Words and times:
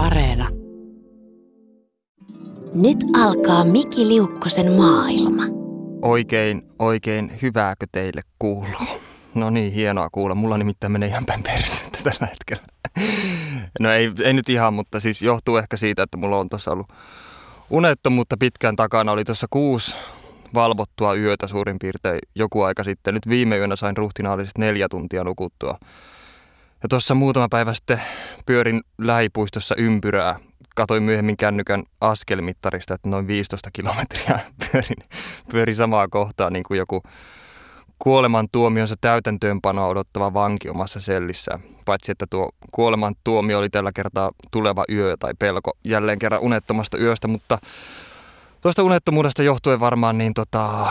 Areena. 0.00 0.48
Nyt 2.74 2.98
alkaa 3.16 3.64
Miki 3.64 4.08
Liukkosen 4.08 4.72
maailma. 4.72 5.42
Oikein, 6.02 6.62
oikein 6.78 7.38
hyvääkö 7.42 7.86
teille 7.92 8.20
kuuluu? 8.38 9.00
No 9.34 9.50
niin, 9.50 9.72
hienoa 9.72 10.08
kuulla. 10.12 10.34
Mulla 10.34 10.58
nimittäin 10.58 10.92
menee 10.92 11.08
ihan 11.08 11.26
päin 11.26 11.42
persettä 11.42 11.98
tällä 12.04 12.26
hetkellä. 12.26 12.62
No 13.80 13.92
ei, 13.92 14.12
ei 14.24 14.32
nyt 14.32 14.48
ihan, 14.48 14.74
mutta 14.74 15.00
siis 15.00 15.22
johtuu 15.22 15.56
ehkä 15.56 15.76
siitä, 15.76 16.02
että 16.02 16.16
mulla 16.16 16.36
on 16.36 16.48
tuossa 16.48 16.70
ollut 16.70 16.92
unettomuutta 17.70 18.36
pitkään 18.40 18.76
takana. 18.76 19.12
Oli 19.12 19.24
tuossa 19.24 19.46
kuusi 19.50 19.94
valvottua 20.54 21.14
yötä 21.14 21.46
suurin 21.46 21.76
piirtein 21.80 22.18
joku 22.34 22.62
aika 22.62 22.84
sitten. 22.84 23.14
Nyt 23.14 23.28
viime 23.28 23.58
yönä 23.58 23.76
sain 23.76 23.96
ruhtinaallisesti 23.96 24.60
neljä 24.60 24.88
tuntia 24.88 25.24
nukuttua. 25.24 25.78
Ja 26.82 26.88
tuossa 26.88 27.14
muutama 27.14 27.48
päivä 27.48 27.74
sitten 27.74 28.02
pyörin 28.46 28.80
lähipuistossa 28.98 29.74
ympyrää. 29.78 30.36
Katoin 30.76 31.02
myöhemmin 31.02 31.36
kännykän 31.36 31.82
askelmittarista, 32.00 32.94
että 32.94 33.08
noin 33.08 33.26
15 33.26 33.70
kilometriä 33.72 34.38
pyörin, 34.72 35.08
pyörin 35.52 35.76
samaa 35.76 36.08
kohtaa 36.08 36.50
niin 36.50 36.64
kuin 36.64 36.78
joku 36.78 37.02
kuoleman 37.98 38.48
tuomionsa 38.52 38.94
täytäntöönpanoa 39.00 39.86
odottava 39.86 40.34
vanki 40.34 40.68
omassa 40.68 41.00
sellissään. 41.00 41.60
Paitsi 41.84 42.12
että 42.12 42.26
tuo 42.30 42.50
kuoleman 42.72 43.14
tuomio 43.24 43.58
oli 43.58 43.70
tällä 43.70 43.90
kertaa 43.94 44.30
tuleva 44.50 44.84
yö 44.90 45.16
tai 45.16 45.32
pelko 45.38 45.70
jälleen 45.88 46.18
kerran 46.18 46.40
unettomasta 46.40 46.98
yöstä, 46.98 47.28
mutta 47.28 47.58
tuosta 48.60 48.82
unettomuudesta 48.82 49.42
johtuen 49.42 49.80
varmaan 49.80 50.18
niin 50.18 50.34
tota, 50.34 50.86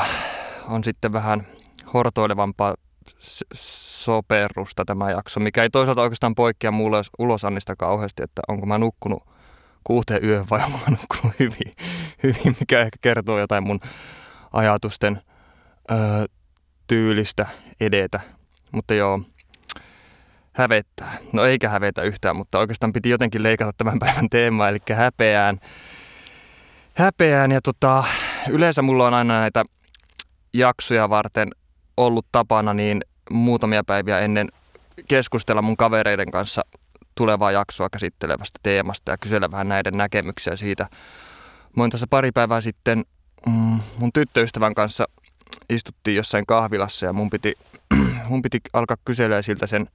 on 0.68 0.84
sitten 0.84 1.14
vähän 1.14 1.48
hortoilevampaa 1.94 2.76
soperrusta 3.54 4.86
tämä 4.86 5.12
jakso, 5.12 5.40
mikä 5.40 5.64
ei 5.64 5.70
toisaalta 5.70 6.02
oikeastaan 6.02 6.36
poikkea 6.36 6.72
mulle 6.72 7.02
ulosannista 7.20 7.76
kauheasti, 7.76 8.24
että 8.24 8.42
onko 8.48 8.66
mä 8.66 8.78
nukkunut 8.78 9.24
kuuteen 9.84 10.26
yöhön 10.26 10.46
vai 10.50 10.64
onko 10.64 10.78
mä 10.78 10.98
nukkunut 11.02 11.40
hyvin, 11.40 11.74
hyvin 12.24 12.56
mikä 12.60 12.80
ehkä 12.80 12.98
kertoo 13.02 13.40
jotain 13.40 13.64
mun 13.64 13.80
ajatusten 14.54 15.22
ö, 15.92 15.96
tyylistä 16.88 17.46
edetä. 17.80 18.20
Mutta 18.72 18.94
joo, 18.94 19.22
hävettää. 20.54 21.18
No 21.34 21.46
eikä 21.46 21.70
hävetä 21.70 22.02
yhtään, 22.02 22.36
mutta 22.36 22.60
oikeastaan 22.60 22.94
piti 22.94 23.10
jotenkin 23.10 23.44
leikata 23.44 23.72
tämän 23.78 24.00
päivän 24.00 24.30
teema, 24.30 24.70
eli 24.70 24.80
häpeään. 24.94 25.60
Häpeään 26.94 27.52
ja 27.52 27.62
tota, 27.62 28.04
yleensä 28.50 28.82
mulla 28.82 29.08
on 29.08 29.14
aina 29.14 29.40
näitä 29.40 29.66
jaksoja 30.54 31.10
varten 31.10 31.48
ollut 32.06 32.26
tapana 32.32 32.74
niin 32.74 33.02
muutamia 33.30 33.84
päiviä 33.84 34.20
ennen 34.20 34.50
keskustella 35.08 35.62
mun 35.62 35.78
kavereiden 35.78 36.32
kanssa 36.32 36.62
tulevaa 37.16 37.52
jaksoa 37.52 37.90
käsittelevästä 37.90 38.60
teemasta 38.64 39.12
ja 39.12 39.18
kysellä 39.18 39.52
vähän 39.52 39.70
näiden 39.70 39.98
näkemyksiä 39.98 40.56
siitä. 40.56 40.88
Mä 41.76 41.84
oon 41.84 41.90
tässä 41.90 42.08
pari 42.10 42.32
päivää 42.32 42.62
sitten 42.62 43.06
mm, 43.46 43.80
mun 43.98 44.14
tyttöystävän 44.14 44.76
kanssa 44.76 45.06
istuttiin 45.70 46.16
jossain 46.16 46.46
kahvilassa 46.46 47.06
ja 47.06 47.14
mun 47.14 47.30
piti, 47.30 47.54
mun 48.30 48.42
piti 48.42 48.60
alkaa 48.74 48.98
kysellä 49.06 49.42
siltä 49.42 49.68
sen 49.68 49.88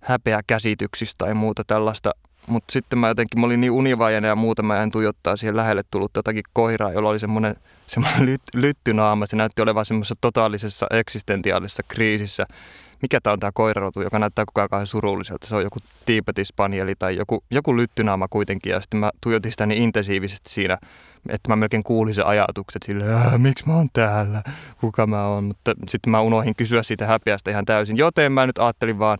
häpeä 0.00 0.40
käsityksistä 0.46 1.24
tai 1.24 1.34
muuta 1.34 1.62
tällaista. 1.66 2.10
Mutta 2.46 2.72
sitten 2.72 2.98
mä 2.98 3.08
jotenkin, 3.08 3.40
mä 3.40 3.46
olin 3.46 3.60
niin 3.60 3.70
univajainen 3.70 4.28
ja 4.28 4.36
muuta, 4.36 4.62
mä 4.62 4.82
en 4.82 4.90
tuijottaa 4.90 5.36
siihen 5.36 5.56
lähelle 5.56 5.82
tullut 5.90 6.10
jotakin 6.16 6.42
koiraa, 6.52 6.92
jolla 6.92 7.08
oli 7.08 7.18
semmoinen, 7.18 7.56
semmoinen 7.86 8.26
lyt, 8.26 8.42
lyttynaama. 8.54 9.26
Se 9.26 9.36
näytti 9.36 9.62
olevan 9.62 9.86
semmoisessa 9.86 10.14
totaalisessa 10.20 10.86
eksistentiaalisessa 10.90 11.82
kriisissä. 11.88 12.46
Mikä 13.02 13.20
tämä 13.20 13.32
on 13.32 13.40
tämä 13.40 13.50
koirarotu, 13.54 14.02
joka 14.02 14.18
näyttää 14.18 14.44
koko 14.52 14.76
ajan 14.76 14.86
surulliselta. 14.86 15.46
Se 15.46 15.56
on 15.56 15.62
joku 15.62 15.78
tiipetispanieli 16.06 16.94
tai 16.94 17.16
joku, 17.16 17.44
joku 17.50 17.76
lyttynaama 17.76 18.28
kuitenkin. 18.28 18.70
Ja 18.70 18.80
sitten 18.80 19.00
mä 19.00 19.10
tuijotin 19.20 19.52
sitä 19.52 19.66
niin 19.66 19.82
intensiivisesti 19.82 20.50
siinä, 20.50 20.78
että 21.28 21.48
mä 21.48 21.56
melkein 21.56 21.82
kuulin 21.84 22.14
se 22.14 22.22
ajatukset 22.22 22.82
sille, 22.82 23.04
miksi 23.38 23.66
mä 23.66 23.74
oon 23.74 23.88
täällä, 23.92 24.42
kuka 24.80 25.06
mä 25.06 25.26
oon. 25.26 25.44
Mutta 25.44 25.74
sitten 25.88 26.10
mä 26.10 26.20
unohdin 26.20 26.56
kysyä 26.56 26.82
siitä 26.82 27.06
häpeästä 27.06 27.50
ihan 27.50 27.64
täysin. 27.64 27.96
Joten 27.96 28.32
mä 28.32 28.46
nyt 28.46 28.58
ajattelin 28.58 28.98
vaan, 28.98 29.18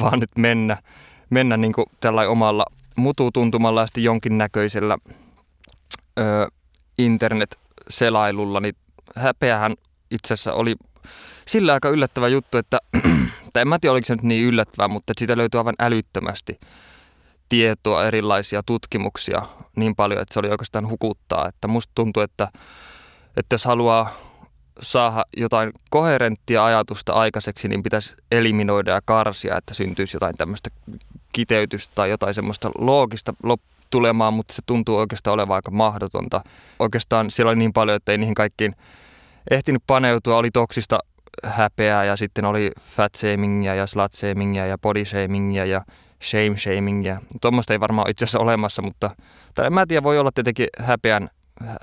vaan 0.00 0.20
nyt 0.20 0.30
mennä 0.38 0.76
mennä 1.30 1.56
niin 1.56 1.72
tällä 2.00 2.28
omalla 2.28 2.64
mututuntumalla 2.96 3.80
ja 3.80 3.86
sitten 3.86 4.04
jonkinnäköisellä 4.04 4.98
ö, 6.18 6.22
internet-selailulla, 6.98 8.60
niin 8.60 8.74
häpeähän 9.16 9.74
itse 10.10 10.34
asiassa 10.34 10.52
oli 10.52 10.76
sillä 11.46 11.72
aika 11.72 11.88
yllättävä 11.88 12.28
juttu, 12.28 12.58
että, 12.58 12.78
tai 13.52 13.60
en 13.60 13.68
mä 13.68 13.78
tiedä 13.78 13.92
oliko 13.92 14.06
se 14.06 14.14
nyt 14.14 14.22
niin 14.22 14.46
yllättävää, 14.46 14.88
mutta 14.88 15.12
siitä 15.18 15.36
löytyy 15.36 15.60
aivan 15.60 15.74
älyttömästi 15.78 16.60
tietoa, 17.48 18.06
erilaisia 18.06 18.62
tutkimuksia 18.62 19.42
niin 19.76 19.96
paljon, 19.96 20.22
että 20.22 20.34
se 20.34 20.38
oli 20.38 20.50
oikeastaan 20.50 20.88
hukuttaa. 20.88 21.48
Että 21.48 21.68
musta 21.68 21.92
tuntuu, 21.94 22.22
että, 22.22 22.48
että 23.36 23.54
jos 23.54 23.64
haluaa 23.64 24.10
saada 24.82 25.24
jotain 25.36 25.72
koherenttia 25.90 26.64
ajatusta 26.64 27.12
aikaiseksi, 27.12 27.68
niin 27.68 27.82
pitäisi 27.82 28.14
eliminoida 28.32 28.90
ja 28.90 29.00
karsia, 29.04 29.56
että 29.56 29.74
syntyisi 29.74 30.16
jotain 30.16 30.36
tämmöistä 30.36 30.70
kiteytystä 31.32 31.94
tai 31.94 32.10
jotain 32.10 32.34
semmoista 32.34 32.70
loogista 32.78 33.34
tulemaan, 33.90 34.34
mutta 34.34 34.54
se 34.54 34.62
tuntuu 34.66 34.96
oikeastaan 34.96 35.34
olevan 35.34 35.54
aika 35.54 35.70
mahdotonta. 35.70 36.40
Oikeastaan 36.78 37.30
siellä 37.30 37.50
oli 37.50 37.58
niin 37.58 37.72
paljon, 37.72 37.96
että 37.96 38.12
ei 38.12 38.18
niihin 38.18 38.34
kaikkiin 38.34 38.76
ehtinyt 39.50 39.82
paneutua. 39.86 40.36
Oli 40.36 40.50
toksista 40.50 40.98
häpeää 41.44 42.04
ja 42.04 42.16
sitten 42.16 42.44
oli 42.44 42.70
fat 42.80 43.14
shamingia 43.14 43.74
ja 43.74 43.86
slut 43.86 44.12
shamingia 44.12 44.66
ja 44.66 44.78
body 44.78 45.04
shamingia 45.04 45.64
ja 45.64 45.82
shame 46.22 46.58
shamingia. 46.58 47.20
Tuommoista 47.40 47.72
ei 47.72 47.80
varmaan 47.80 48.10
itse 48.10 48.24
asiassa 48.24 48.38
olemassa, 48.38 48.82
mutta 48.82 49.10
tai 49.54 49.66
en 49.66 49.72
mä 49.72 49.86
tiedä, 49.86 50.02
voi 50.02 50.18
olla 50.18 50.30
tietenkin 50.34 50.66
häpeän 50.78 51.28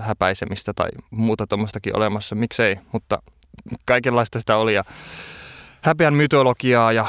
häpäisemistä 0.00 0.72
tai 0.76 0.88
muuta 1.10 1.46
tuommoistakin 1.46 1.96
olemassa, 1.96 2.34
miksei, 2.34 2.78
mutta 2.92 3.22
kaikenlaista 3.84 4.40
sitä 4.40 4.56
oli 4.56 4.74
ja 4.74 4.84
häpeän 5.80 6.14
mytologiaa 6.14 6.92
ja 6.92 7.06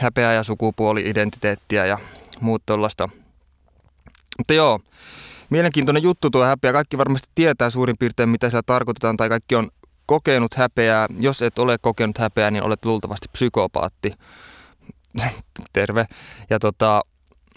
häpeää 0.00 0.32
ja 0.32 0.42
sukupuoli-identiteettiä 0.42 1.86
ja 1.86 1.98
muut 2.40 2.62
tuollaista. 2.66 3.08
Mutta 4.38 4.54
joo, 4.54 4.80
mielenkiintoinen 5.50 6.02
juttu 6.02 6.30
tuo 6.30 6.44
häpeä. 6.44 6.72
Kaikki 6.72 6.98
varmasti 6.98 7.28
tietää 7.34 7.70
suurin 7.70 7.98
piirtein, 7.98 8.28
mitä 8.28 8.48
sillä 8.48 8.62
tarkoitetaan, 8.66 9.16
tai 9.16 9.28
kaikki 9.28 9.56
on 9.56 9.70
kokenut 10.06 10.54
häpeää. 10.54 11.06
Jos 11.18 11.42
et 11.42 11.58
ole 11.58 11.78
kokenut 11.80 12.18
häpeää, 12.18 12.50
niin 12.50 12.62
olet 12.62 12.84
luultavasti 12.84 13.28
psykopaatti. 13.32 14.12
Terve. 15.72 16.06
Ja 16.50 16.58
tota, 16.58 17.02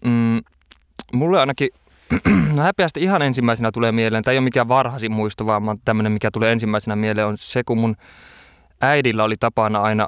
mm, 0.06 0.40
mulle 1.14 1.40
ainakin 1.40 1.70
no 2.56 2.64
häpeästä 2.64 3.00
ihan 3.00 3.22
ensimmäisenä 3.22 3.72
tulee 3.72 3.92
mieleen, 3.92 4.24
tämä 4.24 4.32
ei 4.32 4.38
ole 4.38 4.44
mikään 4.44 4.68
varhaisin 4.68 5.12
muisto, 5.12 5.46
vaan 5.46 5.80
tämmöinen, 5.86 6.12
mikä 6.12 6.32
tulee 6.32 6.52
ensimmäisenä 6.52 6.96
mieleen, 6.96 7.28
on 7.28 7.38
se, 7.38 7.64
kun 7.64 7.78
mun 7.78 7.96
äidillä 8.82 9.24
oli 9.24 9.36
tapana 9.40 9.80
aina 9.80 10.08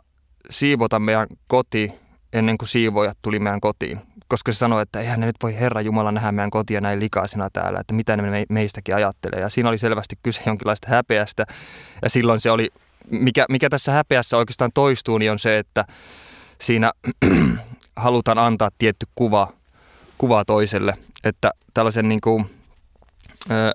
siivota 0.50 1.00
meidän 1.00 1.28
koti 1.48 1.92
ennen 2.36 2.58
kuin 2.58 2.70
siivoojat 2.70 3.18
tuli 3.22 3.40
meidän 3.40 3.62
kotiin. 3.62 4.02
Koska 4.28 4.52
se 4.52 4.58
sanoi, 4.58 4.82
että 4.82 5.00
eihän 5.00 5.20
ne 5.20 5.26
nyt 5.26 5.36
voi 5.44 5.56
Herra 5.56 5.82
Jumala 5.82 6.12
nähdä 6.12 6.32
meidän 6.32 6.50
kotia 6.50 6.82
näin 6.82 7.00
likaisena 7.00 7.50
täällä, 7.50 7.80
että 7.80 7.94
mitä 7.94 8.18
ne 8.18 8.46
meistäkin 8.50 8.96
ajattelee. 8.96 9.40
Ja 9.40 9.50
siinä 9.50 9.70
oli 9.70 9.78
selvästi 9.78 10.16
kyse 10.24 10.42
jonkinlaista 10.46 10.88
häpeästä. 10.90 11.46
Ja 12.02 12.10
silloin 12.10 12.40
se 12.40 12.52
oli, 12.52 12.70
mikä, 13.10 13.46
mikä 13.50 13.70
tässä 13.70 13.92
häpeässä 13.92 14.38
oikeastaan 14.38 14.72
toistuu, 14.74 15.18
niin 15.18 15.32
on 15.32 15.40
se, 15.40 15.58
että 15.58 15.86
siinä 16.62 16.92
halutaan 17.96 18.38
antaa 18.38 18.70
tietty 18.78 19.06
kuva, 19.16 19.54
kuva 20.18 20.46
toiselle. 20.46 20.94
Että 21.24 21.52
tällaisen 21.74 22.10
niin 22.10 22.22
kuin, 22.22 22.46
ö, 23.52 23.72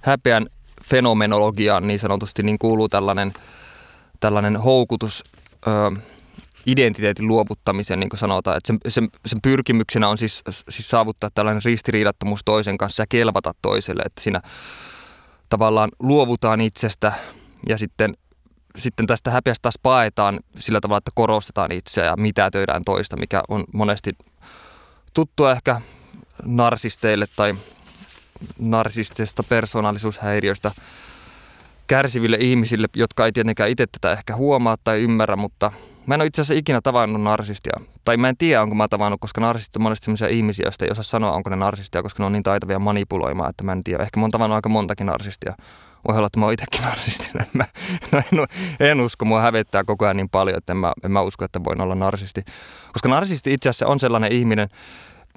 häpeän 0.00 0.46
fenomenologiaan 0.84 1.86
niin 1.86 1.98
sanotusti 1.98 2.42
niin 2.42 2.58
kuuluu 2.58 2.88
tällainen, 2.88 3.32
tällainen 4.20 4.56
houkutus 4.56 5.24
ö, 5.66 5.70
identiteetin 6.66 7.28
luovuttamisen, 7.28 8.00
niin 8.00 8.10
kuin 8.10 8.20
sanotaan. 8.20 8.56
Että 8.56 8.66
sen, 8.66 8.78
sen, 8.88 9.08
sen 9.26 9.38
pyrkimyksenä 9.42 10.08
on 10.08 10.18
siis, 10.18 10.42
siis 10.68 10.88
saavuttaa 10.88 11.30
tällainen 11.34 11.62
ristiriidattomuus 11.64 12.40
toisen 12.44 12.78
kanssa 12.78 13.02
ja 13.02 13.06
kelvata 13.08 13.52
toiselle. 13.62 14.02
Että 14.06 14.22
siinä 14.22 14.40
tavallaan 15.48 15.90
luovutaan 15.98 16.60
itsestä 16.60 17.12
ja 17.68 17.78
sitten, 17.78 18.16
sitten 18.78 19.06
tästä 19.06 19.30
häpeästä 19.30 19.62
taas 19.62 19.78
paetaan 19.82 20.40
sillä 20.56 20.80
tavalla, 20.80 20.98
että 20.98 21.10
korostetaan 21.14 21.72
itseä 21.72 22.04
ja 22.04 22.16
mitätöidään 22.16 22.84
toista, 22.84 23.16
mikä 23.16 23.42
on 23.48 23.64
monesti 23.72 24.12
tuttua 25.14 25.52
ehkä 25.52 25.80
narsisteille 26.44 27.26
tai 27.36 27.54
narsistisesta 28.58 29.42
persoonallisuushäiriöistä 29.42 30.70
kärsiville 31.86 32.36
ihmisille, 32.40 32.86
jotka 32.96 33.26
ei 33.26 33.32
tietenkään 33.32 33.70
itse 33.70 33.86
tätä 33.86 34.12
ehkä 34.12 34.36
huomaa 34.36 34.76
tai 34.84 35.00
ymmärrä, 35.00 35.36
mutta 35.36 35.72
Mä 36.06 36.14
en 36.14 36.20
ole 36.20 36.26
itse 36.26 36.42
asiassa 36.42 36.58
ikinä 36.58 36.80
tavannut 36.80 37.22
narsistia. 37.22 37.80
Tai 38.04 38.16
mä 38.16 38.28
en 38.28 38.36
tiedä, 38.36 38.62
onko 38.62 38.74
mä 38.74 38.88
tavannut, 38.88 39.20
koska 39.20 39.40
narsistit 39.40 39.76
on 39.76 39.82
monesti 39.82 40.04
sellaisia 40.04 40.28
ihmisiä, 40.28 40.66
joista 40.66 40.84
ei 40.84 40.90
osaa 40.90 41.04
sanoa, 41.04 41.32
onko 41.32 41.50
ne 41.50 41.56
narsistia, 41.56 42.02
koska 42.02 42.22
ne 42.22 42.26
on 42.26 42.32
niin 42.32 42.42
taitavia 42.42 42.78
manipuloimaan, 42.78 43.50
että 43.50 43.64
mä 43.64 43.72
en 43.72 43.84
tiedä. 43.84 44.02
Ehkä 44.02 44.20
mä 44.20 44.24
oon 44.24 44.30
tavannut 44.30 44.56
aika 44.56 44.68
montakin 44.68 45.06
narsistia. 45.06 45.54
Voi 46.08 46.16
olla, 46.16 46.26
että 46.26 46.40
mä 46.40 46.46
oon 46.46 46.54
itsekin 46.54 46.82
narsisti. 46.88 47.30
Mä, 47.52 47.64
no 48.12 48.46
en, 48.80 48.86
en, 48.86 49.00
usko, 49.00 49.24
mua 49.24 49.40
hävettää 49.40 49.84
koko 49.84 50.04
ajan 50.04 50.16
niin 50.16 50.28
paljon, 50.28 50.58
että 50.58 50.72
en 50.72 50.76
mä, 50.76 50.92
en 51.04 51.10
mä 51.10 51.20
usko, 51.20 51.44
että 51.44 51.64
voin 51.64 51.80
olla 51.80 51.94
narsisti. 51.94 52.42
Koska 52.92 53.08
narsisti 53.08 53.52
itse 53.52 53.68
asiassa 53.68 53.86
on 53.86 54.00
sellainen 54.00 54.32
ihminen, 54.32 54.68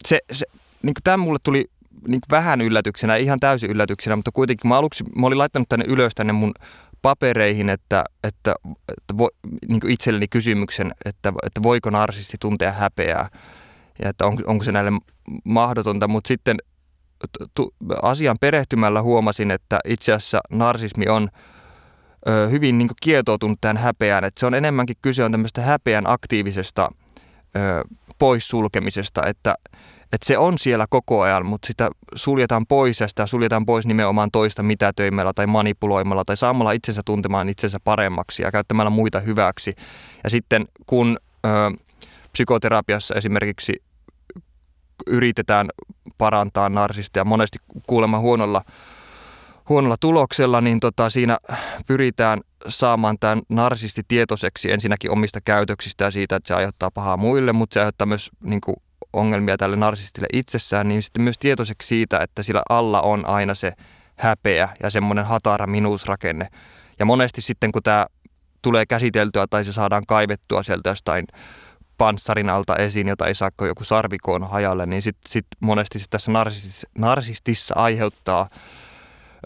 se, 0.08 0.20
se 0.32 0.46
niin 0.84 0.94
tämä 1.04 1.18
mulle 1.18 1.40
tuli 1.44 1.66
niin 2.08 2.22
vähän 2.32 2.62
yllätyksenä, 2.62 3.16
ihan 3.16 3.40
täysin 3.40 3.70
yllätyksenä, 3.70 4.16
mutta 4.16 4.32
kuitenkin 4.32 4.70
mä 4.70 4.78
aluksi, 4.78 5.04
mä 5.16 5.28
olin 5.28 5.38
laittanut 5.38 5.70
tänne 5.70 5.86
ylös 5.88 6.16
tänne 6.16 6.34
mun 6.34 6.54
papereihin, 7.02 7.70
että, 7.70 8.04
että, 8.24 8.56
että 8.68 9.18
vo, 9.18 9.30
niin 9.68 9.90
itselleni 9.90 10.28
kysymyksen, 10.28 10.92
että, 11.06 11.34
että 11.46 11.64
voiko 11.64 11.90
narsisti 11.90 12.38
tuntea 12.40 12.72
häpeää 12.72 13.30
ja 14.04 14.10
että 14.10 14.26
on, 14.26 14.38
onko 14.46 14.64
se 14.64 14.72
näille 14.72 14.92
mahdotonta, 15.44 16.08
mutta 16.08 16.28
sitten 16.28 16.58
tu, 17.54 17.74
asian 18.02 18.38
perehtymällä 18.42 19.02
huomasin, 19.02 19.52
että 19.52 19.80
itse 19.86 20.14
asiassa 20.14 20.40
narsismi 20.52 21.08
on 21.08 21.30
ö, 22.28 22.48
hyvin 22.50 22.78
niin 22.78 22.90
kietoutunut 23.02 23.58
tähän 23.62 23.78
häpeään, 23.78 24.24
että 24.24 24.40
se 24.40 24.46
on 24.46 24.54
enemmänkin 24.54 24.96
kyse 25.02 25.24
on 25.24 25.32
tämmöistä 25.32 25.62
häpeän 25.62 26.04
aktiivisesta 26.08 26.90
ö, 27.56 27.60
poissulkemisesta, 28.18 29.26
että, 29.26 29.56
että 30.14 30.28
se 30.28 30.38
on 30.38 30.58
siellä 30.58 30.86
koko 30.90 31.22
ajan, 31.22 31.46
mutta 31.46 31.68
sitä 31.68 31.90
suljetaan 32.16 32.66
pois 32.68 33.00
ja 33.00 33.08
sitä 33.08 33.26
suljetaan 33.26 33.66
pois 33.66 33.86
nimenomaan 33.86 34.32
toista 34.32 34.64
mitätöimällä 34.64 35.34
tai 35.34 35.48
manipuloimalla 35.48 36.24
tai 36.26 36.38
saamalla 36.38 36.72
itsensä 36.72 37.02
tuntemaan 37.06 37.50
itsensä 37.50 37.78
paremmaksi 37.84 38.42
ja 38.42 38.52
käyttämällä 38.52 38.90
muita 38.90 39.20
hyväksi. 39.20 39.74
Ja 40.24 40.30
sitten 40.30 40.68
kun 40.86 41.18
ö, 41.46 41.50
psykoterapiassa 42.32 43.16
esimerkiksi 43.16 43.84
yritetään 45.08 45.70
parantaa 46.18 46.70
narsistia 46.70 47.26
monesti 47.26 47.58
kuulemma 47.88 48.20
huonolla, 48.20 48.62
huonolla 49.70 49.96
tuloksella, 50.00 50.62
niin 50.62 50.80
tota, 50.80 51.10
siinä 51.10 51.38
pyritään 51.88 52.42
saamaan 52.68 53.18
tämän 53.20 53.42
narsisti 53.50 54.02
tietoiseksi 54.08 54.72
ensinnäkin 54.72 55.12
omista 55.12 55.40
käytöksistä 55.46 56.06
ja 56.06 56.12
siitä, 56.12 56.36
että 56.36 56.48
se 56.48 56.54
aiheuttaa 56.54 56.92
pahaa 56.92 57.18
muille, 57.18 57.54
mutta 57.54 57.74
se 57.74 57.80
aiheuttaa 57.80 58.08
myös 58.08 58.30
niin 58.44 58.62
kuin, 58.62 58.76
ongelmia 59.14 59.58
tälle 59.58 59.76
narsistille 59.76 60.28
itsessään, 60.34 60.88
niin 60.88 61.04
sitten 61.04 61.24
myös 61.24 61.38
tietoiseksi 61.40 61.88
siitä, 61.88 62.20
että 62.20 62.44
sillä 62.44 62.62
alla 62.70 63.02
on 63.02 63.26
aina 63.26 63.56
se 63.56 63.74
häpeä 64.16 64.70
ja 64.84 64.90
semmoinen 64.90 65.26
hatara 65.26 65.68
minuusrakenne. 65.68 66.48
Ja 67.00 67.06
monesti 67.06 67.42
sitten, 67.42 67.72
kun 67.72 67.84
tämä 67.84 68.06
tulee 68.62 68.86
käsiteltyä 68.86 69.46
tai 69.50 69.66
se 69.66 69.74
saadaan 69.74 70.06
kaivettua 70.08 70.64
sieltä 70.64 70.90
jostain 70.90 71.26
panssarin 71.98 72.50
alta 72.50 72.76
esiin, 72.76 73.08
jota 73.08 73.28
ei 73.28 73.36
saa 73.36 73.50
joku 73.62 73.84
sarvikoon 73.84 74.50
hajalle, 74.50 74.86
niin 74.86 75.02
sitten 75.02 75.32
sit 75.32 75.48
monesti 75.60 76.00
sit 76.00 76.10
tässä 76.10 76.32
narsistissa, 76.32 76.88
narsistissa 76.98 77.76
aiheuttaa 77.78 78.50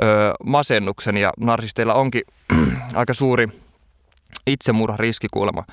ö, 0.04 0.33
masennuksen 0.45 1.18
ja 1.18 1.31
narsisteilla 1.39 1.94
onkin 1.94 2.21
aika 2.94 3.13
suuri 3.13 3.48
riski 4.98 5.27
kuulemma, 5.33 5.63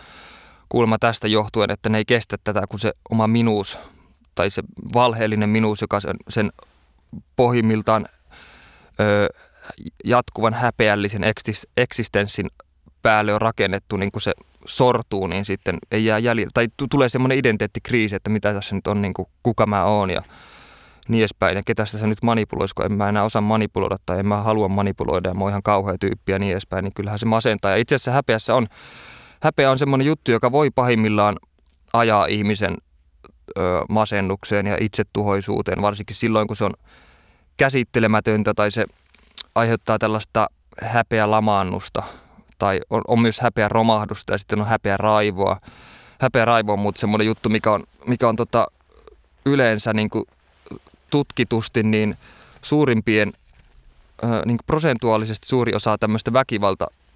kuulemma 0.71 0.99
tästä 0.99 1.29
johtuen, 1.29 1.71
että 1.71 1.89
ne 1.89 1.99
ei 1.99 2.05
kestä 2.05 2.37
tätä, 2.45 2.63
kun 2.69 2.79
se 2.79 2.93
oma 3.11 3.27
minuus 3.27 3.79
tai 4.35 4.51
se 4.51 4.63
valheellinen 4.95 5.49
minuus, 5.49 5.81
joka 5.81 6.01
sen, 6.01 6.17
sen 6.29 6.53
pohjimmiltaan 7.37 8.07
ö, 9.01 9.29
jatkuvan 10.05 10.55
häpeällisen 10.55 11.23
eksistenssin 11.77 12.51
päälle 13.03 13.35
on 13.35 13.41
rakennettu, 13.41 13.97
niin 13.97 14.13
kun 14.13 14.23
se 14.23 14.33
sortuu, 14.67 15.27
niin 15.27 15.45
sitten 15.45 15.79
ei 15.91 16.05
jää 16.05 16.19
jäljellä, 16.19 16.51
tai 16.55 16.69
t- 16.69 16.91
tulee 16.91 17.09
semmoinen 17.09 17.39
identiteettikriisi, 17.39 18.15
että 18.15 18.31
mitä 18.31 18.55
tässä 18.55 18.75
nyt 18.75 18.87
on, 18.87 19.03
niin 19.03 19.15
kuin, 19.15 19.29
kuka 19.43 19.67
mä 19.67 19.85
oon 19.85 20.11
ja 20.11 20.23
niin 21.09 21.21
edespäin. 21.21 21.57
Ja 21.57 21.63
ketä 21.67 21.85
sitä 21.87 22.07
nyt 22.07 22.23
manipuloisi, 22.23 22.75
kun 22.75 22.85
en 22.85 22.93
mä 22.93 23.09
enää 23.09 23.23
osaa 23.23 23.43
manipuloida 23.43 23.97
tai 24.07 24.19
en 24.19 24.27
mä 24.27 24.37
halua 24.37 24.69
manipuloida 24.69 25.29
ja 25.29 25.35
mä 25.35 25.41
oon 25.41 25.51
ihan 25.51 25.63
kauhea 25.63 25.99
tyyppi 26.01 26.33
ja 26.33 26.39
niin 26.39 26.53
edespäin, 26.53 26.85
niin 26.85 26.95
kyllähän 26.95 27.19
se 27.19 27.27
masentaa. 27.27 27.71
Ja 27.71 27.77
itse 27.77 27.95
asiassa 27.95 28.11
häpeässä 28.11 28.55
on, 28.55 28.67
häpeä 29.43 29.71
on 29.71 29.79
semmoinen 29.79 30.07
juttu, 30.07 30.31
joka 30.31 30.53
voi 30.53 30.71
pahimmillaan 30.71 31.37
ajaa 31.93 32.27
ihmisen 32.27 32.77
ö, 33.59 33.61
masennukseen 33.89 34.67
ja 34.67 34.77
itsetuhoisuuteen, 34.81 35.83
varsinkin 35.83 36.17
silloin, 36.17 36.47
kun 36.47 36.57
se 36.57 36.65
on 36.65 36.73
käsittelemätöntä 37.57 38.55
tai 38.55 38.71
se 38.71 38.85
aiheuttaa 39.55 39.99
tällaista 39.99 40.47
häpeä 40.83 41.31
lamaannusta– 41.31 42.03
tai 42.61 42.81
on, 42.91 43.03
on 43.09 43.21
myös 43.21 43.41
häpeä 43.41 43.69
romahdusta 43.69 44.33
ja 44.33 44.39
sitten 44.39 44.61
on 44.61 44.67
häpeä 44.67 44.97
raivoa. 44.97 45.57
Häpeä 46.21 46.45
raivo 46.45 46.73
on 46.73 46.79
muuten 46.79 47.01
semmoinen 47.01 47.27
juttu, 47.27 47.49
mikä 47.49 47.73
on, 47.73 47.85
mikä 48.07 48.29
on 48.29 48.37
tota, 48.37 48.67
yleensä 49.47 49.93
niin 49.93 50.11
kuin 50.11 50.25
tutkitusti 51.11 51.83
niin 51.83 52.17
suurimpien, 52.63 53.33
äh, 54.25 54.31
niin 54.31 54.57
kuin 54.57 54.67
prosentuaalisesti 54.67 55.47
suuri 55.49 55.75
osa 55.75 55.99
tämmöistä 55.99 56.33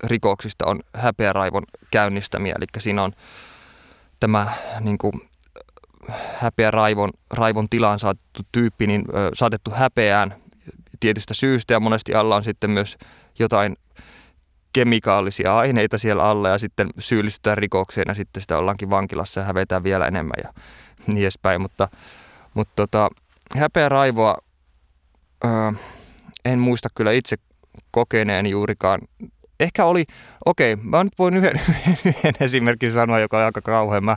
väkivaltarikoksista 0.03 0.67
on 0.67 0.81
häpeäraivon 0.95 1.63
käynnistämiä. 1.91 2.55
Eli 2.57 2.67
siinä 2.79 3.03
on 3.03 3.13
tämä 4.21 4.53
niin 4.81 4.99
kuin, 4.99 5.13
häpeäraivon 6.41 7.11
raivon 7.31 7.69
tilaan 7.69 7.99
saatettu 7.99 8.43
tyyppi 8.53 8.87
niin, 8.87 9.05
ö, 9.09 9.31
saatettu 9.33 9.71
häpeään 9.71 10.35
tietystä 11.01 11.35
syystä 11.35 11.75
ja 11.75 11.81
monesti 11.81 12.15
alla 12.15 12.37
on 12.37 12.45
sitten 12.45 12.71
myös 12.71 12.97
jotain 13.39 13.77
kemikaalisia 14.73 15.59
aineita 15.59 15.99
siellä 15.99 16.23
alla 16.23 16.49
ja 16.49 16.59
sitten 16.59 16.91
syyllistytään 16.99 17.59
rikokseen 17.59 18.05
ja 18.09 18.15
sitten 18.15 18.43
sitä 18.43 18.59
ollaankin 18.59 18.91
vankilassa 18.91 19.41
ja 19.41 19.47
hävetään 19.47 19.85
vielä 19.85 20.07
enemmän 20.07 20.37
ja 20.43 20.53
niin 21.07 21.23
edespäin. 21.23 21.61
Mutta, 21.61 21.89
mutta 22.55 22.73
tota, 22.77 23.09
häpeä 23.57 23.89
raivoa 23.89 24.37
öö, 25.45 25.73
en 26.45 26.59
muista 26.59 26.89
kyllä 26.95 27.13
itse 27.13 27.37
kokeneeni 27.91 28.51
juurikaan. 28.51 29.01
Ehkä 29.61 29.85
oli, 29.85 30.05
okei, 30.45 30.73
okay, 30.73 30.85
mä 30.85 31.05
nyt 31.05 31.19
voin 31.19 31.37
yhden, 31.37 31.61
yhden 32.05 32.35
esimerkin 32.41 32.93
sanoa, 32.93 33.21
joka 33.21 33.39
on 33.39 33.45
aika 33.45 33.61
kauhean. 33.61 34.05
Mä, 34.05 34.17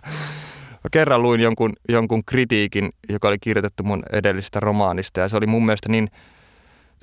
kerran 0.92 1.22
luin 1.22 1.42
jonkun, 1.42 1.74
jonkun 1.89 2.25
kritiikin, 2.25 2.89
joka 3.10 3.28
oli 3.28 3.39
kirjoitettu 3.39 3.84
mun 3.84 4.04
edellisestä 4.12 4.60
romaanista 4.60 5.19
ja 5.19 5.30
se 5.30 5.38
oli 5.38 5.48
mun 5.48 5.66
mielestä 5.66 5.89
niin– 5.89 6.10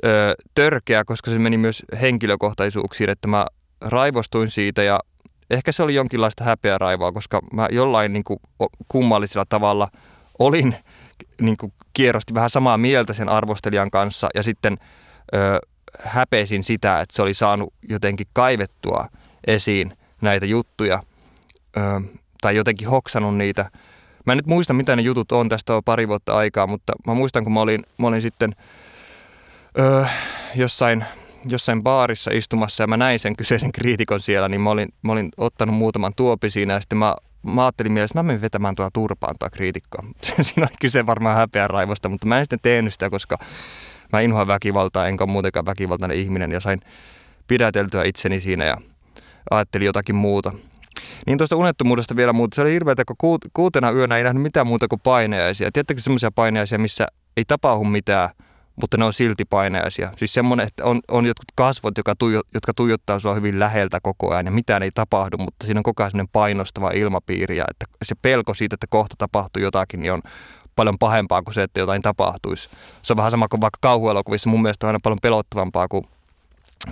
ö, 0.04 0.34
törkeä, 0.54 1.04
koska 1.04 1.30
se 1.30 1.38
meni 1.38 1.56
myös 1.56 1.82
henkilökohtaisuuksiin, 2.00 3.10
että 3.10 3.28
mä 3.28 3.46
raivostuin 3.80 4.50
siitä 4.50 4.82
ja 4.82 5.00
ehkä 5.50 5.72
se 5.72 5.82
oli 5.82 5.94
jonkinlaista 5.94 6.44
häpeä 6.44 6.78
raivoa, 6.78 7.12
koska 7.12 7.40
mä 7.52 7.68
jollain 7.70 8.12
niin 8.12 8.24
kuin, 8.24 8.38
kummallisella 8.88 9.44
tavalla 9.48 9.88
olin 10.38 10.76
niin 11.40 11.56
kuin, 11.56 11.72
kierrosti 11.92 12.34
vähän 12.34 12.50
samaa 12.50 12.78
mieltä 12.78 13.12
sen 13.12 13.28
arvostelijan 13.28 13.90
kanssa 13.90 14.28
ja 14.34 14.42
sitten 14.42 14.76
ö, 15.34 15.58
häpesin 16.00 16.64
sitä, 16.64 17.00
että 17.00 17.16
se 17.16 17.22
oli 17.22 17.34
saanut 17.34 17.74
jotenkin 17.88 18.26
kaivettua 18.32 19.08
esiin 19.46 19.96
näitä 20.22 20.46
juttuja 20.46 21.02
ö, 21.76 21.80
tai 22.40 22.56
jotenkin 22.56 22.88
hoksannut 22.88 23.36
niitä. 23.36 23.70
Mä 24.26 24.32
en 24.32 24.36
nyt 24.36 24.46
muista, 24.46 24.74
mitä 24.74 24.96
ne 24.96 25.02
jutut 25.02 25.32
on, 25.32 25.48
tästä 25.48 25.76
on 25.76 25.84
pari 25.84 26.08
vuotta 26.08 26.36
aikaa, 26.36 26.66
mutta 26.66 26.92
mä 27.06 27.14
muistan, 27.14 27.44
kun 27.44 27.52
mä 27.52 27.60
olin, 27.60 27.82
mä 27.98 28.06
olin 28.06 28.22
sitten– 28.22 28.54
öö, 29.78 30.04
jossain, 30.54 31.04
jossain 31.48 31.82
baarissa 31.82 32.30
istumassa 32.34 32.82
ja 32.82 32.86
mä 32.86 32.96
näin 32.96 33.20
sen 33.20 33.36
kyseisen 33.36 33.72
kriitikon 33.72 34.20
siellä, 34.20 34.48
niin 34.48 34.60
mä 34.60 34.70
olin, 34.70 34.88
mä 35.02 35.12
olin 35.12 35.30
ottanut 35.36 35.76
muutaman 35.76 36.12
tuopi 36.16 36.50
siinä 36.50 36.74
ja 36.74 36.80
sitten 36.80 36.98
mä, 36.98 37.14
mä 37.42 37.64
ajattelin 37.64 37.92
mielessä, 37.92 38.12
että 38.12 38.22
mä 38.22 38.26
menen 38.26 38.40
vetämään 38.40 38.74
tuota 38.74 38.90
turpaan 38.92 39.34
tuota 39.38 39.56
kriitikkoa. 39.56 40.04
siinä 40.42 40.66
oli 40.66 40.76
kyse 40.80 41.06
varmaan 41.06 41.36
häpeän 41.36 41.70
raivosta, 41.70 42.08
mutta 42.08 42.26
mä 42.26 42.38
en 42.38 42.44
sitten 42.44 42.58
tehnyt 42.62 42.92
sitä, 42.92 43.10
koska 43.10 43.38
mä 44.14 44.20
inhoan 44.20 44.46
väkivaltaa, 44.46 45.06
enkä 45.06 45.26
muutenkaan 45.26 45.66
väkivaltainen 45.66 46.18
ihminen 46.18 46.52
ja 46.52 46.60
sain 46.60 46.80
pidäteltyä 47.46 48.04
itseni 48.04 48.40
siinä 48.40 48.64
ja 48.64 48.76
ajattelin 49.50 49.86
jotakin 49.86 50.14
muuta. 50.14 50.52
Niin 51.26 51.38
tuosta 51.38 51.56
unettomuudesta 51.56 52.16
vielä 52.16 52.32
muuta. 52.32 52.54
Se 52.54 52.62
oli 52.62 52.72
hirveätä, 52.72 53.02
kun 53.04 53.38
kuutena 53.52 53.90
yönä 53.90 54.16
ei 54.16 54.24
nähnyt 54.24 54.42
mitään 54.42 54.66
muuta 54.66 54.88
kuin 54.88 55.00
paineaisia. 55.00 55.72
Tiedättekö 55.72 56.00
semmoisia 56.00 56.30
paineaisia, 56.30 56.78
missä 56.78 57.06
ei 57.36 57.44
tapahdu 57.44 57.84
mitään, 57.84 58.28
mutta 58.80 58.96
ne 58.96 59.04
on 59.04 59.12
silti 59.12 59.44
paineaisia. 59.44 60.10
Siis 60.16 60.34
semmoinen, 60.34 60.66
että 60.66 60.84
on, 60.84 61.00
on 61.10 61.26
jotkut 61.26 61.52
kasvot, 61.54 61.96
jotka, 61.96 62.14
tuijo, 62.18 62.40
jotka 62.54 62.72
tuijottaa 62.74 63.18
sua 63.20 63.34
hyvin 63.34 63.58
läheltä 63.58 63.98
koko 64.02 64.32
ajan 64.32 64.46
ja 64.46 64.52
mitään 64.52 64.82
ei 64.82 64.90
tapahdu, 64.94 65.38
mutta 65.38 65.66
siinä 65.66 65.80
on 65.80 65.84
koko 65.84 66.02
ajan 66.02 66.28
painostava 66.32 66.90
ilmapiiri 66.90 67.56
ja 67.56 67.64
että 67.70 67.84
se 68.04 68.14
pelko 68.22 68.54
siitä, 68.54 68.74
että 68.74 68.86
kohta 68.90 69.14
tapahtuu 69.18 69.62
jotakin, 69.62 70.00
niin 70.00 70.12
on 70.12 70.22
paljon 70.76 70.98
pahempaa 70.98 71.42
kuin 71.42 71.54
se, 71.54 71.62
että 71.62 71.80
jotain 71.80 72.02
tapahtuisi. 72.02 72.68
Se 73.02 73.12
on 73.12 73.16
vähän 73.16 73.30
sama 73.30 73.48
kuin 73.48 73.60
vaikka 73.60 73.78
kauhuelokuvissa. 73.80 74.50
Mun 74.50 74.62
mielestä 74.62 74.86
on 74.86 74.88
aina 74.88 75.00
paljon 75.02 75.18
pelottavampaa, 75.22 75.88
kuin, 75.88 76.04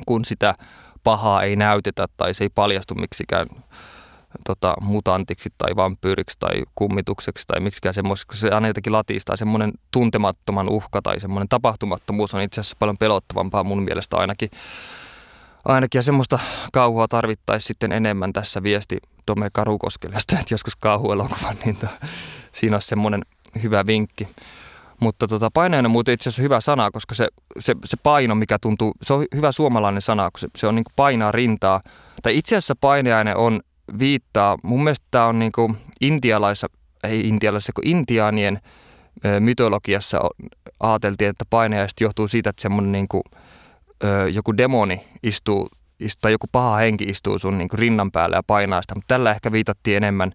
kun 0.06 0.24
sitä 0.24 0.54
pahaa 1.04 1.42
ei 1.42 1.56
näytetä 1.56 2.06
tai 2.16 2.34
se 2.34 2.44
ei 2.44 2.48
paljastu 2.48 2.94
miksikään 2.94 3.46
tota, 4.46 4.74
mutantiksi 4.80 5.48
tai 5.58 5.76
vampyyriksi 5.76 6.38
tai 6.38 6.62
kummitukseksi 6.74 7.46
tai 7.46 7.60
miksikään 7.60 7.94
semmoiseksi, 7.94 8.26
kun 8.26 8.36
se 8.36 8.50
aina 8.50 8.66
jotenkin 8.66 8.92
latistaa. 8.92 9.36
Semmoinen 9.36 9.72
tuntemattoman 9.90 10.68
uhka 10.68 11.02
tai 11.02 11.20
semmoinen 11.20 11.48
tapahtumattomuus 11.48 12.34
on 12.34 12.42
itse 12.42 12.60
asiassa 12.60 12.76
paljon 12.78 12.98
pelottavampaa 12.98 13.64
mun 13.64 13.82
mielestä 13.82 14.16
ainakin. 14.16 14.50
Ainakin 15.64 15.98
ja 15.98 16.02
semmoista 16.02 16.38
kauhua 16.72 17.08
tarvittaisiin 17.08 17.68
sitten 17.68 17.92
enemmän 17.92 18.32
tässä 18.32 18.62
viesti 18.62 18.98
Tome 19.26 19.48
Karukoskelestä, 19.52 20.38
että 20.40 20.54
joskus 20.54 20.76
kauhuelokuva, 20.76 21.54
niin 21.64 21.76
to, 21.76 21.86
siinä 22.52 22.76
on 22.76 22.82
semmoinen 22.82 23.22
hyvä 23.62 23.86
vinkki. 23.86 24.28
Mutta 25.00 25.28
tota, 25.28 25.50
painajainen 25.54 25.86
on 25.86 25.92
muuten 25.92 26.14
itse 26.14 26.28
asiassa 26.28 26.42
hyvä 26.42 26.60
sana, 26.60 26.90
koska 26.90 27.14
se, 27.14 27.28
se, 27.58 27.74
se 27.84 27.96
paino, 28.02 28.34
mikä 28.34 28.58
tuntuu, 28.58 28.92
se 29.02 29.12
on 29.12 29.24
hyvä 29.34 29.52
suomalainen 29.52 30.02
sana, 30.02 30.30
kun 30.30 30.40
se, 30.40 30.48
se 30.56 30.66
on 30.66 30.74
niin 30.74 30.84
kuin 30.84 30.92
painaa 30.96 31.32
rintaa. 31.32 31.80
Tai 32.22 32.38
itse 32.38 32.56
asiassa 32.56 32.76
painajainen 32.80 33.36
on 33.36 33.60
viittaa, 33.98 34.58
mun 34.62 34.84
mielestä 34.84 35.06
tämä 35.10 35.26
on 35.26 35.38
niin 35.38 35.52
kuin 35.52 35.76
intialaissa, 36.00 36.66
ei 37.02 37.28
intialaisissa, 37.28 37.72
kun 37.72 37.86
intiaanien 37.86 38.60
mytologiassa 39.40 40.20
ajateltiin, 40.80 41.30
että 41.30 41.44
painajaiset 41.50 42.00
johtuu 42.00 42.28
siitä, 42.28 42.50
että 42.50 42.62
semmoinen 42.62 42.92
niin 42.92 43.08
kuin, 43.08 43.22
joku 44.32 44.56
demoni 44.56 45.04
istuu, 45.22 45.68
tai 46.20 46.32
joku 46.32 46.46
paha 46.52 46.76
henki 46.76 47.04
istuu 47.04 47.38
sun 47.38 47.58
niin 47.58 47.68
kuin 47.68 47.78
rinnan 47.78 48.12
päällä 48.12 48.36
ja 48.36 48.42
painaa 48.46 48.82
sitä, 48.82 48.94
mutta 48.94 49.14
tällä 49.14 49.30
ehkä 49.30 49.52
viitattiin 49.52 49.96
enemmän 49.96 50.32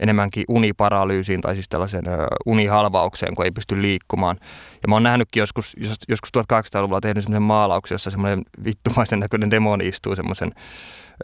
enemmänkin 0.00 0.44
uniparalyysiin 0.48 1.40
tai 1.40 1.54
siis 1.54 1.68
tällaisen 1.68 2.04
unihalvaukseen, 2.46 3.34
kun 3.34 3.44
ei 3.44 3.50
pysty 3.50 3.82
liikkumaan. 3.82 4.36
Ja 4.82 4.88
mä 4.88 4.94
oon 4.94 5.02
nähnytkin 5.02 5.40
joskus, 5.40 5.76
joskus 6.08 6.30
1800-luvulla 6.38 7.00
tehnyt 7.00 7.24
semmoisen 7.24 7.42
maalauksen, 7.42 7.94
jossa 7.94 8.10
semmoinen 8.10 8.42
vittumaisen 8.64 9.20
näköinen 9.20 9.50
demoni 9.50 9.88
istuu 9.88 10.16
semmoisen 10.16 10.52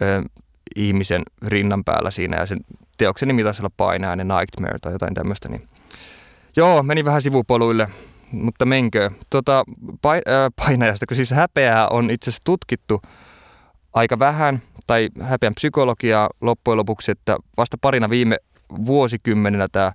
ö, 0.02 0.23
ihmisen 0.76 1.23
rinnan 1.47 1.85
päällä 1.85 2.11
siinä 2.11 2.37
ja 2.37 2.47
sen 2.47 2.61
teoksen 2.99 3.28
nimi 3.28 3.45
taisi 3.45 3.62
olla 3.62 3.75
Painainen 3.76 4.28
Nightmare 4.28 4.78
tai 4.78 4.93
jotain 4.93 5.14
tämmöistä. 5.14 5.49
Niin. 5.49 5.69
Joo, 6.57 6.83
meni 6.83 7.04
vähän 7.04 7.23
sivupoluille, 7.23 7.88
mutta 8.31 8.64
menkö. 8.64 9.11
Tota, 9.31 9.64
painajasta, 10.57 11.07
kun 11.07 11.16
siis 11.16 11.31
häpeää 11.31 11.88
on 11.88 12.11
itse 12.11 12.31
asiassa 12.31 12.45
tutkittu 12.45 13.02
aika 13.93 14.19
vähän, 14.19 14.62
tai 14.87 15.09
häpeän 15.21 15.54
psykologiaa 15.54 16.28
loppujen 16.40 16.78
lopuksi, 16.78 17.11
että 17.11 17.37
vasta 17.57 17.76
parina 17.81 18.11
viime 18.11 18.37
vuosikymmeninä 18.87 19.69
tämä 19.73 19.93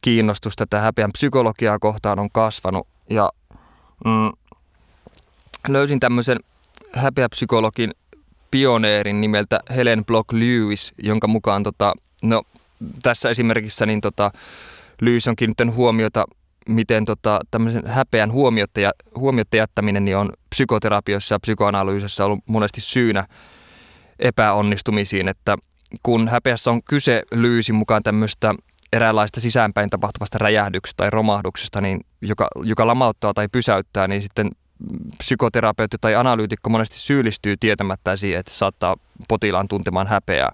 kiinnostus 0.00 0.56
tätä 0.56 0.80
häpeän 0.80 1.12
psykologiaa 1.12 1.78
kohtaan 1.78 2.18
on 2.18 2.30
kasvanut. 2.30 2.88
Ja 3.10 3.30
mm, 4.04 4.32
löysin 5.68 6.00
tämmöisen 6.00 6.38
häpeäpsykologin 6.92 7.90
pioneerin 8.50 9.20
nimeltä 9.20 9.60
Helen 9.76 10.04
Block 10.04 10.32
Lewis, 10.32 10.92
jonka 11.02 11.26
mukaan 11.26 11.62
tota, 11.62 11.94
no, 12.22 12.42
tässä 13.02 13.30
esimerkissä 13.30 13.86
niin 13.86 14.00
tota, 14.00 14.30
Lewis 15.00 15.28
on 15.28 15.36
kiinnittänyt 15.36 15.74
huomiota, 15.74 16.24
miten 16.68 17.04
tota, 17.04 17.40
tämmöisen 17.50 17.86
häpeän 17.86 18.32
huomiotta, 18.32 18.80
huomiotta 19.16 19.56
jättäminen 19.56 20.04
niin 20.04 20.16
on 20.16 20.32
psykoterapiossa 20.50 21.34
ja 21.34 21.40
psykoanalyysissä 21.40 22.24
ollut 22.24 22.40
monesti 22.46 22.80
syynä 22.80 23.24
epäonnistumisiin, 24.18 25.28
että 25.28 25.56
kun 26.02 26.28
häpeässä 26.28 26.70
on 26.70 26.82
kyse 26.82 27.22
Lyysin 27.34 27.74
mukaan 27.74 28.02
tämmöistä 28.02 28.54
eräänlaista 28.92 29.40
sisäänpäin 29.40 29.90
tapahtuvasta 29.90 30.38
räjähdyksestä 30.38 30.96
tai 30.96 31.10
romahduksesta, 31.10 31.80
niin 31.80 32.00
joka, 32.22 32.48
joka 32.62 32.86
lamauttaa 32.86 33.34
tai 33.34 33.48
pysäyttää, 33.52 34.08
niin 34.08 34.22
sitten 34.22 34.50
psykoterapeutti 35.18 35.96
tai 36.00 36.14
analyytikko 36.14 36.70
monesti 36.70 36.98
syyllistyy 36.98 37.56
tietämättä 37.56 38.16
siihen, 38.16 38.40
että 38.40 38.52
saattaa 38.52 38.96
potilaan 39.28 39.68
tuntemaan 39.68 40.06
häpeää. 40.06 40.50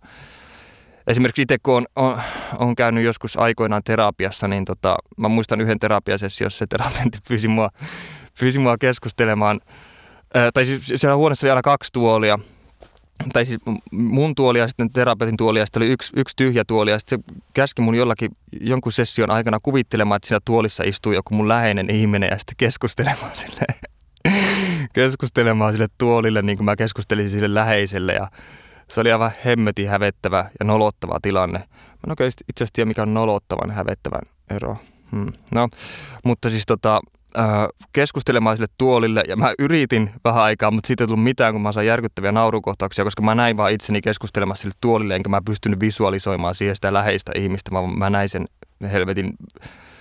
Esimerkiksi 1.06 1.42
itse 1.42 1.56
kun 1.62 1.76
on, 1.76 1.86
on, 1.96 2.20
on 2.58 2.76
käynyt 2.76 3.04
joskus 3.04 3.36
aikoinaan 3.36 3.82
terapiassa, 3.84 4.48
niin 4.48 4.64
tota, 4.64 4.96
mä 5.16 5.28
muistan 5.28 5.60
yhden 5.60 5.78
terapiasession, 5.78 6.46
jossa 6.46 6.58
se 6.58 6.66
terapeutti 6.66 7.18
pyysi 7.28 7.48
mua, 7.48 7.70
pyysi 8.40 8.58
mua 8.58 8.78
keskustelemaan. 8.78 9.60
Ää, 10.34 10.52
tai 10.52 10.64
siis 10.64 10.92
siellä 10.96 11.16
huoneessa 11.16 11.46
oli 11.46 11.50
aina 11.50 11.62
kaksi 11.62 11.92
tuolia, 11.92 12.38
tai 13.32 13.46
siis 13.46 13.58
mun 13.92 14.34
tuoli 14.34 14.58
ja 14.58 14.68
sitten 14.68 14.92
terapeutin 14.92 15.36
tuoli 15.36 15.58
ja 15.58 15.66
sitten 15.66 15.82
oli 15.82 15.90
yksi, 15.90 16.12
yksi 16.16 16.36
tyhjä 16.36 16.64
tuoli 16.66 16.90
ja 16.90 16.98
sitten 16.98 17.18
se 17.18 17.42
käski 17.54 17.82
mun 17.82 17.94
jollakin 17.94 18.30
jonkun 18.60 18.92
session 18.92 19.30
aikana 19.30 19.58
kuvittelemaan, 19.64 20.16
että 20.16 20.28
siinä 20.28 20.40
tuolissa 20.44 20.84
istuu 20.86 21.12
joku 21.12 21.34
mun 21.34 21.48
läheinen 21.48 21.90
ihminen 21.90 22.28
ja 22.30 22.38
sitten 22.38 22.54
keskustelemaan 22.56 23.36
sille, 23.46 23.66
keskustelemaan 24.92 25.72
sille 25.72 25.86
tuolille 25.98 26.42
niin 26.42 26.58
kuin 26.58 26.64
mä 26.64 26.76
keskustelin 26.76 27.30
sille 27.30 27.54
läheiselle 27.54 28.12
ja 28.12 28.28
se 28.88 29.00
oli 29.00 29.12
aivan 29.12 29.32
hemmetin 29.44 29.88
hävettävä 29.88 30.50
ja 30.58 30.64
nolottava 30.64 31.18
tilanne. 31.22 31.58
Mä 31.58 32.00
en 32.06 32.10
oikein 32.10 32.28
itse 32.28 32.64
asiassa 32.64 32.72
tiedä, 32.72 32.88
mikä 32.88 33.02
on 33.02 33.14
nolottavan 33.14 33.70
hävettävän 33.70 34.22
ero. 34.50 34.76
Hmm. 35.12 35.32
No, 35.54 35.68
mutta 36.24 36.50
siis 36.50 36.66
tota, 36.66 37.00
keskustelemaan 37.92 38.56
sille 38.56 38.68
tuolille 38.78 39.22
ja 39.28 39.36
mä 39.36 39.54
yritin 39.58 40.10
vähän 40.24 40.42
aikaa, 40.42 40.70
mutta 40.70 40.86
siitä 40.86 41.04
ei 41.04 41.08
tullut 41.08 41.24
mitään, 41.24 41.54
kun 41.54 41.62
mä 41.62 41.72
sain 41.72 41.86
järkyttäviä 41.86 42.32
naurukohtauksia, 42.32 43.04
koska 43.04 43.22
mä 43.22 43.34
näin 43.34 43.56
vaan 43.56 43.72
itseni 43.72 44.00
keskustelemassa 44.00 44.62
sille 44.62 44.74
tuolille, 44.80 45.16
enkä 45.16 45.28
mä 45.28 45.40
pystynyt 45.46 45.80
visualisoimaan 45.80 46.54
siihen 46.54 46.76
sitä 46.76 46.92
läheistä 46.92 47.32
ihmistä, 47.34 47.70
vaan 47.70 47.98
mä 47.98 48.10
näin 48.10 48.28
sen 48.28 48.46
helvetin 48.92 49.32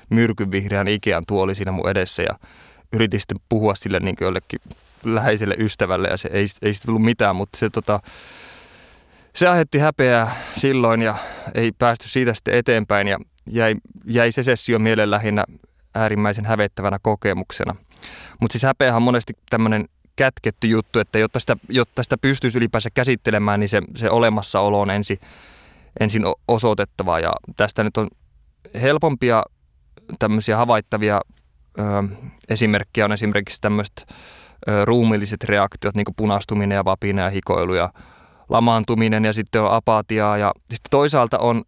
myrkyvihreän 0.10 0.88
Ikean 0.88 1.24
tuoli 1.28 1.56
siinä 1.56 1.72
mun 1.72 1.90
edessä 1.90 2.24
ja 2.24 2.40
yritin 2.94 3.20
sitten 3.20 3.38
puhua 3.50 3.76
sille 3.76 4.00
niin 4.00 4.16
jollekin 4.22 4.60
läheiselle 5.04 5.56
ystävälle 5.58 6.08
ja 6.08 6.18
se 6.18 6.30
ei, 6.34 6.48
ei 6.62 6.74
sitten 6.74 6.86
tullut 6.86 7.04
mitään, 7.04 7.36
mutta 7.36 7.58
se 7.58 7.70
tota, 7.70 8.00
se 9.36 9.48
aiheutti 9.48 9.80
häpeää 9.80 10.36
silloin 10.58 11.02
ja 11.02 11.16
ei 11.56 11.72
päästy 11.72 12.10
siitä 12.10 12.34
sitten 12.34 12.54
eteenpäin 12.54 13.08
ja 13.08 13.20
jäi, 13.50 13.76
jäi 14.06 14.32
se 14.32 14.44
sessio 14.44 14.80
mielen 14.80 15.12
lähinnä 15.12 15.44
äärimmäisen 15.96 16.46
hävettävänä 16.46 16.98
kokemuksena. 17.02 17.76
Mutta 18.42 18.54
siis 18.54 18.64
häpeä 18.64 18.96
on 18.96 19.02
monesti 19.02 19.34
tämmöinen 19.50 19.86
kätketty 20.16 20.68
juttu, 20.68 21.00
että 21.00 21.20
jotta 21.20 21.40
sitä, 21.40 21.58
jotta 21.70 22.04
sitä 22.04 22.18
pystyisi 22.18 22.58
ylipäänsä 22.58 22.90
käsittelemään, 22.94 23.60
niin 23.60 23.70
se, 23.70 23.82
se 23.96 24.10
olemassaolo 24.10 24.82
on 24.82 24.90
ensin, 24.90 25.18
ensin 26.00 26.24
osoitettava. 26.48 27.20
Ja 27.20 27.32
tästä 27.58 27.84
nyt 27.84 27.98
on 27.98 28.08
helpompia 28.82 29.44
tämmöisiä 30.20 30.58
havaittavia 30.58 31.22
ö, 31.80 31.84
esimerkkejä 32.50 33.06
on 33.06 33.12
esimerkiksi 33.12 33.62
tämmöiset 33.62 34.06
ruumilliset 34.84 35.44
reaktiot, 35.44 35.96
niin 35.96 36.06
kuin 36.06 36.16
punastuminen 36.16 36.76
ja 36.76 36.86
vapina 36.86 37.22
ja 37.22 37.30
hikoilu 37.30 37.74
ja 37.74 37.90
lamaantuminen 38.50 39.26
ja 39.26 39.34
sitten 39.34 39.62
on 39.62 39.72
apatiaa. 39.72 40.38
Ja 40.38 40.52
sitten 40.60 40.90
toisaalta 40.90 41.38
on 41.38 41.64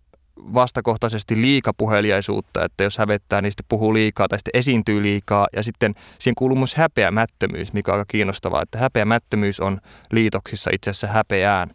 vastakohtaisesti 0.53 1.41
liikapuheliaisuutta, 1.41 2.63
että 2.63 2.83
jos 2.83 2.97
hävettää, 2.97 3.41
niin 3.41 3.51
sitten 3.51 3.65
puhuu 3.69 3.93
liikaa 3.93 4.27
tai 4.27 4.39
sitten 4.39 4.59
esiintyy 4.59 5.01
liikaa. 5.01 5.47
Ja 5.55 5.63
sitten 5.63 5.95
siihen 6.19 6.35
kuuluu 6.35 6.57
myös 6.57 6.75
häpeämättömyys, 6.75 7.73
mikä 7.73 7.91
on 7.91 7.97
aika 7.97 8.05
kiinnostavaa, 8.07 8.61
että 8.61 8.77
häpeämättömyys 8.77 9.59
on 9.59 9.79
liitoksissa 10.11 10.69
itse 10.73 10.89
asiassa 10.89 11.07
häpeään. 11.07 11.71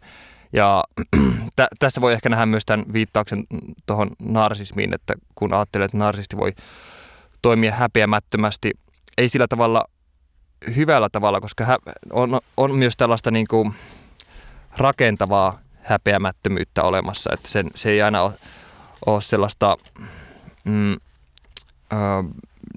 Ja 0.53 0.83
tä- 1.55 1.67
tässä 1.79 2.01
voi 2.01 2.13
ehkä 2.13 2.29
nähdä 2.29 2.45
myös 2.45 2.65
tämän 2.65 2.85
viittauksen 2.93 3.43
tuohon 3.85 4.09
narsismiin, 4.19 4.93
että 4.93 5.13
kun 5.35 5.53
ajattelee, 5.53 5.85
että 5.85 5.97
narsisti 5.97 6.37
voi 6.37 6.51
toimia 7.41 7.71
häpeämättömästi, 7.71 8.71
ei 9.17 9.29
sillä 9.29 9.47
tavalla 9.47 9.85
hyvällä 10.75 11.09
tavalla, 11.09 11.41
koska 11.41 11.77
on, 12.11 12.39
on 12.57 12.75
myös 12.75 12.97
tällaista 12.97 13.31
niin 13.31 13.47
kuin 13.49 13.73
rakentavaa 14.77 15.62
häpeämättömyyttä 15.83 16.83
olemassa, 16.83 17.29
että 17.33 17.47
sen, 17.47 17.71
se 17.75 17.89
ei 17.89 18.01
aina 18.01 18.21
ole, 18.21 18.33
ole 19.05 19.21
sellaista 19.21 19.77
mm, 20.63 20.93
ö, 20.93 20.97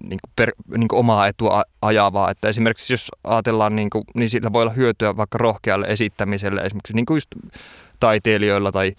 niin 0.02 0.18
kuin 0.22 0.32
per, 0.36 0.52
niin 0.76 0.88
kuin 0.88 1.00
omaa 1.00 1.26
etua 1.26 1.64
ajavaa. 1.82 2.30
Että 2.30 2.48
esimerkiksi 2.48 2.92
jos 2.92 3.08
ajatellaan, 3.24 3.76
niin, 3.76 3.90
kuin, 3.90 4.04
niin 4.14 4.30
sillä 4.30 4.52
voi 4.52 4.62
olla 4.62 4.72
hyötyä 4.72 5.16
vaikka 5.16 5.38
rohkealle 5.38 5.86
esittämiselle, 5.86 6.60
esimerkiksi 6.60 6.94
niin 6.94 7.06
kuin 7.06 7.16
just 7.16 7.28
taiteilijoilla 8.00 8.72
tai 8.72 8.92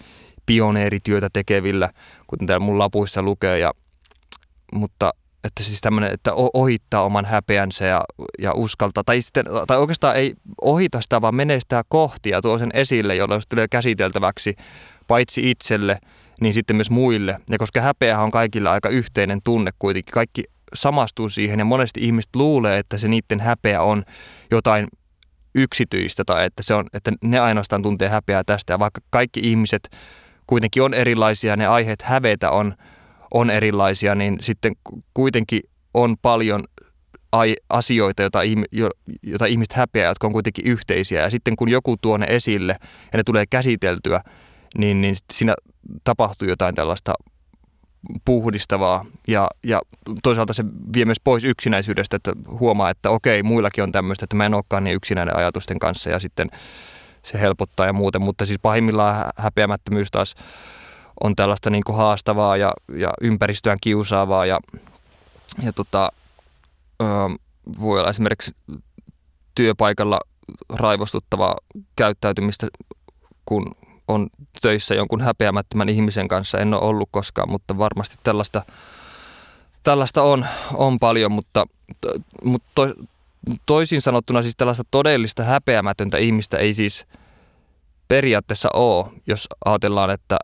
pioneerityötä 0.46 1.30
tekevillä, 1.34 1.90
kuten 2.28 2.48
täällä 2.48 2.66
mun 2.66 2.80
lapuissa 2.80 3.22
lukee. 3.22 3.60
Ja, 3.60 3.74
mutta 4.74 5.14
että 5.48 5.63
siis 5.63 5.82
tämmöinen, 5.82 6.13
että 6.13 6.34
ohittaa 6.34 7.04
oman 7.04 7.25
häpeänsä 7.25 7.86
ja, 7.86 8.04
ja 8.39 8.54
uskaltaa, 8.54 9.04
tai, 9.04 9.22
sitten, 9.22 9.46
tai 9.68 9.77
oikeastaan 9.77 10.16
ei 10.16 10.34
ohita 10.62 11.01
sitä, 11.01 11.22
vaan 11.22 11.36
menee 11.36 11.60
sitä 11.60 11.84
kohti 11.89 12.30
ja 12.30 12.42
tuo 12.42 12.58
sen 12.58 12.72
esille, 12.74 13.16
jolloin 13.16 13.42
se 13.42 13.48
tulee 13.50 13.68
käsiteltäväksi 13.68 14.56
paitsi 15.08 15.51
itselle, 15.51 15.98
niin 16.42 16.54
sitten 16.54 16.75
myös 16.75 16.89
muille. 16.89 17.38
Ja 17.50 17.58
koska 17.58 17.82
häpeä 17.82 18.20
on 18.20 18.32
kaikilla 18.32 18.72
aika 18.72 18.89
yhteinen 18.89 19.42
tunne 19.44 19.72
kuitenkin, 19.80 20.13
kaikki 20.13 20.44
samastuu 20.74 21.30
siihen 21.30 21.60
ja 21.60 21.66
monesti 21.66 22.00
ihmiset 22.04 22.36
luulee, 22.36 22.77
että 22.77 22.98
se 22.98 23.08
niiden 23.08 23.39
häpeä 23.39 23.82
on 23.82 24.04
jotain 24.51 24.88
yksityistä 25.56 26.24
tai 26.25 26.46
että, 26.46 26.63
se 26.63 26.74
on, 26.74 26.86
että 26.94 27.12
ne 27.24 27.39
ainoastaan 27.39 27.82
tuntee 27.82 28.10
häpeää 28.10 28.44
tästä. 28.44 28.74
Ja 28.74 28.80
vaikka 28.80 29.01
kaikki 29.10 29.39
ihmiset 29.44 29.89
kuitenkin 30.48 30.84
on 30.84 30.94
erilaisia, 30.94 31.56
ne 31.56 31.68
aiheet 31.68 32.01
hävetä 32.01 32.51
on 32.51 32.74
on 33.34 33.50
erilaisia, 33.50 34.16
niin 34.16 34.38
sitten 34.42 34.74
kuitenkin 35.14 35.62
on 35.94 36.16
paljon 36.22 36.64
asioita, 37.70 38.22
joita, 38.22 38.40
joita 39.24 39.46
ihmiset 39.46 39.74
häpeää, 39.74 40.12
jotka 40.12 40.28
on 40.28 40.34
kuitenkin 40.34 40.66
yhteisiä. 40.66 41.22
Ja 41.22 41.30
sitten 41.30 41.56
kun 41.56 41.70
joku 41.70 41.96
tuo 42.02 42.18
ne 42.18 42.26
esille 42.30 42.76
ja 43.14 43.18
ne 43.18 43.24
tulee 43.24 43.46
käsiteltyä, 43.50 44.22
niin, 44.78 45.02
niin 45.02 45.16
siinä 45.34 45.56
tapahtuu 46.04 46.48
jotain 46.48 46.76
tällaista 46.76 47.14
puhdistavaa 48.26 49.06
ja, 49.28 49.48
ja 49.64 49.82
toisaalta 50.24 50.54
se 50.54 50.64
vie 50.94 51.06
myös 51.06 51.20
pois 51.24 51.44
yksinäisyydestä, 51.44 52.16
että 52.16 52.32
huomaa, 52.60 52.90
että 52.90 53.10
okei, 53.10 53.44
muillakin 53.44 53.84
on 53.84 53.92
tämmöistä, 53.92 54.24
että 54.24 54.36
mä 54.36 54.46
en 54.46 54.54
olekaan 54.54 54.84
niin 54.84 54.96
yksinäinen 54.96 55.36
ajatusten 55.36 55.80
kanssa 55.80 56.10
ja 56.10 56.20
sitten 56.20 56.50
se 57.24 57.40
helpottaa 57.40 57.86
ja 57.86 57.94
muuten, 57.94 58.22
mutta 58.22 58.46
siis 58.46 58.60
pahimmillaan 58.62 59.32
häpeämättömyys 59.38 60.12
taas 60.12 60.36
on 61.24 61.36
tällaista 61.36 61.70
niin 61.70 61.84
kuin 61.84 61.98
haastavaa 61.98 62.58
ja, 62.58 62.74
ja 62.94 63.14
ympäristöään 63.22 63.78
kiusaavaa 63.82 64.46
ja, 64.46 64.60
ja 65.62 65.74
tota, 65.74 66.12
ö, 67.02 67.06
voi 67.80 68.00
olla 68.00 68.10
esimerkiksi 68.10 68.56
työpaikalla 69.56 70.20
raivostuttavaa 70.70 71.56
käyttäytymistä, 71.96 72.68
kun 73.46 73.76
on 74.08 74.28
töissä 74.62 74.96
jonkun 74.96 75.22
häpeämättömän 75.22 75.90
ihmisen 75.90 76.28
kanssa. 76.28 76.58
En 76.58 76.74
ole 76.74 76.84
ollut 76.84 77.10
koskaan, 77.12 77.52
mutta 77.52 77.78
varmasti 77.78 78.16
tällaista, 78.24 78.62
tällaista 79.84 80.24
on, 80.24 80.46
on 80.74 81.00
paljon, 81.00 81.32
mutta, 81.32 81.66
mutta 82.44 82.70
to, 82.76 82.88
toisin 83.66 84.02
sanottuna 84.02 84.42
siis 84.42 84.56
tällaista 84.56 84.84
todellista 84.92 85.44
häpeämätöntä 85.44 86.18
ihmistä 86.18 86.58
ei 86.58 86.74
siis 86.74 87.06
periaatteessa 88.08 88.70
ole, 88.74 89.06
jos 89.28 89.48
ajatellaan, 89.66 90.10
että, 90.10 90.38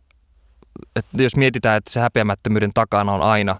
että 0.95 1.23
jos 1.23 1.35
mietitään, 1.35 1.77
että 1.77 1.91
se 1.91 1.99
häpeämättömyyden 1.99 2.71
takana 2.73 3.11
on 3.11 3.21
aina 3.21 3.57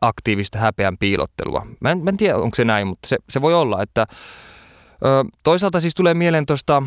aktiivista 0.00 0.58
häpeän 0.58 0.98
piilottelua. 0.98 1.66
Mä 1.80 1.90
en, 1.90 2.04
mä 2.04 2.10
en 2.10 2.16
tiedä, 2.16 2.36
onko 2.36 2.54
se 2.54 2.64
näin, 2.64 2.86
mutta 2.86 3.08
se, 3.08 3.16
se 3.30 3.42
voi 3.42 3.54
olla, 3.54 3.82
että 3.82 4.06
ö, 5.04 5.24
toisaalta 5.42 5.80
siis 5.80 5.94
tulee 5.94 6.14
mieleen 6.14 6.46
tuosta 6.46 6.82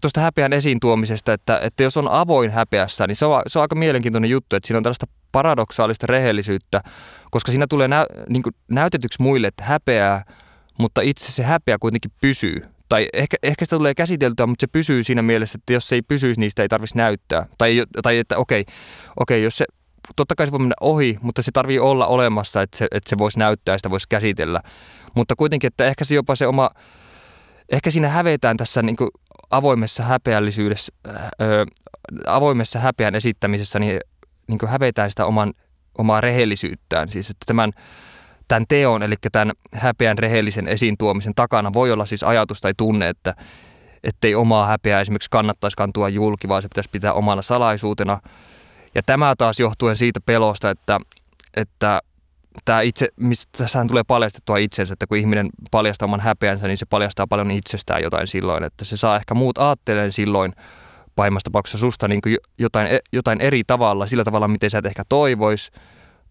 tuosta 0.00 0.20
häpeän 0.20 0.52
esiin 0.52 0.80
tuomisesta, 0.80 1.32
että, 1.32 1.58
että 1.62 1.82
jos 1.82 1.96
on 1.96 2.10
avoin 2.10 2.50
häpeässä, 2.50 3.06
niin 3.06 3.16
se 3.16 3.24
on, 3.24 3.42
se 3.46 3.58
on 3.58 3.62
aika 3.62 3.74
mielenkiintoinen 3.74 4.30
juttu, 4.30 4.56
että 4.56 4.66
siinä 4.66 4.76
on 4.76 4.82
tällaista 4.82 5.06
paradoksaalista 5.32 6.06
rehellisyyttä, 6.06 6.80
koska 7.30 7.52
siinä 7.52 7.66
tulee 7.66 7.88
nä, 7.88 8.06
niin 8.28 8.42
näytetyksi 8.70 9.22
muille, 9.22 9.46
että 9.46 9.64
häpeää, 9.64 10.24
mutta 10.78 11.00
itse 11.00 11.32
se 11.32 11.42
häpeä 11.42 11.78
kuitenkin 11.80 12.10
pysyy. 12.20 12.73
Tai 12.94 13.06
ehkä, 13.12 13.36
ehkä 13.42 13.64
sitä 13.64 13.76
tulee 13.76 13.94
käsiteltyä, 13.94 14.46
mutta 14.46 14.62
se 14.62 14.66
pysyy 14.66 15.04
siinä 15.04 15.22
mielessä, 15.22 15.58
että 15.60 15.72
jos 15.72 15.88
se 15.88 15.94
ei 15.94 16.02
pysyisi, 16.02 16.40
niin 16.40 16.50
sitä 16.50 16.62
ei 16.62 16.68
tarvitsisi 16.68 16.96
näyttää. 16.96 17.46
Tai, 17.58 17.82
tai 18.02 18.18
että 18.18 18.36
okei, 18.36 18.64
okei, 19.20 19.42
jos 19.42 19.56
se, 19.56 19.64
totta 20.16 20.34
kai 20.34 20.46
se 20.46 20.52
voi 20.52 20.58
mennä 20.58 20.74
ohi, 20.80 21.18
mutta 21.22 21.42
se 21.42 21.50
tarvii 21.52 21.78
olla 21.78 22.06
olemassa, 22.06 22.62
että 22.62 22.76
se, 22.78 22.84
että 22.90 23.10
se 23.10 23.18
voisi 23.18 23.38
näyttää 23.38 23.74
ja 23.74 23.78
sitä 23.78 23.90
voisi 23.90 24.08
käsitellä. 24.08 24.60
Mutta 25.14 25.36
kuitenkin, 25.36 25.68
että 25.68 25.84
ehkä 25.84 26.04
se 26.04 26.14
jopa 26.14 26.34
se 26.34 26.46
oma, 26.46 26.70
ehkä 27.68 27.90
siinä 27.90 28.08
hävetään 28.08 28.56
tässä 28.56 28.82
niin 28.82 28.96
kuin 28.96 29.10
avoimessa 29.50 30.02
häpeällisyydessä, 30.02 30.92
ö, 31.40 31.66
avoimessa 32.26 32.78
häpeän 32.78 33.14
esittämisessä, 33.14 33.78
niin, 33.78 34.00
niin 34.48 34.58
kuin 34.58 34.70
hävetään 34.70 35.10
sitä 35.10 35.26
oman, 35.26 35.52
omaa 35.98 36.20
rehellisyyttään. 36.20 37.08
Siis 37.08 37.30
että 37.30 37.44
tämän, 37.46 37.72
tämän 38.48 38.64
teon, 38.68 39.02
eli 39.02 39.14
tämän 39.32 39.52
häpeän 39.72 40.18
rehellisen 40.18 40.68
esiin 40.68 40.94
tuomisen 40.98 41.34
takana 41.34 41.72
voi 41.72 41.92
olla 41.92 42.06
siis 42.06 42.22
ajatus 42.22 42.60
tai 42.60 42.72
tunne, 42.76 43.08
että 43.08 43.34
ettei 44.04 44.34
omaa 44.34 44.66
häpeää 44.66 45.00
esimerkiksi 45.00 45.30
kannattaisi 45.30 45.76
kantua 45.76 46.08
julki, 46.08 46.48
vaan 46.48 46.62
se 46.62 46.68
pitäisi 46.68 46.90
pitää 46.90 47.12
omana 47.12 47.42
salaisuutena. 47.42 48.18
Ja 48.94 49.02
tämä 49.06 49.34
taas 49.38 49.60
johtuen 49.60 49.96
siitä 49.96 50.20
pelosta, 50.26 50.70
että, 50.70 51.00
että 51.56 52.00
tämä 52.64 52.80
itse, 52.80 53.08
mistä 53.20 53.58
tässähän 53.58 53.88
tulee 53.88 54.02
paljastettua 54.06 54.56
itsensä, 54.56 54.92
että 54.92 55.06
kun 55.06 55.18
ihminen 55.18 55.48
paljastaa 55.70 56.06
oman 56.06 56.20
häpeänsä, 56.20 56.66
niin 56.66 56.78
se 56.78 56.86
paljastaa 56.86 57.26
paljon 57.26 57.50
itsestään 57.50 58.02
jotain 58.02 58.26
silloin, 58.26 58.64
että 58.64 58.84
se 58.84 58.96
saa 58.96 59.16
ehkä 59.16 59.34
muut 59.34 59.58
aatteleen 59.58 60.12
silloin 60.12 60.52
pahimmassa 61.16 61.44
tapauksessa 61.44 61.78
susta 61.78 62.08
niin 62.08 62.20
jotain, 62.58 62.86
e, 62.86 62.98
jotain 63.12 63.40
eri 63.40 63.62
tavalla, 63.66 64.06
sillä 64.06 64.24
tavalla, 64.24 64.48
miten 64.48 64.70
sä 64.70 64.78
et 64.78 64.86
ehkä 64.86 65.02
toivois, 65.08 65.70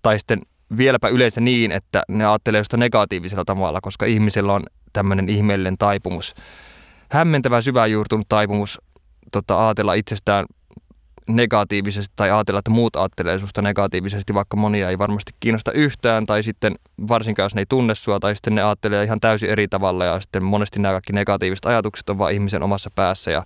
tai 0.02 0.20
sitten 0.20 0.42
vieläpä 0.78 1.08
yleensä 1.08 1.42
niin, 1.42 1.72
että 1.72 2.04
ne 2.10 2.26
ajattelee 2.26 2.60
josta 2.60 2.78
negatiivisella 2.78 3.46
tavalla, 3.46 3.80
koska 3.82 4.06
ihmisellä 4.06 4.54
on 4.54 4.64
tämmöinen 4.94 5.30
ihmeellinen 5.30 5.78
taipumus, 5.78 6.36
hämmentävä 7.12 7.62
syväjuurtunut 7.62 8.30
taipumus 8.30 8.82
tota, 9.32 9.68
ajatella 9.68 9.94
itsestään 9.94 10.46
negatiivisesti 11.30 12.14
tai 12.16 12.32
ajatella, 12.32 12.60
että 12.60 12.72
muut 12.72 12.96
ajattelee 12.96 13.40
susta 13.40 13.62
negatiivisesti, 13.62 14.34
vaikka 14.34 14.58
monia 14.58 14.90
ei 14.90 14.98
varmasti 14.98 15.32
kiinnosta 15.40 15.72
yhtään 15.72 16.26
tai 16.26 16.44
sitten 16.44 16.76
varsinkaan 17.08 17.46
jos 17.46 17.56
ne 17.56 17.62
ei 17.62 17.66
tunne 17.70 17.96
sua 17.96 18.20
tai 18.20 18.36
sitten 18.36 18.56
ne 18.56 18.64
ajattelee 18.64 19.04
ihan 19.04 19.20
täysin 19.20 19.50
eri 19.50 19.68
tavalla 19.68 20.06
ja 20.06 20.20
sitten 20.20 20.44
monesti 20.44 20.80
nämä 20.80 20.92
kaikki 20.92 21.14
negatiiviset 21.14 21.66
ajatukset 21.66 22.10
on 22.10 22.18
vain 22.18 22.34
ihmisen 22.34 22.64
omassa 22.64 22.90
päässä 22.96 23.32
ja 23.32 23.44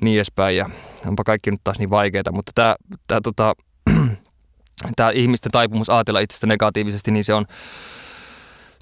niin 0.00 0.16
edespäin 0.16 0.56
ja 0.56 0.70
onpa 1.06 1.24
kaikki 1.24 1.50
nyt 1.50 1.60
taas 1.64 1.78
niin 1.78 1.90
vaikeita, 1.90 2.32
mutta 2.32 2.52
tämä, 2.54 2.76
tämä, 3.06 3.20
tota, 3.20 3.54
tämä 4.96 5.10
ihmisten 5.10 5.52
taipumus 5.52 5.90
ajatella 5.90 6.20
itsestä 6.20 6.46
negatiivisesti, 6.46 7.10
niin 7.10 7.24
se 7.24 7.34
on 7.34 7.46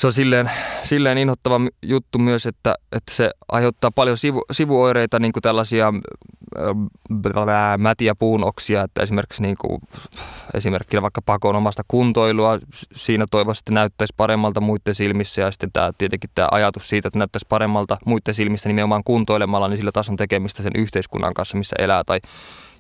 se 0.00 0.06
on 0.06 0.12
silleen, 0.12 0.50
silleen 0.82 1.18
inhottava 1.18 1.60
juttu 1.82 2.18
myös, 2.18 2.46
että, 2.46 2.74
että 2.92 3.14
se 3.14 3.30
aiheuttaa 3.48 3.90
paljon 3.90 4.18
sivu, 4.18 4.42
sivuoireita, 4.52 5.18
niin 5.18 5.32
kuin 5.32 5.42
tällaisia 5.42 5.92
äh, 6.58 7.78
mätiä 7.78 8.14
puunoksia, 8.14 8.82
että 8.82 9.02
esimerkiksi 9.02 9.42
niin 9.42 9.56
kuin, 9.60 9.80
esimerkkinä 10.54 11.02
vaikka 11.02 11.22
pakon 11.22 11.56
omasta 11.56 11.82
kuntoilua, 11.88 12.58
siinä 12.94 13.26
toivoisi, 13.30 13.60
että 13.60 13.72
näyttäisi 13.72 14.14
paremmalta 14.16 14.60
muiden 14.60 14.94
silmissä 14.94 15.40
ja 15.40 15.50
sitten 15.50 15.72
tämä, 15.72 15.90
tietenkin 15.98 16.30
tämä 16.34 16.48
ajatus 16.50 16.88
siitä, 16.88 17.08
että 17.08 17.18
näyttäisi 17.18 17.46
paremmalta 17.48 17.96
muiden 18.06 18.34
silmissä 18.34 18.68
nimenomaan 18.68 19.04
kuntoilemalla, 19.04 19.68
niin 19.68 19.78
sillä 19.78 19.92
taas 19.92 20.08
on 20.08 20.16
tekemistä 20.16 20.62
sen 20.62 20.72
yhteiskunnan 20.76 21.34
kanssa, 21.34 21.58
missä 21.58 21.76
elää 21.78 22.04
tai 22.04 22.20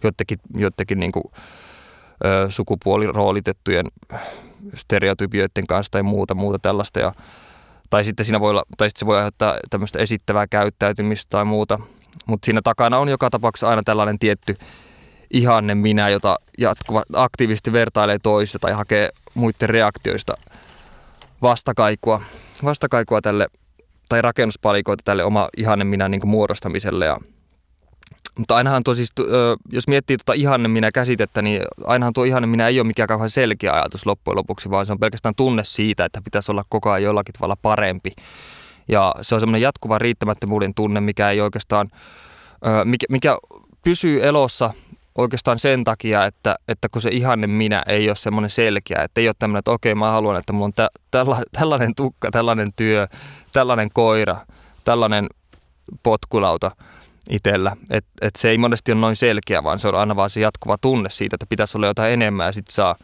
jotenkin, 0.04 0.38
jotenkin 0.54 0.98
niin 0.98 1.12
kuin, 1.12 1.24
sukupuoliroolitettujen 2.48 3.86
stereotypioiden 4.74 5.66
kanssa 5.66 5.90
tai 5.90 6.02
muuta, 6.02 6.34
muuta 6.34 6.58
tällaista. 6.58 7.00
Ja, 7.00 7.12
tai 7.90 8.04
sitten 8.04 8.26
siinä 8.26 8.40
voi 8.40 8.50
olla, 8.50 8.62
tai 8.76 8.88
sitten 8.88 8.98
se 8.98 9.06
voi 9.06 9.16
aiheuttaa 9.16 9.58
tämmöistä 9.70 9.98
esittävää 9.98 10.46
käyttäytymistä 10.46 11.30
tai 11.30 11.44
muuta. 11.44 11.78
Mutta 12.26 12.46
siinä 12.46 12.60
takana 12.64 12.98
on 12.98 13.08
joka 13.08 13.30
tapauksessa 13.30 13.68
aina 13.68 13.82
tällainen 13.82 14.18
tietty 14.18 14.56
ihanne 15.30 15.74
minä, 15.74 16.08
jota 16.08 16.36
jatkuva, 16.58 17.02
aktiivisesti 17.12 17.72
vertailee 17.72 18.18
toisista 18.22 18.58
tai 18.58 18.72
hakee 18.72 19.10
muiden 19.34 19.68
reaktioista 19.68 20.34
vastakaikua, 21.42 22.22
vastakaikua 22.64 23.20
tälle, 23.20 23.48
tai 24.08 24.22
rakennuspalikoita 24.22 25.02
tälle 25.04 25.24
oma 25.24 25.48
ihanne 25.56 25.84
minä 25.84 26.08
niin 26.08 26.28
muodostamiselle. 26.28 27.06
Ja 27.06 27.16
mutta 28.40 28.56
ainahan 28.56 28.84
tuo 28.84 28.94
siis, 28.94 29.12
jos 29.72 29.88
miettii 29.88 30.16
tuota 30.16 30.32
ihanne 30.32 30.68
minä 30.68 30.92
käsitettä, 30.92 31.42
niin 31.42 31.62
ainahan 31.84 32.12
tuo 32.12 32.24
ihanne 32.24 32.46
minä 32.46 32.68
ei 32.68 32.80
ole 32.80 32.86
mikään 32.86 33.08
kauhean 33.08 33.30
selkeä 33.30 33.72
ajatus 33.72 34.06
loppujen 34.06 34.36
lopuksi, 34.36 34.70
vaan 34.70 34.86
se 34.86 34.92
on 34.92 34.98
pelkästään 34.98 35.34
tunne 35.34 35.64
siitä, 35.64 36.04
että 36.04 36.22
pitäisi 36.24 36.50
olla 36.50 36.62
koko 36.68 36.90
ajan 36.90 37.02
jollakin 37.02 37.32
tavalla 37.32 37.56
parempi. 37.62 38.10
Ja 38.88 39.14
se 39.22 39.34
on 39.34 39.40
semmoinen 39.40 39.62
jatkuva 39.62 39.98
riittämättömyyden 39.98 40.74
tunne, 40.74 41.00
mikä 41.00 41.30
ei 41.30 41.40
oikeastaan, 41.40 41.90
mikä, 42.84 43.06
mikä 43.10 43.38
pysyy 43.84 44.26
elossa 44.26 44.70
oikeastaan 45.14 45.58
sen 45.58 45.84
takia, 45.84 46.26
että, 46.26 46.56
että 46.68 46.88
kun 46.88 47.02
se 47.02 47.10
ihanne 47.12 47.46
minä 47.46 47.82
ei 47.86 48.08
ole 48.08 48.16
semmoinen 48.16 48.50
selkeä, 48.50 49.02
että 49.02 49.20
ei 49.20 49.28
ole 49.28 49.34
tämmöinen, 49.38 49.58
että 49.58 49.70
okei 49.70 49.94
mä 49.94 50.10
haluan, 50.10 50.36
että 50.36 50.52
mulla 50.52 50.64
on 50.64 50.72
tä, 50.72 50.88
tälla, 51.10 51.42
tällainen 51.58 51.94
tukka, 51.94 52.30
tällainen 52.30 52.72
työ, 52.76 53.06
tällainen 53.52 53.90
koira, 53.92 54.36
tällainen 54.84 55.26
potkulauta– 56.02 56.70
itsellä. 57.30 57.76
Et, 57.90 58.04
et 58.20 58.36
se 58.36 58.50
ei 58.50 58.58
monesti 58.58 58.92
ole 58.92 59.00
noin 59.00 59.16
selkeä, 59.16 59.64
vaan 59.64 59.78
se 59.78 59.88
on 59.88 59.94
aina 59.94 60.16
vaan 60.16 60.30
se 60.30 60.40
jatkuva 60.40 60.78
tunne 60.78 61.10
siitä, 61.10 61.36
että 61.36 61.46
pitäisi 61.48 61.78
olla 61.78 61.86
jotain 61.86 62.12
enemmän 62.12 62.46
ja 62.46 62.52
sitten 62.52 62.74
saa, 62.74 62.96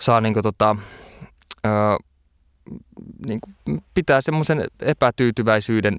saa 0.00 0.20
niinku 0.20 0.42
tota, 0.42 0.76
ö, 1.66 1.68
niinku 3.28 3.50
pitää 3.94 4.20
semmoisen 4.20 4.64
epätyytyväisyyden 4.80 5.96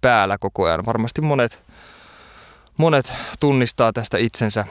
päällä 0.00 0.38
koko 0.38 0.64
ajan. 0.64 0.86
Varmasti 0.86 1.20
monet, 1.20 1.64
monet 2.76 3.12
tunnistaa 3.40 3.92
tästä 3.92 4.18
itsensä. 4.18 4.66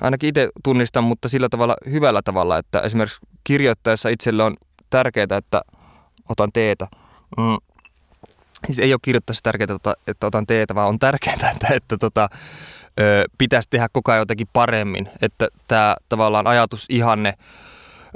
Ainakin 0.00 0.28
itse 0.28 0.48
tunnistan, 0.64 1.04
mutta 1.04 1.28
sillä 1.28 1.48
tavalla 1.48 1.76
hyvällä 1.90 2.20
tavalla, 2.24 2.58
että 2.58 2.80
esimerkiksi 2.80 3.20
kirjoittaessa 3.44 4.08
itselle 4.08 4.42
on 4.42 4.56
tärkeää, 4.90 5.36
että 5.38 5.62
otan 6.28 6.50
teetä. 6.52 6.88
Mm 7.36 7.73
siis 8.66 8.78
ei 8.78 8.92
ole 8.92 9.00
kirjoittaisi 9.02 9.42
tärkeää, 9.42 9.76
että, 10.06 10.26
otan 10.26 10.46
teetä, 10.46 10.74
vaan 10.74 10.88
on 10.88 10.98
tärkeää, 10.98 11.50
että, 11.54 11.68
että 11.74 11.96
tota, 11.98 12.28
ö, 13.00 13.24
pitäisi 13.38 13.70
tehdä 13.70 13.88
koko 13.92 14.12
ajan 14.12 14.20
jotenkin 14.20 14.48
paremmin. 14.52 15.08
Että 15.22 15.48
tämä 15.68 15.96
tavallaan 16.08 16.46
ajatus 16.46 16.86
ihanne, 16.88 17.34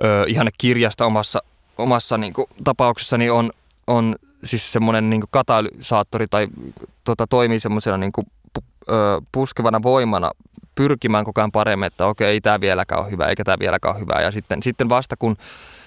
ö, 0.05 0.25
ihanne 0.29 0.51
kirjasta 0.59 1.07
omassa, 1.07 1.43
omassa 1.79 2.19
niin 2.19 2.33
kuin, 2.33 2.47
tapauksessani 2.65 3.31
on, 3.31 3.51
on 3.87 4.17
siis 4.45 4.73
semmoinen 4.73 5.11
niin 5.11 5.23
katalysaattori 5.31 6.27
tai 6.31 6.49
tota, 7.05 7.27
toimii 7.27 7.61
semmoisena 7.61 7.97
niin 7.97 8.13
kuin, 8.13 8.27
ö, 8.89 9.21
puskevana 9.33 9.83
voimana 9.83 10.31
pyrkimään 10.75 11.25
koko 11.25 11.41
ajan 11.41 11.53
paremmin, 11.53 11.87
että 11.87 12.07
okei, 12.07 12.29
ei 12.29 12.41
tämä 12.41 12.61
vieläkään 12.61 13.01
ole 13.03 13.11
hyvä, 13.11 13.27
eikä 13.27 13.45
tämä 13.45 13.59
vieläkään 13.59 13.95
ole 13.95 14.03
hyvä. 14.03 14.23
Ja 14.23 14.31
sitten, 14.31 14.63
sitten 14.63 14.89
vasta 14.89 15.17
kun 15.19 15.37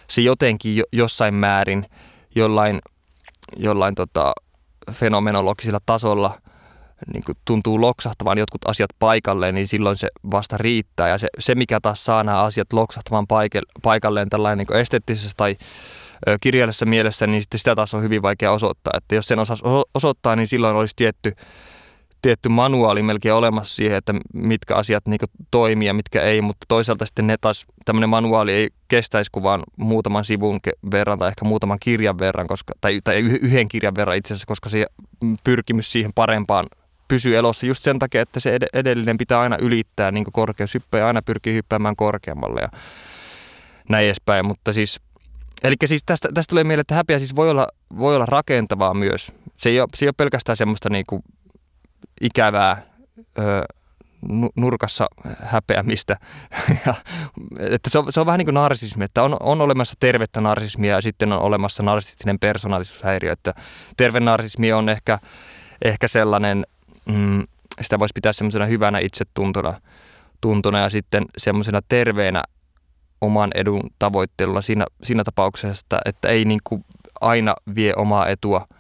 se 0.10 0.22
jotenkin 0.22 0.76
jo, 0.76 0.84
jossain 0.92 1.34
määrin 1.34 1.86
jollain, 2.36 2.82
jollain 3.58 3.96
tota, 3.96 4.34
fenomenologisella 4.92 5.80
tasolla 5.86 6.42
niin 7.14 7.24
kuin 7.24 7.38
tuntuu 7.46 7.82
loksahtavan 7.82 8.38
jotkut 8.38 8.70
asiat 8.70 8.90
paikalleen, 9.00 9.56
niin 9.56 9.68
silloin 9.68 9.96
se 9.96 10.08
vasta 10.32 10.58
riittää. 10.58 11.08
Ja 11.08 11.18
se, 11.18 11.28
se 11.40 11.56
mikä 11.56 11.80
taas 11.82 12.06
saa 12.06 12.24
nämä 12.24 12.42
asiat 12.42 12.74
loksahtamaan 12.74 13.26
paikalleen 13.82 14.30
tällainen 14.30 14.66
niin 14.70 14.80
esteettisessä 14.80 15.32
tai 15.38 15.56
kirjallisessa 16.42 16.86
mielessä, 16.86 17.28
niin 17.28 17.42
sitten 17.42 17.60
sitä 17.60 17.76
taas 17.76 17.94
on 17.94 18.04
hyvin 18.04 18.22
vaikea 18.22 18.52
osoittaa. 18.52 18.94
Että 18.98 19.16
jos 19.16 19.28
sen 19.28 19.40
osaisi 19.40 19.64
osoittaa, 19.94 20.36
niin 20.36 20.48
silloin 20.48 20.76
olisi 20.76 20.96
tietty 20.96 21.34
tietty 22.22 22.50
manuaali 22.50 23.04
melkein 23.04 23.36
olemassa 23.36 23.76
siihen, 23.76 23.98
että 23.98 24.14
mitkä 24.34 24.76
asiat 24.76 25.08
niin 25.08 25.20
toimii 25.52 25.88
ja 25.88 25.94
mitkä 25.94 26.22
ei, 26.22 26.42
mutta 26.42 26.66
toisaalta 26.68 27.06
sitten 27.06 27.28
ne 27.28 27.38
taas, 27.42 27.66
tämmöinen 27.86 28.10
manuaali 28.10 28.54
ei 28.54 28.70
kestäisi 28.88 29.32
kuin 29.32 29.44
vaan 29.44 29.64
muutaman 29.78 30.26
sivun 30.26 30.60
verran 30.92 31.20
tai 31.20 31.28
ehkä 31.28 31.46
muutaman 31.46 31.78
kirjan 31.80 32.20
verran, 32.20 32.48
koska, 32.48 32.74
tai, 32.82 33.02
tai 33.04 33.18
yhden 33.20 33.68
kirjan 33.68 33.96
verran 33.96 34.18
itse 34.18 34.34
asiassa, 34.34 34.48
koska 34.48 34.70
se 34.70 34.86
pyrkimys 35.44 35.92
siihen 35.92 36.14
parempaan 36.16 36.66
pysyy 37.08 37.38
elossa 37.38 37.66
just 37.66 37.84
sen 37.84 38.00
takia, 38.00 38.22
että 38.22 38.40
se 38.40 38.60
edellinen 38.74 39.18
pitää 39.18 39.40
aina 39.40 39.58
ylittää 39.60 40.12
niin 40.12 40.26
korkeushyppä 40.32 40.98
ja 40.98 41.08
aina 41.08 41.22
pyrkii 41.22 41.54
hyppäämään 41.54 41.96
korkeammalle 41.96 42.62
ja 42.62 42.70
näin 43.90 44.06
edespäin, 44.06 44.46
mutta 44.46 44.74
siis 44.74 45.00
Eli 45.64 45.76
siis 45.86 46.04
tästä, 46.06 46.30
tästä 46.34 46.50
tulee 46.50 46.64
mieleen, 46.64 46.82
että 46.82 46.96
häpeä 46.96 47.20
siis 47.20 47.36
voi 47.36 47.50
olla, 47.50 47.68
voi 47.98 48.16
olla 48.16 48.26
rakentavaa 48.26 48.94
myös. 48.94 49.34
Se 49.56 49.70
ei 49.70 49.80
ole, 49.80 49.88
se 49.96 50.06
ei 50.06 50.08
ole 50.08 50.14
pelkästään 50.18 50.58
semmoista 50.58 50.90
niin 50.90 51.06
kuin 51.08 51.24
ikävää 52.22 52.82
ö, 53.40 53.64
nurkassa 54.56 55.08
häpeämistä. 55.44 56.18
ja, 56.86 56.94
että 57.60 57.90
se, 57.90 58.00
on, 58.00 58.12
se 58.12 58.20
on 58.20 58.26
vähän 58.26 58.38
niin 58.38 58.46
kuin 58.46 58.54
narsismi, 58.54 59.06
että 59.06 59.24
on, 59.24 59.38
on 59.40 59.62
olemassa 59.62 59.96
tervettä 60.00 60.42
narsismia 60.42 60.96
ja 60.96 61.02
sitten 61.02 61.32
on 61.32 61.40
olemassa 61.40 61.84
narsistinen 61.84 62.40
persoonallisuushäiriö. 62.40 63.32
Että 63.32 63.54
terve 63.98 64.20
narsismi 64.20 64.74
on 64.74 64.90
ehkä, 64.90 65.20
ehkä 65.86 66.08
sellainen, 66.08 66.66
mm, 67.06 67.44
sitä 67.82 68.00
voisi 68.00 68.12
pitää 68.16 68.34
semmoisena 68.34 68.66
hyvänä 68.66 69.00
itsetuntona 69.00 69.82
tuntona 70.42 70.80
ja 70.80 70.90
sitten 70.90 71.26
semmoisena 71.38 71.80
terveenä 71.90 72.44
oman 73.22 73.52
edun 73.56 73.82
tavoittelulla 74.00 74.62
siinä, 74.62 74.86
siinä 75.04 75.24
tapauksessa, 75.24 76.00
että 76.06 76.28
ei 76.28 76.46
niin 76.46 76.60
kuin 76.64 76.86
aina 77.22 77.54
vie 77.76 77.94
omaa 77.96 78.28
etua– 78.28 78.68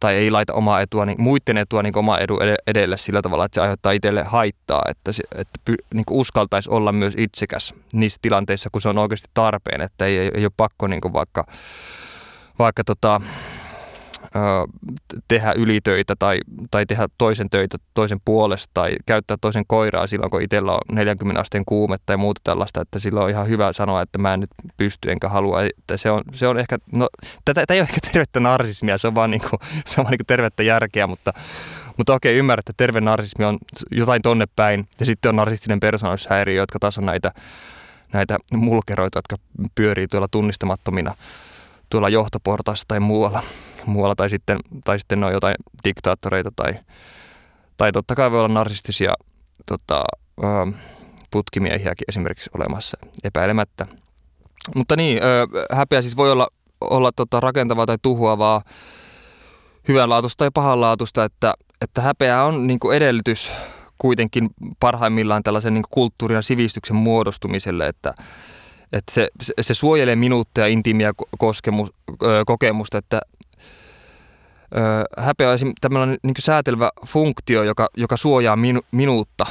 tai 0.00 0.14
ei 0.14 0.30
laita 0.30 0.52
omaa 0.52 0.80
etua, 0.80 1.06
niin 1.06 1.22
muiden 1.22 1.56
etua 1.56 1.82
niin 1.82 1.98
omaa 1.98 2.18
edun 2.18 2.38
edelle 2.66 2.98
sillä 2.98 3.22
tavalla, 3.22 3.44
että 3.44 3.54
se 3.54 3.60
aiheuttaa 3.60 3.92
itselle 3.92 4.22
haittaa, 4.22 4.82
että, 4.88 5.12
se, 5.12 5.22
että 5.34 5.60
py, 5.64 5.74
niin 5.94 6.04
uskaltaisi 6.10 6.70
olla 6.70 6.92
myös 6.92 7.14
itsekäs 7.16 7.74
niissä 7.92 8.18
tilanteissa, 8.22 8.70
kun 8.72 8.82
se 8.82 8.88
on 8.88 8.98
oikeasti 8.98 9.28
tarpeen, 9.34 9.80
että 9.80 10.06
ei, 10.06 10.18
ei 10.18 10.44
ole 10.44 10.52
pakko 10.56 10.86
niin 10.86 11.00
vaikka, 11.12 11.44
vaikka 12.58 12.84
tota, 12.84 13.20
tehdä 15.28 15.52
ylitöitä 15.52 16.14
tai, 16.18 16.38
tai 16.70 16.86
tehdä 16.86 17.08
toisen 17.18 17.50
töitä 17.50 17.78
toisen 17.94 18.18
puolesta 18.24 18.70
tai 18.74 18.96
käyttää 19.06 19.36
toisen 19.40 19.64
koiraa 19.66 20.06
silloin, 20.06 20.30
kun 20.30 20.42
itsellä 20.42 20.72
on 20.72 20.80
40 20.92 21.40
asteen 21.40 21.64
kuume 21.64 21.96
tai 22.06 22.16
muuta 22.16 22.40
tällaista, 22.44 22.80
että 22.80 22.98
silloin 22.98 23.24
on 23.24 23.30
ihan 23.30 23.48
hyvä 23.48 23.72
sanoa, 23.72 24.02
että 24.02 24.18
mä 24.18 24.34
en 24.34 24.40
nyt 24.40 24.50
pysty 24.76 25.10
enkä 25.10 25.28
halua. 25.28 25.62
Että 25.62 25.96
se, 25.96 26.10
on, 26.10 26.22
se 26.32 26.48
on 26.48 26.58
ehkä, 26.58 26.78
no 26.92 27.08
tätä, 27.44 27.64
ei 27.74 27.80
ole 27.80 27.88
ehkä 27.88 28.00
tervettä 28.12 28.40
narsismia, 28.40 28.98
se 28.98 29.06
on 29.06 29.14
vaan, 29.14 29.30
niinku, 29.30 29.58
se 29.86 30.00
on 30.00 30.04
vaan 30.04 30.10
niinku 30.10 30.24
tervettä 30.26 30.62
järkeä, 30.62 31.06
mutta, 31.06 31.32
mutta 31.96 32.14
okei, 32.14 32.36
ymmärrän, 32.36 32.60
että 32.60 32.72
terve 32.76 33.00
narsismi 33.00 33.44
on 33.44 33.58
jotain 33.90 34.22
tonne 34.22 34.44
päin 34.56 34.88
ja 35.00 35.06
sitten 35.06 35.28
on 35.28 35.36
narsistinen 35.36 35.80
persoonallisuushäiriö, 35.80 36.62
jotka 36.62 36.78
taas 36.78 36.98
on 36.98 37.06
näitä, 37.06 37.32
näitä 38.12 38.38
mulkeroita, 38.52 39.18
jotka 39.18 39.36
pyörii 39.74 40.08
tuolla 40.08 40.28
tunnistamattomina 40.30 41.14
tuolla 41.90 42.08
johtoportaissa 42.08 42.84
tai 42.88 43.00
muualla 43.00 43.42
muualla 43.86 44.14
tai 44.14 44.30
sitten, 44.30 44.58
tai 44.84 44.98
sitten 44.98 45.20
ne 45.20 45.26
on 45.26 45.32
jotain 45.32 45.54
diktaattoreita 45.84 46.50
tai, 46.56 46.74
tai 47.76 47.92
totta 47.92 48.14
kai 48.14 48.30
voi 48.30 48.38
olla 48.38 48.54
narsistisia 48.54 49.14
tota, 49.66 50.04
putkimiehiäkin 51.30 52.04
esimerkiksi 52.08 52.50
olemassa 52.54 52.98
epäilemättä. 53.24 53.86
Mutta 54.74 54.96
niin, 54.96 55.18
häpeä 55.72 56.02
siis 56.02 56.16
voi 56.16 56.32
olla, 56.32 56.48
olla 56.80 57.10
tota 57.16 57.40
rakentavaa 57.40 57.86
tai 57.86 57.96
tuhoavaa, 58.02 58.62
hyvänlaatuista 59.88 60.38
tai 60.38 60.50
pahanlaatuista, 60.54 61.24
että, 61.24 61.54
että 61.80 62.00
häpeä 62.00 62.42
on 62.42 62.66
niin 62.66 62.78
kuin 62.78 62.96
edellytys 62.96 63.50
kuitenkin 63.98 64.50
parhaimmillaan 64.80 65.42
tällaisen 65.42 65.74
niin 65.74 65.84
kulttuurin 65.90 66.36
ja 66.36 66.42
sivistyksen 66.42 66.96
muodostumiselle, 66.96 67.86
että, 67.86 68.14
että 68.92 69.12
se, 69.12 69.28
se 69.60 69.74
suojelee 69.74 70.16
minuutteja 70.16 70.66
intiimiä 70.66 71.12
kokemusta, 72.46 72.98
että 72.98 73.20
häpeä 75.18 75.50
on 75.50 75.58
tämmöinen 75.80 76.18
niin 76.22 76.34
säätelevä 76.38 76.90
funktio, 77.06 77.62
joka, 77.62 77.88
joka 77.96 78.16
suojaa 78.16 78.56
minu, 78.56 78.80
minuutta 78.92 79.46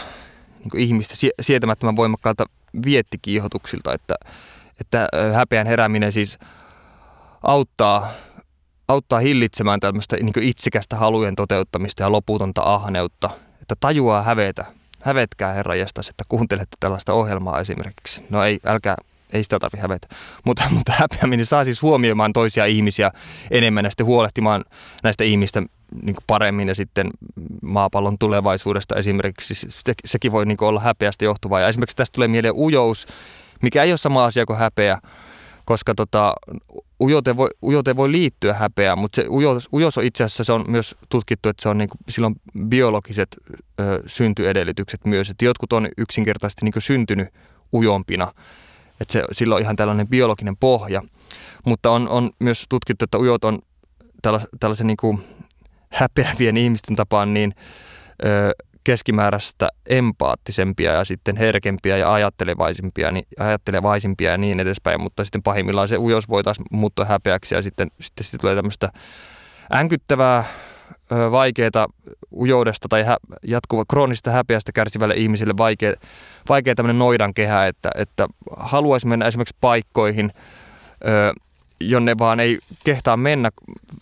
niin 0.59 0.81
ihmistä 0.81 1.15
sietämättömän 1.41 1.95
voimakkailta 1.95 2.45
viettikiihotuksilta, 2.85 3.93
että, 3.93 4.15
että 4.81 5.09
häpeän 5.33 5.67
herääminen 5.67 6.11
siis 6.11 6.39
auttaa, 7.43 8.11
auttaa 8.87 9.19
hillitsemään 9.19 9.79
tämmöistä 9.79 10.15
niin 10.15 10.43
itsekästä 10.43 10.95
halujen 10.95 11.35
toteuttamista 11.35 12.03
ja 12.03 12.11
loputonta 12.11 12.61
ahneutta, 12.61 13.29
että 13.61 13.75
tajuaa 13.79 14.21
hävetä. 14.21 14.65
Hävetkää 15.01 15.53
herra 15.53 15.75
että 16.09 16.23
kuuntelette 16.27 16.77
tällaista 16.79 17.13
ohjelmaa 17.13 17.59
esimerkiksi. 17.59 18.25
No 18.29 18.43
ei, 18.43 18.59
älkää 18.65 18.95
ei 19.35 19.43
sitä 19.43 19.59
tarvitse 19.59 19.81
hävetä. 19.81 20.07
Mutta, 20.45 20.63
mutta 20.69 20.93
häpeäminen 20.97 21.45
saa 21.45 21.65
siis 21.65 21.81
huomioimaan 21.81 22.33
toisia 22.33 22.65
ihmisiä 22.65 23.11
enemmän 23.51 23.85
ja 23.85 23.91
sitten 23.91 24.05
huolehtimaan 24.05 24.65
näistä 25.03 25.23
ihmistä 25.23 25.63
niin 26.03 26.15
paremmin 26.27 26.67
ja 26.67 26.75
sitten 26.75 27.09
maapallon 27.61 28.17
tulevaisuudesta 28.17 28.95
esimerkiksi. 28.95 29.55
Se, 29.55 29.93
sekin 30.05 30.31
voi 30.31 30.45
niin 30.45 30.57
olla 30.63 30.79
häpeästä 30.79 31.25
johtuvaa. 31.25 31.59
Ja 31.59 31.67
esimerkiksi 31.67 31.97
tästä 31.97 32.15
tulee 32.15 32.27
mieleen 32.27 32.53
ujous, 32.57 33.07
mikä 33.61 33.83
ei 33.83 33.91
ole 33.91 33.97
sama 33.97 34.25
asia 34.25 34.45
kuin 34.45 34.59
häpeä, 34.59 34.99
koska 35.65 35.95
tota, 35.95 36.33
ujouteen, 36.99 37.37
voi, 37.37 37.49
ujouteen 37.61 37.95
voi 37.95 38.11
liittyä 38.11 38.53
häpeä, 38.53 38.95
mutta 38.95 39.15
se 39.15 39.27
ujous, 39.29 39.69
ujous 39.73 39.97
on 39.97 40.03
itse 40.03 40.23
asiassa 40.23 40.43
se 40.43 40.53
on 40.53 40.65
myös 40.67 40.95
tutkittu, 41.09 41.49
että 41.49 41.63
se 41.63 41.69
on 41.69 41.77
niin 41.77 41.89
kuin, 41.89 41.99
silloin 42.09 42.35
biologiset 42.67 43.37
ö, 43.79 44.03
syntyedellytykset 44.05 45.05
myös. 45.05 45.29
Että 45.29 45.45
jotkut 45.45 45.73
on 45.73 45.89
yksinkertaisesti 45.97 46.65
niin 46.65 46.81
syntynyt 46.81 47.27
ujompina 47.73 48.33
että 49.01 49.11
se, 49.11 49.23
sillä 49.31 49.55
on 49.55 49.61
ihan 49.61 49.75
tällainen 49.75 50.07
biologinen 50.07 50.57
pohja. 50.57 51.01
Mutta 51.65 51.91
on, 51.91 52.09
on 52.09 52.31
myös 52.39 52.65
tutkittu, 52.69 53.05
että 53.05 53.17
ujot 53.17 53.45
on 53.45 53.59
tällaisen 54.59 54.87
niin 54.87 54.97
kuin 54.97 55.23
häpeävien 55.89 56.57
ihmisten 56.57 56.95
tapaan 56.95 57.33
niin 57.33 57.55
ö, 58.25 58.51
keskimääräistä 58.83 59.69
empaattisempia 59.89 60.91
ja 60.91 61.05
sitten 61.05 61.37
herkempiä 61.37 61.97
ja 61.97 62.13
ajattelevaisimpia, 62.13 63.11
niin, 63.11 63.25
ajattelevaisimpia 63.39 64.31
ja 64.31 64.37
niin 64.37 64.59
edespäin, 64.59 65.01
mutta 65.01 65.23
sitten 65.23 65.43
pahimmillaan 65.43 65.87
se 65.87 65.97
ujous 65.97 66.29
voi 66.29 66.43
taas 66.43 66.57
muuttua 66.71 67.05
häpeäksi 67.05 67.55
ja 67.55 67.61
sitten, 67.61 67.87
sitten, 68.01 68.23
sitten 68.23 68.39
tulee 68.39 68.55
tämmöistä 68.55 68.89
änkyttävää 69.73 70.43
vaikeaa 71.31 71.87
ujoudesta 72.35 72.87
tai 72.89 73.03
hä, 73.03 73.17
jatkuva 73.43 73.83
kroonista 73.89 74.31
häpeästä 74.31 74.71
kärsivälle 74.71 75.13
ihmisille 75.13 75.53
vaikea, 75.57 75.93
vaikea 76.49 76.75
tämmöinen 76.75 76.99
noidan 76.99 77.33
kehä, 77.33 77.67
että, 77.67 77.91
että 77.95 78.27
haluaisi 78.57 79.07
mennä 79.07 79.25
esimerkiksi 79.25 79.55
paikkoihin, 79.61 80.31
ö, 81.07 81.33
jonne 81.79 82.17
vaan 82.17 82.39
ei 82.39 82.59
kehtaa 82.83 83.17
mennä 83.17 83.51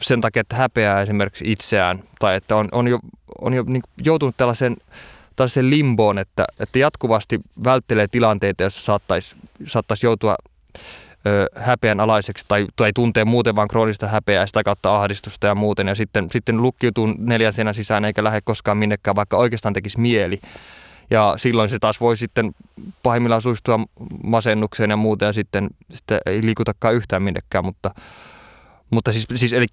sen 0.02 0.22
takia, 0.22 0.42
että 0.42 0.56
häpeää 0.56 1.02
esimerkiksi 1.02 1.52
itseään. 1.52 2.04
Tai 2.20 2.36
että 2.36 2.56
on, 2.56 2.70
on 2.72 2.88
jo, 2.88 3.00
on 3.42 3.54
jo 3.54 3.64
niin 3.68 3.84
joutunut 4.04 4.38
tällaiseen, 4.38 4.78
tällaiseen 5.36 5.70
limboon, 5.70 6.18
että, 6.18 6.46
että 6.60 6.80
jatkuvasti 6.80 7.40
välttelee 7.64 8.08
tilanteita, 8.08 8.64
joissa 8.64 8.82
saattaisi, 8.82 9.36
saattaisi 9.66 10.06
joutua 10.06 10.36
häpeän 11.56 12.00
alaiseksi 12.00 12.46
tai, 12.48 12.68
tai 12.76 12.92
tuntee 12.96 13.26
muuten 13.26 13.56
vain 13.56 13.68
kroonista 13.68 14.08
häpeää 14.08 14.48
sitä 14.48 14.64
kautta 14.64 14.96
ahdistusta 14.96 15.48
ja 15.48 15.56
muuten. 15.56 15.88
Ja 15.88 15.96
sitten, 15.96 16.28
sitten 16.32 16.62
lukkiutuu 16.62 17.10
neljän 17.18 17.54
seinän 17.54 17.76
sisään 17.76 18.06
eikä 18.06 18.24
lähde 18.24 18.42
koskaan 18.44 18.78
minnekään, 18.78 19.16
vaikka 19.16 19.38
oikeastaan 19.38 19.74
tekisi 19.74 20.00
mieli. 20.00 20.40
Ja 21.10 21.34
silloin 21.38 21.70
se 21.70 21.80
taas 21.80 22.02
voi 22.02 22.18
sitten 22.18 22.52
pahimmillaan 23.04 23.42
suistua 23.42 23.80
masennukseen 24.24 24.90
ja 24.90 24.98
muuten 24.98 25.26
ja 25.26 25.34
sitten, 25.34 25.70
sitten 25.94 26.20
ei 26.26 26.46
liikutakaan 26.46 26.96
yhtään 26.96 27.24
minnekään. 27.24 27.66
Mutta, 27.66 27.92
mutta 28.90 29.12
siis, 29.12 29.26
siis 29.36 29.54
eli 29.54 29.66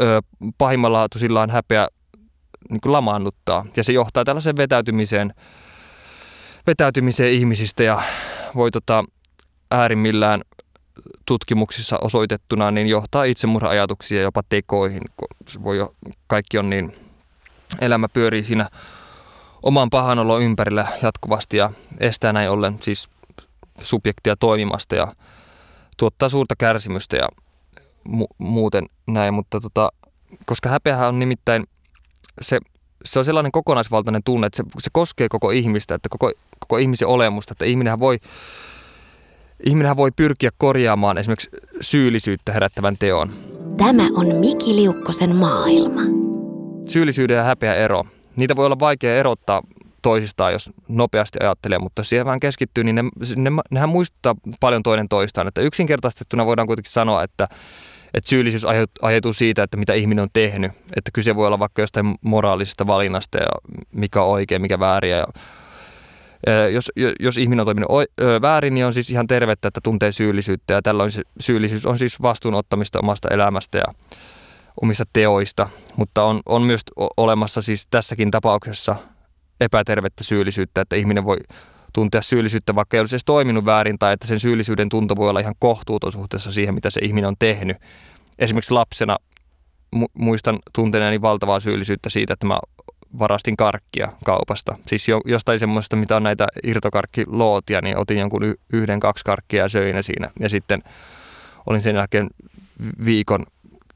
ö, 0.00 0.22
pahimmalla 0.58 1.08
tosillaan 1.08 1.50
häpeä 1.50 1.88
niin 2.70 2.80
kuin 2.80 2.92
lamaannuttaa 2.92 3.66
ja 3.76 3.84
se 3.84 3.92
johtaa 3.92 4.24
tällaiseen 4.24 4.56
vetäytymiseen, 4.56 5.34
vetäytymiseen 6.66 7.32
ihmisistä 7.32 7.82
ja 7.82 8.02
voi 8.54 8.70
tota, 8.70 9.04
äärimmillään 9.70 10.40
tutkimuksissa 11.26 11.98
osoitettuna 12.02 12.70
niin 12.70 12.86
johtaa 12.86 13.24
itsemurha-ajatuksia 13.24 14.22
jopa 14.22 14.42
tekoihin. 14.48 15.02
Se 15.48 15.62
voi 15.62 15.78
jo, 15.78 15.94
kaikki 16.26 16.58
on 16.58 16.70
niin, 16.70 16.96
elämä 17.80 18.08
pyörii 18.08 18.44
siinä 18.44 18.68
oman 19.62 19.90
pahanolon 19.90 20.42
ympärillä 20.42 20.86
jatkuvasti 21.02 21.56
ja 21.56 21.70
estää 22.00 22.32
näin 22.32 22.50
ollen 22.50 22.78
siis 22.82 23.08
subjektia 23.82 24.36
toimimasta 24.36 24.94
ja 24.94 25.14
tuottaa 25.96 26.28
suurta 26.28 26.54
kärsimystä 26.58 27.16
ja 27.16 27.28
mu- 28.08 28.34
muuten 28.38 28.86
näin, 29.06 29.34
mutta 29.34 29.60
tota, 29.60 29.92
koska 30.46 30.68
häpeähän 30.68 31.08
on 31.08 31.18
nimittäin 31.18 31.66
se, 32.40 32.58
se 33.04 33.18
on 33.18 33.24
sellainen 33.24 33.52
kokonaisvaltainen 33.52 34.22
tunne, 34.24 34.46
että 34.46 34.56
se, 34.56 34.64
se 34.78 34.90
koskee 34.92 35.28
koko 35.28 35.50
ihmistä, 35.50 35.94
että 35.94 36.08
koko, 36.08 36.30
koko 36.60 36.78
ihmisen 36.78 37.08
olemusta, 37.08 37.52
että 37.52 37.64
ihminenhän 37.64 37.98
voi 37.98 38.18
Ihminenhän 39.66 39.96
voi 39.96 40.10
pyrkiä 40.16 40.50
korjaamaan 40.58 41.18
esimerkiksi 41.18 41.50
syyllisyyttä 41.80 42.52
herättävän 42.52 42.96
teon. 42.98 43.32
Tämä 43.76 44.08
on 44.14 44.34
Miki 44.34 44.76
Liukkosen 44.76 45.36
maailma. 45.36 46.00
Syyllisyyden 46.86 47.36
ja 47.36 47.42
häpeä 47.42 47.74
ero. 47.74 48.04
Niitä 48.36 48.56
voi 48.56 48.66
olla 48.66 48.78
vaikea 48.78 49.16
erottaa 49.16 49.62
toisistaan, 50.02 50.52
jos 50.52 50.70
nopeasti 50.88 51.38
ajattelee, 51.42 51.78
mutta 51.78 52.00
jos 52.00 52.08
siihen 52.08 52.26
vähän 52.26 52.40
keskittyy, 52.40 52.84
niin 52.84 52.94
ne, 52.94 53.02
ne, 53.36 53.50
nehän 53.70 53.88
muistuttaa 53.88 54.34
paljon 54.60 54.82
toinen 54.82 55.08
toistaan. 55.08 55.48
Että 55.48 55.60
yksinkertaistettuna 55.60 56.46
voidaan 56.46 56.66
kuitenkin 56.66 56.92
sanoa, 56.92 57.22
että, 57.22 57.48
että 58.14 58.30
syyllisyys 58.30 58.64
aiheutuu 59.02 59.32
siitä, 59.32 59.62
että 59.62 59.76
mitä 59.76 59.94
ihminen 59.94 60.22
on 60.22 60.28
tehnyt. 60.32 60.72
Että 60.72 61.10
kyse 61.12 61.36
voi 61.36 61.46
olla 61.46 61.58
vaikka 61.58 61.82
jostain 61.82 62.14
moraalisesta 62.22 62.86
valinnasta 62.86 63.38
ja 63.38 63.48
mikä 63.92 64.22
on 64.22 64.30
oikein, 64.30 64.62
mikä 64.62 64.80
väärin 64.80 65.10
ja 65.10 65.26
Jos, 66.72 66.92
jos 67.20 67.38
ihminen 67.38 67.60
on 67.60 67.66
toiminut 67.66 67.90
väärin, 68.42 68.74
niin 68.74 68.86
on 68.86 68.94
siis 68.94 69.10
ihan 69.10 69.26
tervettä, 69.26 69.68
että 69.68 69.80
tuntee 69.82 70.12
syyllisyyttä 70.12 70.74
ja 70.74 70.82
tällöin 70.82 71.12
se 71.12 71.22
syyllisyys 71.40 71.86
on 71.86 71.98
siis 71.98 72.22
vastuunottamista 72.22 72.98
omasta 72.98 73.28
elämästä 73.28 73.78
ja 73.78 73.84
omista 74.82 75.04
teoista, 75.12 75.68
mutta 75.96 76.24
on, 76.24 76.40
on 76.46 76.62
myös 76.62 76.80
olemassa 77.16 77.62
siis 77.62 77.86
tässäkin 77.90 78.30
tapauksessa 78.30 78.96
epätervettä 79.60 80.24
syyllisyyttä, 80.24 80.80
että 80.80 80.96
ihminen 80.96 81.24
voi 81.24 81.36
tuntea 81.92 82.22
syyllisyyttä, 82.22 82.74
vaikka 82.74 82.96
ei 82.96 83.00
olisi 83.00 83.14
edes 83.14 83.24
toiminut 83.24 83.64
väärin, 83.64 83.98
tai 83.98 84.12
että 84.12 84.26
sen 84.26 84.40
syyllisyyden 84.40 84.88
tunto 84.88 85.16
voi 85.16 85.30
olla 85.30 85.40
ihan 85.40 85.54
kohtuuton 85.58 86.12
suhteessa 86.12 86.52
siihen, 86.52 86.74
mitä 86.74 86.90
se 86.90 87.00
ihminen 87.02 87.28
on 87.28 87.36
tehnyt. 87.38 87.76
Esimerkiksi 88.38 88.74
lapsena 88.74 89.16
mu- 89.96 90.10
muistan 90.14 90.58
tunteneeni 90.74 91.20
valtavaa 91.20 91.60
syyllisyyttä 91.60 92.10
siitä, 92.10 92.32
että 92.32 92.46
mä 92.46 92.58
varastin 93.18 93.56
karkkia 93.56 94.12
kaupasta. 94.24 94.76
Siis 94.86 95.08
jo, 95.08 95.20
jostain 95.24 95.58
semmoista, 95.58 95.96
mitä 95.96 96.16
on 96.16 96.22
näitä 96.22 96.46
irtokarkkilootia, 96.64 97.80
niin 97.80 97.98
otin 97.98 98.18
jonkun 98.18 98.54
yhden, 98.72 99.00
kaksi 99.00 99.24
karkkia 99.24 99.62
ja 99.62 99.68
söin 99.68 99.96
ne 99.96 100.02
siinä. 100.02 100.30
Ja 100.40 100.48
sitten 100.48 100.82
olin 101.66 101.82
sen 101.82 101.96
jälkeen 101.96 102.30
viikon 103.04 103.46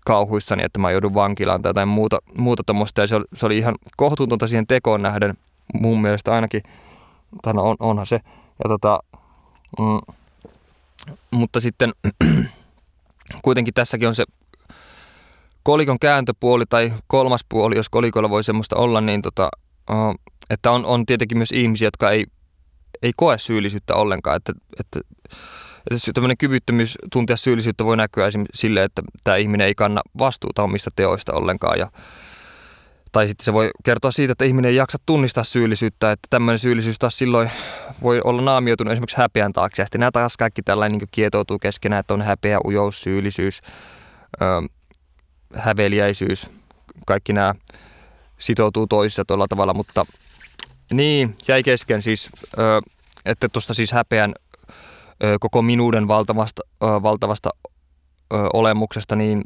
kauhuissani, 0.04 0.64
että 0.64 0.78
mä 0.78 0.90
joudun 0.90 1.14
vankilaan 1.14 1.62
tai 1.62 1.70
jotain 1.70 1.88
muuta, 1.88 2.18
muuta 2.38 2.62
tommoista. 2.66 3.00
Ja 3.00 3.06
se 3.06 3.16
oli, 3.16 3.24
se 3.34 3.46
oli 3.46 3.58
ihan 3.58 3.74
kohtuutonta 3.96 4.48
siihen 4.48 4.66
tekoon 4.66 5.02
nähden 5.02 5.34
mun 5.72 6.02
mielestä 6.02 6.32
ainakin. 6.32 6.62
Tai 7.42 7.54
no 7.54 7.62
on, 7.62 7.76
onhan 7.78 8.06
se. 8.06 8.20
Ja 8.64 8.68
tota, 8.68 9.00
mm, 9.78 10.14
mutta 11.30 11.60
sitten 11.60 11.92
kuitenkin 13.42 13.74
tässäkin 13.74 14.08
on 14.08 14.14
se 14.14 14.24
kolikon 15.70 15.98
kääntöpuoli 15.98 16.64
tai 16.68 16.92
kolmas 17.06 17.40
puoli, 17.48 17.76
jos 17.76 17.88
kolikolla 17.88 18.30
voi 18.30 18.44
semmoista 18.44 18.76
olla, 18.76 19.00
niin 19.00 19.22
tota, 19.22 19.48
että 20.50 20.70
on, 20.70 20.84
on 20.86 21.06
tietenkin 21.06 21.38
myös 21.38 21.52
ihmisiä, 21.52 21.86
jotka 21.86 22.10
ei, 22.10 22.26
ei 23.02 23.12
koe 23.16 23.38
syyllisyyttä 23.38 23.94
ollenkaan. 23.94 24.36
Että, 24.36 24.52
että, 24.80 25.00
että 25.90 26.12
tämmöinen 26.14 26.36
kyvyttömyys 26.36 26.98
tuntea 27.12 27.36
syyllisyyttä 27.36 27.84
voi 27.84 27.96
näkyä 27.96 28.26
esimerkiksi 28.26 28.60
sille, 28.60 28.84
että 28.84 29.02
tämä 29.24 29.36
ihminen 29.36 29.66
ei 29.66 29.74
kanna 29.74 30.00
vastuuta 30.18 30.62
omista 30.62 30.90
teoista 30.96 31.32
ollenkaan. 31.32 31.78
Ja, 31.78 31.90
tai 33.12 33.28
sitten 33.28 33.44
se 33.44 33.52
voi 33.52 33.70
kertoa 33.84 34.10
siitä, 34.10 34.32
että 34.32 34.44
ihminen 34.44 34.68
ei 34.68 34.76
jaksa 34.76 34.98
tunnistaa 35.06 35.44
syyllisyyttä, 35.44 36.12
että 36.12 36.26
tämmöinen 36.30 36.58
syyllisyys 36.58 36.98
taas 36.98 37.18
silloin 37.18 37.50
voi 38.02 38.20
olla 38.24 38.42
naamioitunut 38.42 38.92
esimerkiksi 38.92 39.16
häpeän 39.16 39.52
taakse. 39.52 39.82
Ja 39.82 39.86
sitten 39.86 40.00
nämä 40.00 40.10
taas 40.10 40.36
kaikki 40.36 40.62
tällainen 40.62 40.98
niin 40.98 41.08
kietoutuu 41.10 41.58
keskenään, 41.58 42.00
että 42.00 42.14
on 42.14 42.22
häpeä, 42.22 42.58
ujous, 42.64 43.02
syyllisyys, 43.02 43.60
häveliäisyys, 45.54 46.50
kaikki 47.06 47.32
nämä 47.32 47.54
sitoutuu 48.38 48.86
toisissa 48.86 49.24
tuolla 49.24 49.46
tavalla, 49.48 49.74
mutta 49.74 50.06
niin, 50.92 51.36
jäi 51.48 51.62
kesken 51.62 52.02
siis, 52.02 52.30
että 53.24 53.48
tuosta 53.48 53.74
siis 53.74 53.92
häpeän 53.92 54.34
koko 55.40 55.62
minuuden 55.62 56.08
valtavasta, 56.08 56.62
valtavasta 56.80 57.50
olemuksesta, 58.52 59.16
niin 59.16 59.44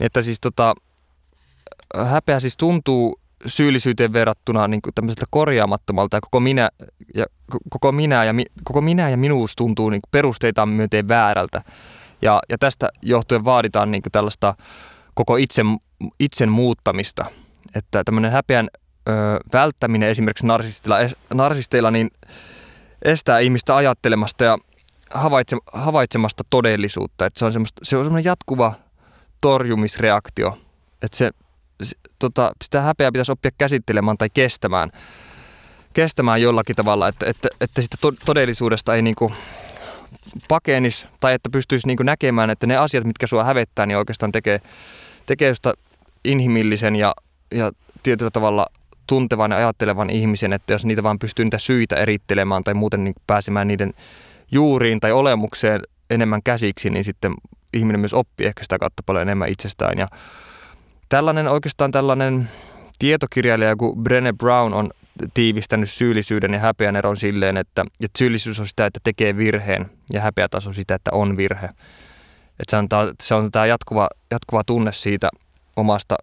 että 0.00 0.22
siis 0.22 0.40
tota, 0.40 0.74
häpeä 2.10 2.40
siis 2.40 2.56
tuntuu 2.56 3.20
syyllisyyteen 3.46 4.12
verrattuna 4.12 4.68
niin 4.68 4.82
kuin 4.82 4.94
tämmöiseltä 4.94 5.26
korjaamattomalta 5.30 6.16
ja 6.16 6.20
koko 6.20 6.40
minä 6.40 6.70
ja, 7.14 7.26
koko 7.70 7.92
minä 7.92 8.24
ja, 8.24 8.32
koko 8.64 8.80
minä 8.80 9.08
ja 9.08 9.16
minuus 9.16 9.56
tuntuu 9.56 9.90
niin 9.90 10.00
perusteitaan 10.10 10.68
myönteen 10.68 11.08
väärältä. 11.08 11.62
Ja, 12.22 12.40
ja 12.48 12.58
tästä 12.58 12.88
johtuen 13.02 13.44
vaaditaan 13.44 13.90
niin 13.90 14.02
tällaista 14.12 14.54
koko 15.14 15.36
itsen, 15.36 15.66
itsen 16.20 16.48
muuttamista. 16.48 17.24
Että 17.74 18.04
tämmöinen 18.04 18.32
häpeän 18.32 18.68
ö, 19.08 19.12
välttäminen 19.52 20.08
esimerkiksi 20.08 20.46
narsisteilla, 20.46 20.96
narsisteilla 21.34 21.90
niin 21.90 22.10
estää 23.04 23.38
ihmistä 23.38 23.76
ajattelemasta 23.76 24.44
ja 24.44 24.58
havaitse, 25.10 25.56
havaitsemasta 25.72 26.44
todellisuutta. 26.50 27.26
Että 27.26 27.38
se 27.38 27.44
on, 27.44 27.52
se 27.82 27.96
on 27.96 28.04
semmoinen 28.04 28.24
jatkuva 28.24 28.74
torjumisreaktio. 29.40 30.58
Että 31.02 31.16
se, 31.16 31.30
se, 31.82 31.96
tota, 32.18 32.52
sitä 32.64 32.80
häpeää 32.80 33.12
pitäisi 33.12 33.32
oppia 33.32 33.50
käsittelemään 33.58 34.18
tai 34.18 34.28
kestämään, 34.34 34.90
kestämään 35.92 36.42
jollakin 36.42 36.76
tavalla, 36.76 37.08
että, 37.08 37.26
että, 37.26 37.48
että 37.60 37.82
sitä 37.82 37.96
todellisuudesta 38.24 38.94
ei 38.94 39.02
niinku 39.02 39.32
pakenis 40.48 41.06
tai 41.20 41.34
että 41.34 41.50
pystyisi 41.50 41.86
niin 41.86 41.98
näkemään, 42.02 42.50
että 42.50 42.66
ne 42.66 42.76
asiat, 42.76 43.04
mitkä 43.04 43.26
sua 43.26 43.44
hävettää, 43.44 43.86
niin 43.86 43.98
oikeastaan 43.98 44.32
tekee, 44.32 44.60
tekee 45.26 45.54
sitä 45.54 45.74
inhimillisen 46.24 46.96
ja, 46.96 47.14
ja 47.54 47.70
tietyllä 48.02 48.30
tavalla 48.30 48.66
tuntevan 49.06 49.50
ja 49.50 49.56
ajattelevan 49.56 50.10
ihmisen, 50.10 50.52
että 50.52 50.72
jos 50.72 50.84
niitä 50.84 51.02
vaan 51.02 51.18
pystyy 51.18 51.44
niitä 51.44 51.58
syitä 51.58 51.96
erittelemään 51.96 52.64
tai 52.64 52.74
muuten 52.74 53.04
niin 53.04 53.14
pääsemään 53.26 53.68
niiden 53.68 53.94
juuriin 54.50 55.00
tai 55.00 55.12
olemukseen 55.12 55.80
enemmän 56.10 56.42
käsiksi, 56.42 56.90
niin 56.90 57.04
sitten 57.04 57.34
ihminen 57.74 58.00
myös 58.00 58.14
oppii 58.14 58.46
ehkä 58.46 58.62
sitä 58.62 58.78
kautta 58.78 59.02
paljon 59.06 59.22
enemmän 59.22 59.48
itsestään. 59.48 59.98
Ja 59.98 60.08
tällainen 61.08 61.48
oikeastaan 61.48 61.90
tällainen 61.90 62.48
tietokirjailija 62.98 63.76
kuin 63.76 63.98
Brené 63.98 64.32
Brown 64.38 64.74
on 64.74 64.90
tiivistänyt 65.34 65.90
syyllisyyden 65.90 66.52
ja 66.52 66.58
häpeän 66.58 66.96
eron 66.96 67.16
silleen, 67.16 67.56
että, 67.56 67.84
että 68.04 68.18
syyllisyys 68.18 68.60
on 68.60 68.66
sitä, 68.66 68.86
että 68.86 69.00
tekee 69.04 69.36
virheen 69.36 69.90
ja 70.12 70.20
häpeä 70.20 70.48
taas 70.48 70.66
on 70.66 70.74
sitä, 70.74 70.94
että 70.94 71.10
on 71.12 71.36
virhe. 71.36 71.66
Että 72.60 72.70
se 72.70 72.76
on, 72.76 72.88
tämä, 72.88 73.12
se 73.22 73.34
on 73.34 73.50
tämä 73.50 73.66
jatkuva, 73.66 74.08
jatkuva 74.30 74.64
tunne 74.64 74.92
siitä 74.92 75.28
omasta 75.76 76.16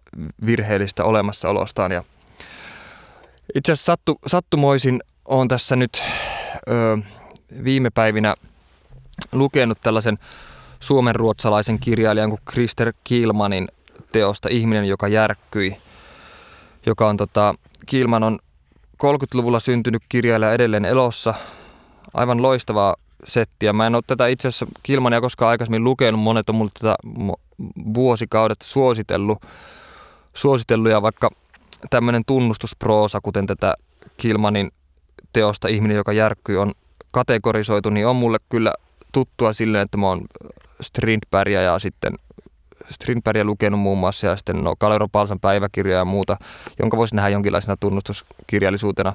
virheellistä 0.46 1.04
olemassaolostaan. 1.04 1.92
Ja 1.92 2.04
itse 3.54 3.72
asiassa 3.72 3.92
sattu, 3.92 4.18
sattumoisin 4.26 5.02
on 5.24 5.48
tässä 5.48 5.76
nyt 5.76 6.02
ö, 6.68 6.98
viime 7.64 7.90
päivinä 7.90 8.34
lukenut 9.32 9.78
tällaisen 9.80 10.18
suomenruotsalaisen 10.80 11.78
kirjailijan 11.78 12.30
kuin 12.30 12.40
Krister 12.44 12.92
Kilmanin 13.04 13.68
teosta 14.12 14.48
Ihminen, 14.48 14.84
joka 14.84 15.08
järkkyi, 15.08 15.76
joka 16.86 17.08
on 17.08 17.16
tota, 17.16 17.54
Kilman 17.86 18.22
on 18.22 18.38
30-luvulla 19.04 19.60
syntynyt 19.60 20.02
kirjailija 20.08 20.52
edelleen 20.52 20.84
elossa. 20.84 21.34
Aivan 22.14 22.42
loistavaa 22.42 22.96
settiä. 23.24 23.72
Mä 23.72 23.86
en 23.86 23.94
ole 23.94 24.02
tätä 24.06 24.26
itse 24.26 24.48
asiassa 24.48 24.66
Kilmania 24.82 25.20
koskaan 25.20 25.50
aikaisemmin 25.50 25.84
lukenut. 25.84 26.20
Monet 26.20 26.48
on 26.48 26.54
mulle 26.54 26.70
tätä 26.80 26.96
vuosikaudet 27.94 28.58
suositellut. 28.62 29.38
suositellut 30.34 30.90
ja 30.90 31.02
vaikka 31.02 31.30
tämmöinen 31.90 32.22
tunnustusproosa, 32.26 33.20
kuten 33.20 33.46
tätä 33.46 33.74
Kilmanin 34.16 34.70
teosta 35.32 35.68
Ihminen, 35.68 35.96
joka 35.96 36.12
järkkyy, 36.12 36.60
on 36.60 36.72
kategorisoitu, 37.10 37.90
niin 37.90 38.06
on 38.06 38.16
mulle 38.16 38.38
kyllä 38.48 38.72
tuttua 39.12 39.52
silleen, 39.52 39.82
että 39.82 39.98
mä 39.98 40.06
oon 40.06 40.24
Strindbergia 40.80 41.62
ja 41.62 41.78
sitten 41.78 42.14
Strindbergia 42.90 43.44
lukenut 43.44 43.80
muun 43.80 43.98
muassa 43.98 44.26
ja 44.26 44.36
sitten 44.36 44.64
no, 44.64 44.74
Kalero 44.78 45.08
Palsan 45.08 45.40
päiväkirja 45.40 45.96
ja 45.96 46.04
muuta, 46.04 46.36
jonka 46.78 46.96
voisi 46.96 47.16
nähdä 47.16 47.28
jonkinlaisena 47.28 47.76
tunnustuskirjallisuutena, 47.80 49.12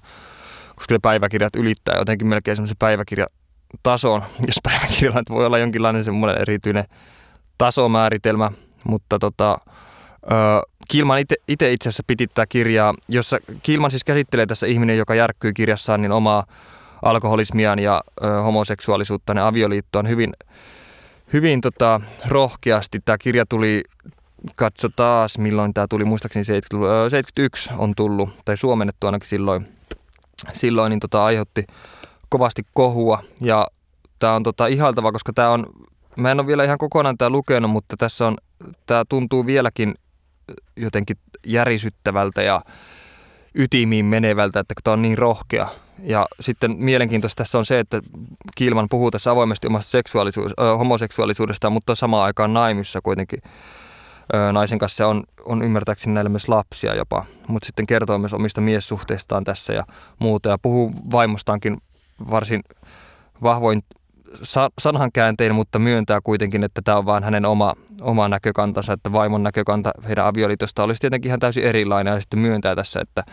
koska 0.75 0.95
ne 0.95 0.99
päiväkirjat 1.01 1.55
ylittää 1.55 1.97
jotenkin 1.97 2.27
melkein 2.27 2.57
semmoisen 2.57 2.77
päiväkirjatason, 2.79 4.23
jos 4.47 4.59
päiväkirjalla 4.63 5.21
voi 5.29 5.45
olla 5.45 5.57
jonkinlainen 5.57 6.03
semmoinen 6.03 6.41
erityinen 6.41 6.83
tasomääritelmä, 7.57 8.51
mutta 8.83 9.19
tota, 9.19 9.57
Kilman 10.87 11.19
itse 11.19 11.35
itse 11.47 11.75
asiassa 11.75 12.03
pitittää 12.07 12.45
kirjaa, 12.45 12.93
jossa 13.07 13.37
Kilman 13.63 13.91
siis 13.91 14.03
käsittelee 14.03 14.45
tässä 14.45 14.67
ihminen, 14.67 14.97
joka 14.97 15.15
järkkyy 15.15 15.53
kirjassaan, 15.53 16.01
niin 16.01 16.11
omaa 16.11 16.45
alkoholismiaan 17.01 17.79
ja 17.79 18.01
ö, 18.23 18.41
homoseksuaalisuutta 18.41 19.33
ja 19.33 19.47
avioliittoon 19.47 20.09
hyvin 20.09 20.33
hyvin 21.33 21.61
tota, 21.61 22.01
rohkeasti. 22.27 22.99
Tämä 23.05 23.17
kirja 23.17 23.45
tuli, 23.45 23.83
katso 24.55 24.89
taas 24.89 25.37
milloin 25.37 25.73
tämä 25.73 25.87
tuli, 25.89 26.05
muistaakseni 26.05 26.45
70, 26.45 27.09
71 27.09 27.69
on 27.77 27.93
tullut, 27.95 28.29
tai 28.45 28.57
suomennettu 28.57 29.07
ainakin 29.07 29.29
silloin, 29.29 29.67
silloin 30.53 30.89
niin 30.89 30.99
tota, 30.99 31.25
aiheutti 31.25 31.65
kovasti 32.29 32.61
kohua. 32.73 33.23
Ja 33.41 33.67
tämä 34.19 34.33
on 34.33 34.43
tota, 34.43 34.67
ihaltava, 34.67 35.11
koska 35.11 35.33
tämä 35.33 35.49
on, 35.49 35.67
mä 36.17 36.31
en 36.31 36.39
ole 36.39 36.47
vielä 36.47 36.63
ihan 36.63 36.77
kokonaan 36.77 37.17
tämä 37.17 37.29
lukenut, 37.29 37.71
mutta 37.71 37.97
tässä 37.97 38.27
on, 38.27 38.37
tämä 38.85 39.03
tuntuu 39.09 39.45
vieläkin 39.45 39.95
jotenkin 40.75 41.17
järisyttävältä 41.45 42.41
ja 42.41 42.61
ytimiin 43.55 44.05
menevältä, 44.05 44.59
että 44.59 44.73
tämä 44.83 44.93
on 44.93 45.01
niin 45.01 45.17
rohkea 45.17 45.67
ja 46.03 46.27
sitten 46.39 46.75
mielenkiintoista 46.77 47.43
tässä 47.43 47.57
on 47.57 47.65
se, 47.65 47.79
että 47.79 48.01
Kilman 48.55 48.87
puhuu 48.89 49.11
tässä 49.11 49.31
avoimesti 49.31 49.67
omasta 49.67 49.89
seksuaalisuus, 49.89 50.51
homoseksuaalisuudestaan, 50.77 51.73
mutta 51.73 51.95
samaan 51.95 52.25
aikaan 52.25 52.53
naimissa 52.53 52.99
kuitenkin 53.03 53.39
ö, 54.33 54.53
naisen 54.53 54.79
kanssa 54.79 55.07
on, 55.07 55.23
on 55.45 55.61
ymmärtääkseni 55.61 56.13
näillä 56.13 56.29
myös 56.29 56.49
lapsia 56.49 56.95
jopa, 56.95 57.25
mutta 57.47 57.65
sitten 57.65 57.87
kertoo 57.87 58.17
myös 58.17 58.33
omista 58.33 58.61
miessuhteistaan 58.61 59.43
tässä 59.43 59.73
ja 59.73 59.83
muuta. 60.19 60.49
Ja 60.49 60.57
puhuu 60.57 60.91
vaimostaankin 61.11 61.77
varsin 62.29 62.61
vahvoin 63.43 63.83
sa- 64.43 64.69
sanankääntein, 64.79 65.55
mutta 65.55 65.79
myöntää 65.79 66.19
kuitenkin, 66.23 66.63
että 66.63 66.81
tämä 66.81 66.97
on 66.97 67.05
vain 67.05 67.23
hänen 67.23 67.45
oma, 67.45 67.73
oma 68.01 68.27
näkökantansa, 68.27 68.93
että 68.93 69.11
vaimon 69.11 69.43
näkökanta 69.43 69.91
heidän 70.07 70.25
avioliitosta 70.25 70.83
olisi 70.83 71.01
tietenkin 71.01 71.29
ihan 71.29 71.39
täysin 71.39 71.63
erilainen. 71.63 72.13
Ja 72.13 72.21
sitten 72.21 72.39
myöntää 72.39 72.75
tässä, 72.75 73.01
että 73.01 73.23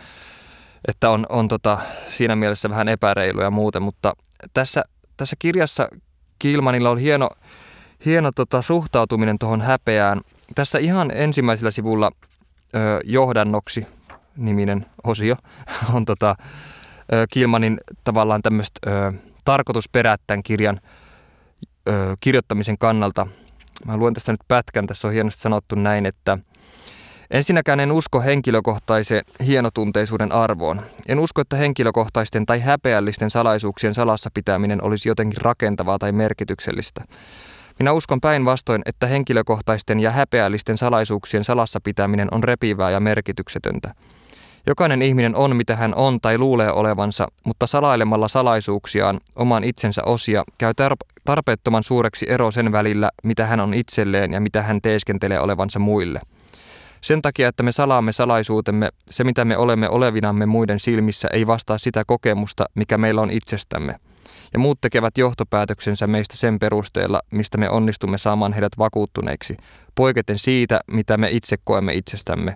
että 0.87 1.09
on, 1.09 1.25
on 1.29 1.47
tota, 1.47 1.77
siinä 2.09 2.35
mielessä 2.35 2.69
vähän 2.69 2.87
epäreilu 2.87 3.41
ja 3.41 3.51
muuten, 3.51 3.81
mutta 3.81 4.13
tässä, 4.53 4.83
tässä 5.17 5.35
kirjassa 5.39 5.87
Kilmanilla 6.39 6.89
on 6.89 6.97
hieno, 6.97 7.29
hieno 8.05 8.31
tota, 8.31 8.61
suhtautuminen 8.61 9.39
tuohon 9.39 9.61
häpeään. 9.61 10.21
Tässä 10.55 10.79
ihan 10.79 11.11
ensimmäisellä 11.11 11.71
sivulla 11.71 12.11
ö, 12.75 12.99
johdannoksi 13.03 13.87
niminen 14.37 14.85
osio 15.03 15.35
on 15.93 16.05
tota, 16.05 16.35
ö, 17.13 17.25
Kilmanin 17.31 17.79
tavallaan 18.03 18.41
tämmöistä 18.41 18.79
tarkoitusperät 19.45 20.21
tämän 20.27 20.43
kirjan 20.43 20.79
ö, 21.89 22.15
kirjoittamisen 22.19 22.77
kannalta. 22.77 23.27
Mä 23.85 23.97
luen 23.97 24.13
tästä 24.13 24.31
nyt 24.31 24.41
pätkän, 24.47 24.87
tässä 24.87 25.07
on 25.07 25.13
hienosti 25.13 25.41
sanottu 25.41 25.75
näin, 25.75 26.05
että– 26.05 26.37
Ensinnäkään 27.31 27.79
en 27.79 27.91
usko 27.91 28.21
henkilökohtaisen 28.21 29.21
hienotunteisuuden 29.45 30.31
arvoon. 30.31 30.81
En 31.07 31.19
usko, 31.19 31.41
että 31.41 31.55
henkilökohtaisten 31.55 32.45
tai 32.45 32.59
häpeällisten 32.59 33.29
salaisuuksien 33.29 33.93
salassa 33.93 34.29
pitäminen 34.33 34.83
olisi 34.83 35.09
jotenkin 35.09 35.41
rakentavaa 35.41 35.99
tai 35.99 36.11
merkityksellistä. 36.11 37.03
Minä 37.79 37.91
uskon 37.91 38.21
päinvastoin, 38.21 38.81
että 38.85 39.07
henkilökohtaisten 39.07 39.99
ja 39.99 40.11
häpeällisten 40.11 40.77
salaisuuksien 40.77 41.43
salassa 41.43 41.79
pitäminen 41.83 42.27
on 42.31 42.43
repivää 42.43 42.89
ja 42.89 42.99
merkityksetöntä. 42.99 43.93
Jokainen 44.67 45.01
ihminen 45.01 45.35
on 45.35 45.55
mitä 45.55 45.75
hän 45.75 45.95
on 45.95 46.21
tai 46.21 46.37
luulee 46.37 46.71
olevansa, 46.71 47.27
mutta 47.45 47.67
salailemalla 47.67 48.27
salaisuuksiaan 48.27 49.19
oman 49.35 49.63
itsensä 49.63 50.01
osia 50.05 50.43
käy 50.57 50.73
tarpeettoman 51.25 51.83
suureksi 51.83 52.25
ero 52.29 52.51
sen 52.51 52.71
välillä, 52.71 53.09
mitä 53.23 53.45
hän 53.45 53.59
on 53.59 53.73
itselleen 53.73 54.33
ja 54.33 54.41
mitä 54.41 54.61
hän 54.61 54.81
teeskentelee 54.81 55.39
olevansa 55.39 55.79
muille– 55.79 56.21
sen 57.01 57.21
takia, 57.21 57.47
että 57.47 57.63
me 57.63 57.71
salaamme 57.71 58.11
salaisuutemme, 58.11 58.89
se 59.09 59.23
mitä 59.23 59.45
me 59.45 59.57
olemme 59.57 59.89
olevinamme 59.89 60.45
muiden 60.45 60.79
silmissä 60.79 61.27
ei 61.33 61.47
vastaa 61.47 61.77
sitä 61.77 62.03
kokemusta, 62.07 62.65
mikä 62.75 62.97
meillä 62.97 63.21
on 63.21 63.31
itsestämme. 63.31 63.95
Ja 64.53 64.59
muut 64.59 64.81
tekevät 64.81 65.17
johtopäätöksensä 65.17 66.07
meistä 66.07 66.37
sen 66.37 66.59
perusteella, 66.59 67.21
mistä 67.31 67.57
me 67.57 67.69
onnistumme 67.69 68.17
saamaan 68.17 68.53
heidät 68.53 68.71
vakuuttuneiksi, 68.77 69.57
poiketen 69.95 70.39
siitä, 70.39 70.79
mitä 70.91 71.17
me 71.17 71.29
itse 71.31 71.55
koemme 71.63 71.93
itsestämme, 71.93 72.55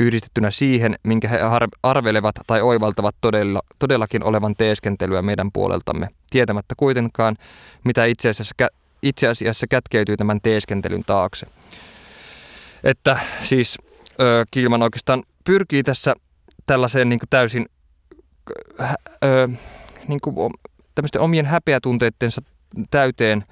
yhdistettynä 0.00 0.50
siihen, 0.50 0.94
minkä 1.02 1.28
he 1.28 1.38
arvelevat 1.82 2.34
tai 2.46 2.62
oivaltavat 2.62 3.16
todella, 3.20 3.60
todellakin 3.78 4.24
olevan 4.24 4.54
teeskentelyä 4.58 5.22
meidän 5.22 5.52
puoleltamme, 5.52 6.08
tietämättä 6.30 6.74
kuitenkaan, 6.76 7.36
mitä 7.84 8.04
itse 8.04 8.28
asiassa, 8.28 8.54
itse 9.02 9.28
asiassa 9.28 9.66
kätkeytyy 9.66 10.16
tämän 10.16 10.40
teeskentelyn 10.42 11.02
taakse. 11.06 11.46
Että 12.84 13.18
siis 13.42 13.78
ö, 14.20 14.44
oikeastaan 14.82 15.22
pyrkii 15.44 15.82
tässä 15.82 16.14
tällaiseen 16.66 17.08
niin 17.08 17.20
täysin 17.30 17.66
ö, 19.24 19.48
niin 20.08 20.20
kuin, 20.20 20.52
tämmöisten 20.94 21.20
omien 21.20 21.46
häpeätunteittensa 21.46 22.42
täyteen 22.90 23.44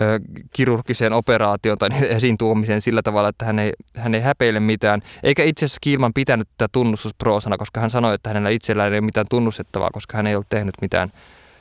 ö, 0.00 0.20
kirurgiseen 0.52 1.12
operaatioon 1.12 1.78
tai 1.78 1.88
esiin 2.16 2.38
tuomiseen 2.38 2.80
sillä 2.82 3.02
tavalla, 3.02 3.28
että 3.28 3.44
hän 3.44 3.58
ei, 3.58 3.72
hän 3.96 4.14
ei 4.14 4.20
häpeile 4.20 4.60
mitään. 4.60 5.00
Eikä 5.22 5.44
itse 5.44 5.64
asiassa 5.64 5.78
Kilman 5.80 6.14
pitänyt 6.14 6.48
tätä 6.58 6.68
tunnustusproosana, 6.72 7.58
koska 7.58 7.80
hän 7.80 7.90
sanoi, 7.90 8.14
että 8.14 8.30
hänellä 8.30 8.50
itsellään 8.50 8.92
ei 8.92 8.98
ole 8.98 9.06
mitään 9.06 9.26
tunnustettavaa, 9.30 9.90
koska 9.92 10.16
hän 10.16 10.26
ei 10.26 10.36
ole 10.36 10.44
tehnyt 10.48 10.74
mitään 10.80 11.12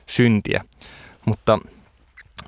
syntiä. 0.05 0.63
Mutta, 1.25 1.59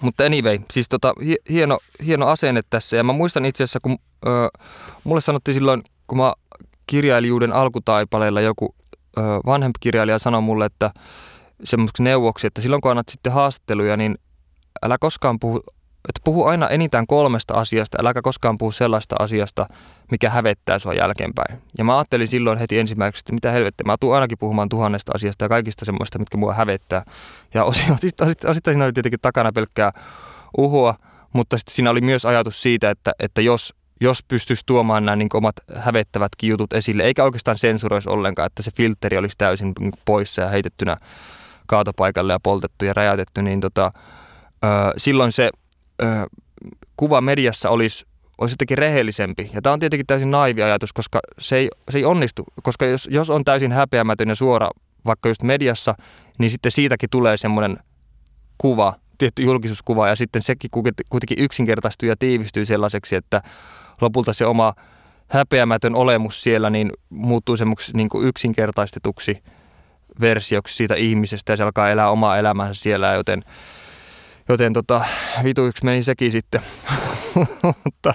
mutta 0.02 0.24
anyway, 0.24 0.60
siis 0.72 0.90
tota, 0.90 1.14
hieno, 1.50 1.78
hieno 2.06 2.28
asenne 2.28 2.62
tässä. 2.70 2.98
Ja 2.98 3.04
mä 3.04 3.14
muistan 3.14 3.46
itse 3.46 3.64
asiassa, 3.64 3.80
kun 3.80 3.98
ö, 4.26 4.50
mulle 5.04 5.22
sanottiin 5.22 5.56
silloin, 5.56 5.84
kun 6.08 6.18
mä 6.18 6.34
kirjailijuuden 6.88 7.54
alkutaipaleella 7.54 8.42
joku 8.42 8.76
ö, 9.18 9.22
vanhempi 9.46 9.78
kirjailija 9.80 10.20
sanoi 10.20 10.42
mulle, 10.42 10.66
että 10.66 10.92
semmoiseksi 11.64 12.04
neuvoksi, 12.04 12.48
että 12.48 12.62
silloin 12.62 12.82
kun 12.82 12.92
annat 12.92 13.10
sitten 13.10 13.34
haastatteluja, 13.34 13.98
niin 13.98 14.18
älä 14.84 14.98
koskaan 15.00 15.40
puhu, 15.40 15.58
että 16.10 16.22
puhu 16.24 16.46
aina 16.46 16.70
enintään 16.70 17.08
kolmesta 17.08 17.54
asiasta, 17.54 17.98
äläkä 18.02 18.22
koskaan 18.22 18.58
puhu 18.58 18.72
sellaista 18.72 19.16
asiasta, 19.20 19.66
mikä 20.12 20.30
hävettää 20.30 20.80
sua 20.80 20.94
jälkeenpäin. 20.94 21.62
Ja 21.78 21.84
mä 21.84 21.98
ajattelin 21.98 22.28
silloin 22.28 22.58
heti 22.58 22.80
ensimmäiseksi, 22.80 23.22
että 23.22 23.34
mitä 23.34 23.52
helvettiä, 23.52 23.86
mä 23.86 23.96
tuun 24.00 24.16
ainakin 24.16 24.38
puhumaan 24.38 24.70
tuhannesta 24.70 25.12
asiasta 25.16 25.46
ja 25.46 25.50
kaikista 25.50 25.86
semmoista, 25.86 26.20
mitkä 26.20 26.38
mua 26.38 26.54
hävettää. 26.54 27.04
Ja 27.54 27.64
osittain, 28.00 28.36
siinä 28.66 28.86
oli 28.86 28.94
tietenkin 28.94 29.20
takana 29.22 29.52
pelkkää 29.52 29.92
uhua, 30.58 30.96
mutta 31.34 31.58
sitten 31.58 31.76
siinä 31.76 31.90
oli 31.90 32.02
myös 32.02 32.26
ajatus 32.26 32.62
siitä, 32.62 32.90
että, 32.90 33.12
että 33.20 33.42
jos 33.42 33.74
jos 34.02 34.24
pystyisi 34.28 34.64
tuomaan 34.66 35.06
nämä 35.06 35.16
niin 35.16 35.30
omat 35.34 35.56
hävettävätkin 35.76 36.50
jutut 36.50 36.74
esille, 36.74 37.04
eikä 37.04 37.24
oikeastaan 37.24 37.58
sensuroisi 37.58 38.10
ollenkaan, 38.10 38.46
että 38.46 38.64
se 38.64 38.72
filteri 38.72 39.18
olisi 39.18 39.36
täysin 39.38 39.74
niin 39.80 39.94
poissa 40.06 40.42
ja 40.42 40.48
heitettynä 40.48 40.98
kaatopaikalle 41.68 42.34
ja 42.34 42.40
poltettu 42.44 42.86
ja 42.86 42.94
räjäytetty, 42.94 43.42
niin 43.42 43.62
tota, 43.62 43.92
ö, 44.66 44.68
silloin 44.98 45.32
se 45.32 45.50
ö, 46.02 46.06
kuva 46.98 47.22
mediassa 47.22 47.70
olisi, 47.70 48.06
olisi 48.38 48.54
jotenkin 48.54 48.78
rehellisempi. 48.78 49.50
Ja 49.54 49.62
tämä 49.62 49.74
on 49.74 49.80
tietenkin 49.80 50.08
täysin 50.08 50.32
naivi 50.32 50.64
ajatus, 50.64 50.94
koska 50.94 51.20
se 51.40 51.56
ei, 51.56 51.70
se 51.90 51.98
ei 51.98 52.06
onnistu. 52.06 52.44
Koska 52.64 52.86
jos, 52.86 53.08
jos 53.12 53.30
on 53.30 53.46
täysin 53.46 53.72
häpeämätön 53.72 54.30
ja 54.30 54.36
suora 54.36 54.70
vaikka 55.06 55.30
just 55.30 55.44
mediassa, 55.44 55.96
niin 56.38 56.52
sitten 56.52 56.72
siitäkin 56.72 57.10
tulee 57.10 57.38
semmoinen 57.38 57.78
kuva, 58.58 58.94
tietty 59.18 59.44
julkisuuskuva, 59.44 60.08
ja 60.08 60.16
sitten 60.16 60.42
sekin 60.42 60.72
kuitenkin 61.10 61.40
yksinkertaistuu 61.40 62.10
ja 62.10 62.16
tiivistyy 62.20 62.66
sellaiseksi, 62.66 63.16
että 63.16 63.42
lopulta 64.02 64.34
se 64.34 64.46
oma 64.46 64.74
häpeämätön 65.28 65.96
olemus 65.96 66.44
siellä 66.44 66.70
niin 66.70 66.92
muuttuu 67.10 67.58
semmoiksi 67.58 67.92
niin 67.96 68.10
yksinkertaistetuksi 68.22 69.44
versioksi 70.22 70.76
siitä 70.76 70.96
ihmisestä 70.96 71.54
ja 71.54 71.58
se 71.58 71.64
alkaa 71.64 71.90
elää 71.90 72.10
omaa 72.10 72.38
elämänsä 72.38 72.82
siellä, 72.82 73.14
joten, 73.14 73.44
joten 74.50 74.74
tota, 74.74 75.06
vituiksi 75.44 75.86
meni 75.86 76.04
sekin 76.04 76.32
sitten. 76.32 76.62
mutta, 77.84 78.14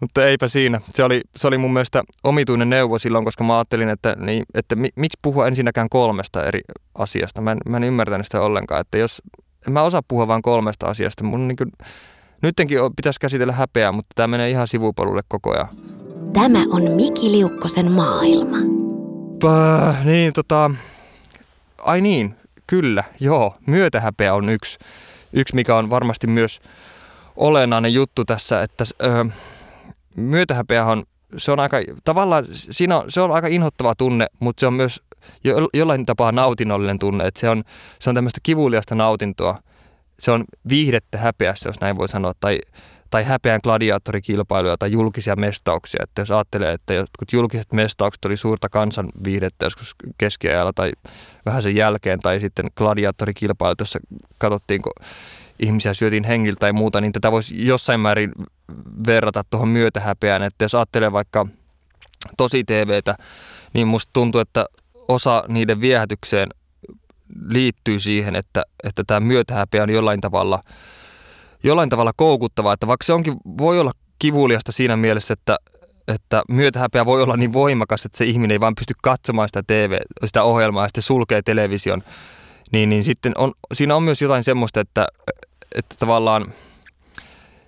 mutta 0.00 0.26
eipä 0.26 0.48
siinä. 0.48 0.80
Se 0.88 1.04
oli, 1.04 1.20
se 1.36 1.46
oli 1.46 1.58
mun 1.58 1.72
mielestä 1.72 2.02
omituinen 2.24 2.70
neuvo 2.70 2.98
silloin, 2.98 3.24
koska 3.24 3.44
mä 3.44 3.56
ajattelin, 3.56 3.88
että, 3.88 4.16
niin, 4.18 4.44
että 4.54 4.76
mi, 4.76 4.88
miksi 4.96 5.18
puhua 5.22 5.46
ensinnäkään 5.46 5.88
kolmesta 5.88 6.44
eri 6.44 6.60
asiasta. 6.94 7.40
Mä 7.40 7.52
en, 7.52 7.58
mä 7.68 7.76
en 7.76 7.84
ymmärtänyt 7.84 8.26
sitä 8.26 8.40
ollenkaan, 8.40 8.80
että 8.80 8.98
jos 8.98 9.22
en 9.66 9.72
mä 9.72 9.82
osaa 9.82 10.02
puhua 10.08 10.28
vain 10.28 10.42
kolmesta 10.42 10.86
asiasta. 10.86 11.24
Mun 11.24 11.48
niin 11.48 11.56
kuin, 11.56 11.72
Nyttenkin 12.42 12.78
pitäisi 12.96 13.20
käsitellä 13.20 13.52
häpeää, 13.52 13.92
mutta 13.92 14.12
tämä 14.14 14.28
menee 14.28 14.50
ihan 14.50 14.68
sivupolulle 14.68 15.22
koko 15.28 15.52
ajan. 15.52 15.68
Tämä 16.32 16.58
on 16.70 16.90
Miki 16.90 17.32
Liukkosen 17.32 17.92
maailma. 17.92 18.56
Pää, 19.42 20.02
niin 20.04 20.32
tota, 20.32 20.70
ai 21.78 22.00
niin, 22.00 22.34
kyllä, 22.66 23.04
joo, 23.20 23.54
myötähäpeä 23.66 24.34
on 24.34 24.48
yksi, 24.48 24.78
yksi 25.32 25.54
mikä 25.54 25.76
on 25.76 25.90
varmasti 25.90 26.26
myös 26.26 26.60
olennainen 27.36 27.94
juttu 27.94 28.24
tässä, 28.24 28.62
että 28.62 28.84
ö, 29.02 29.24
myötähäpeä 30.16 30.84
on, 30.84 31.04
se 31.36 31.52
on 31.52 31.60
aika, 31.60 31.76
tavallaan 32.04 32.46
siinä 32.50 32.96
on, 32.96 33.04
se 33.08 33.20
on 33.20 33.30
aika 33.30 33.46
inhottava 33.46 33.94
tunne, 33.94 34.26
mutta 34.40 34.60
se 34.60 34.66
on 34.66 34.74
myös 34.74 35.02
jo, 35.44 35.68
jollain 35.74 36.06
tapaa 36.06 36.32
nautinnollinen 36.32 36.98
tunne, 36.98 37.26
että 37.26 37.40
se 37.40 37.48
on, 37.48 37.64
se 37.98 38.10
on 38.10 38.14
tämmöistä 38.14 38.40
kivuliasta 38.42 38.94
nautintoa– 38.94 39.58
se 40.22 40.30
on 40.30 40.44
viihdettä 40.68 41.18
häpeässä, 41.18 41.68
jos 41.68 41.80
näin 41.80 41.98
voi 41.98 42.08
sanoa, 42.08 42.32
tai, 42.40 42.58
tai 43.10 43.24
häpeän 43.24 43.60
gladiaattorikilpailuja 43.62 44.76
tai 44.78 44.92
julkisia 44.92 45.36
mestauksia. 45.36 46.00
Että 46.02 46.22
jos 46.22 46.30
ajattelee, 46.30 46.72
että 46.72 46.94
jotkut 46.94 47.32
julkiset 47.32 47.72
mestaukset 47.72 48.24
oli 48.24 48.36
suurta 48.36 48.68
kansan 48.68 49.08
viihdettä 49.24 49.66
joskus 49.66 49.94
keskiajalla 50.18 50.72
tai 50.74 50.92
vähän 51.46 51.62
sen 51.62 51.76
jälkeen, 51.76 52.20
tai 52.20 52.40
sitten 52.40 52.70
gladiaattorikilpailut, 52.76 53.80
jossa 53.80 53.98
katsottiin, 54.38 54.82
kun 54.82 54.92
ihmisiä 55.58 55.94
syötiin 55.94 56.24
hengiltä 56.24 56.60
tai 56.60 56.72
muuta, 56.72 57.00
niin 57.00 57.12
tätä 57.12 57.32
voisi 57.32 57.66
jossain 57.66 58.00
määrin 58.00 58.32
verrata 59.06 59.42
tuohon 59.50 59.68
myötähäpeään. 59.68 60.42
Että 60.42 60.64
jos 60.64 60.74
ajattelee 60.74 61.12
vaikka 61.12 61.46
tosi 62.36 62.64
TVtä, 62.64 63.14
niin 63.74 63.88
musta 63.88 64.10
tuntuu, 64.12 64.40
että 64.40 64.66
osa 65.08 65.44
niiden 65.48 65.80
viehätykseen 65.80 66.48
liittyy 67.48 68.00
siihen, 68.00 68.36
että, 68.36 68.62
että 68.84 69.04
tämä 69.06 69.20
myötähäpeä 69.20 69.82
on 69.82 69.90
jollain 69.90 70.20
tavalla, 70.20 70.60
jollain 71.64 71.88
tavalla 71.88 72.12
koukuttavaa, 72.16 72.72
että 72.72 72.86
vaikka 72.86 73.04
se 73.04 73.12
onkin, 73.12 73.36
voi 73.58 73.80
olla 73.80 73.92
kivuliasta 74.18 74.72
siinä 74.72 74.96
mielessä, 74.96 75.32
että, 75.34 75.56
että 76.08 76.42
myötähäpeä 76.48 77.06
voi 77.06 77.22
olla 77.22 77.36
niin 77.36 77.52
voimakas, 77.52 78.04
että 78.04 78.18
se 78.18 78.24
ihminen 78.24 78.50
ei 78.50 78.60
vaan 78.60 78.74
pysty 78.74 78.94
katsomaan 79.02 79.48
sitä 79.48 79.62
TV, 79.66 79.98
sitä 80.24 80.42
ohjelmaa 80.42 80.84
ja 80.84 80.88
sitten 80.88 81.02
sulkee 81.02 81.42
television, 81.42 82.02
niin, 82.72 82.88
niin 82.88 83.04
sitten 83.04 83.32
on, 83.38 83.52
siinä 83.74 83.96
on 83.96 84.02
myös 84.02 84.22
jotain 84.22 84.44
semmoista, 84.44 84.80
että, 84.80 85.06
että 85.74 85.96
tavallaan– 85.98 86.46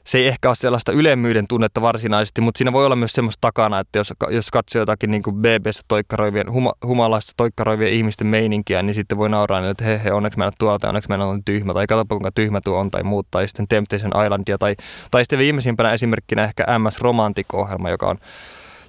se 0.06 0.18
ei 0.18 0.26
ehkä 0.26 0.48
ole 0.48 0.56
sellaista 0.56 0.92
ylemmyyden 0.92 1.46
tunnetta 1.48 1.80
varsinaisesti, 1.80 2.40
mutta 2.40 2.58
siinä 2.58 2.72
voi 2.72 2.86
olla 2.86 2.96
myös 2.96 3.12
semmoista 3.12 3.40
takana, 3.40 3.78
että 3.78 3.98
jos, 3.98 4.12
jos 4.30 4.50
katsoo 4.50 4.80
jotakin 4.80 5.10
niin 5.10 5.22
kuin 5.22 5.36
BBssä 5.36 5.82
toikkaroivien, 5.88 6.52
huma, 6.52 6.72
humalaisessa 6.86 7.32
toikkaroivien 7.36 7.92
ihmisten 7.92 8.26
meininkiä, 8.26 8.82
niin 8.82 8.94
sitten 8.94 9.18
voi 9.18 9.28
nauraa 9.30 9.60
niin, 9.60 9.70
että 9.70 9.84
he, 9.84 10.00
he 10.04 10.12
onneksi 10.12 10.38
mä 10.38 10.44
en 10.44 10.46
ole 10.46 10.52
tuolta, 10.58 10.88
onneksi 10.88 11.08
mä 11.08 11.14
en 11.14 11.20
ole 11.20 11.40
tyhmä, 11.44 11.74
tai 11.74 11.86
katsoppa 11.86 12.14
kuinka 12.14 12.32
tyhmä 12.32 12.60
tuo 12.60 12.78
on, 12.78 12.90
tai 12.90 13.02
muut, 13.02 13.26
tai 13.30 13.48
sitten 13.48 13.68
Temptation 13.68 14.24
Islandia, 14.24 14.58
tai, 14.58 14.74
tai 15.10 15.22
sitten 15.22 15.38
viimeisimpänä 15.38 15.92
esimerkkinä 15.92 16.44
ehkä 16.44 16.78
MS 16.78 17.00
Romantic-ohjelma, 17.00 17.90
joka 17.90 18.06
on, 18.06 18.18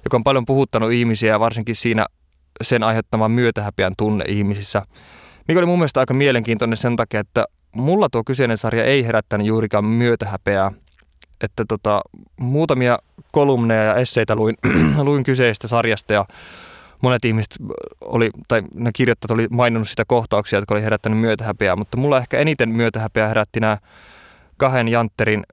joka 0.04 0.16
on 0.16 0.24
paljon 0.24 0.46
puhuttanut 0.46 0.92
ihmisiä, 0.92 1.32
ja 1.32 1.40
varsinkin 1.40 1.76
siinä 1.76 2.06
sen 2.62 2.82
aiheuttama 2.82 3.28
myötähäpeän 3.28 3.92
tunne 3.98 4.24
ihmisissä, 4.28 4.82
mikä 5.48 5.60
oli 5.60 5.66
mun 5.66 5.78
mielestä 5.78 6.00
aika 6.00 6.14
mielenkiintoinen 6.14 6.76
sen 6.76 6.96
takia, 6.96 7.20
että 7.20 7.44
mulla 7.76 8.08
tuo 8.08 8.24
kyseinen 8.24 8.58
sarja 8.58 8.84
ei 8.84 9.06
herättänyt 9.06 9.46
juurikaan 9.46 9.84
myötähäpeää. 9.84 10.72
Että 11.40 11.64
tota, 11.68 12.00
muutamia 12.40 12.98
kolumneja 13.32 13.82
ja 13.82 13.94
esseitä 13.94 14.36
luin, 14.36 14.56
luin 15.04 15.24
kyseistä 15.24 15.68
sarjasta 15.68 16.12
ja 16.12 16.24
monet 17.02 17.24
ihmiset 17.24 17.56
oli, 18.00 18.30
tai 18.48 18.62
ne 18.74 18.90
kirjoittajat 18.94 19.30
oli 19.30 19.46
maininnut 19.50 19.88
sitä 19.88 20.04
kohtauksia, 20.04 20.58
jotka 20.58 20.74
oli 20.74 20.82
herättänyt 20.82 21.18
myötähäpeää, 21.18 21.76
mutta 21.76 21.96
mulla 21.96 22.18
ehkä 22.18 22.38
eniten 22.38 22.68
myötähäpeää 22.68 23.28
herätti 23.28 23.60
nämä 23.60 23.78
kahden 24.56 24.88
jantterin 24.88 25.44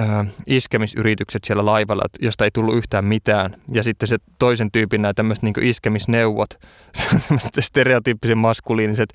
ö, 0.00 0.04
iskemisyritykset 0.46 1.44
siellä 1.44 1.64
laivalla, 1.64 2.02
josta 2.20 2.44
ei 2.44 2.50
tullut 2.50 2.76
yhtään 2.76 3.04
mitään. 3.04 3.56
Ja 3.74 3.82
sitten 3.82 4.08
se 4.08 4.16
toisen 4.38 4.70
tyypin 4.70 5.02
nämä 5.02 5.14
tämmöiset 5.14 5.42
niin 5.42 5.54
iskemisneuvot, 5.62 6.50
tämmöiset 7.28 7.52
stereotyyppisen 7.60 8.38
maskuliiniset 8.38 9.08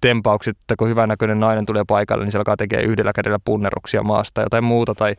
tempaukset, 0.00 0.56
että 0.60 0.76
kun 0.76 0.88
hyvännäköinen 0.88 1.40
nainen 1.40 1.66
tulee 1.66 1.84
paikalle, 1.88 2.24
niin 2.24 2.32
se 2.32 2.38
alkaa 2.38 2.56
tekee 2.56 2.82
yhdellä 2.82 3.12
kädellä 3.12 3.38
punneruksia 3.44 4.02
maasta 4.02 4.46
tai 4.50 4.60
muuta. 4.60 4.94
Tai, 4.94 5.16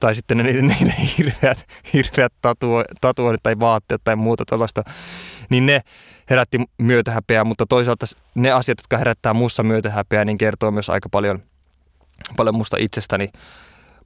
tai 0.00 0.14
sitten 0.14 0.36
ne 0.36 0.42
niiden, 0.42 0.66
niiden 0.66 0.94
hirveät, 1.18 1.66
hirveät 1.92 2.32
tatuo, 2.42 2.84
tatuoinnit 3.00 3.42
tai 3.42 3.60
vaatteet 3.60 4.00
tai 4.04 4.16
muuta 4.16 4.44
tällaista. 4.44 4.82
Niin 5.50 5.66
ne 5.66 5.80
herätti 6.30 6.58
myötähäpeää, 6.78 7.44
mutta 7.44 7.66
toisaalta 7.68 8.06
ne 8.34 8.50
asiat, 8.52 8.78
jotka 8.78 8.98
herättää 8.98 9.34
muussa 9.34 9.62
myötähäpeää, 9.62 10.24
niin 10.24 10.38
kertoo 10.38 10.70
myös 10.70 10.90
aika 10.90 11.08
paljon, 11.08 11.42
paljon 12.36 12.54
musta 12.54 12.76
itsestäni. 12.80 13.28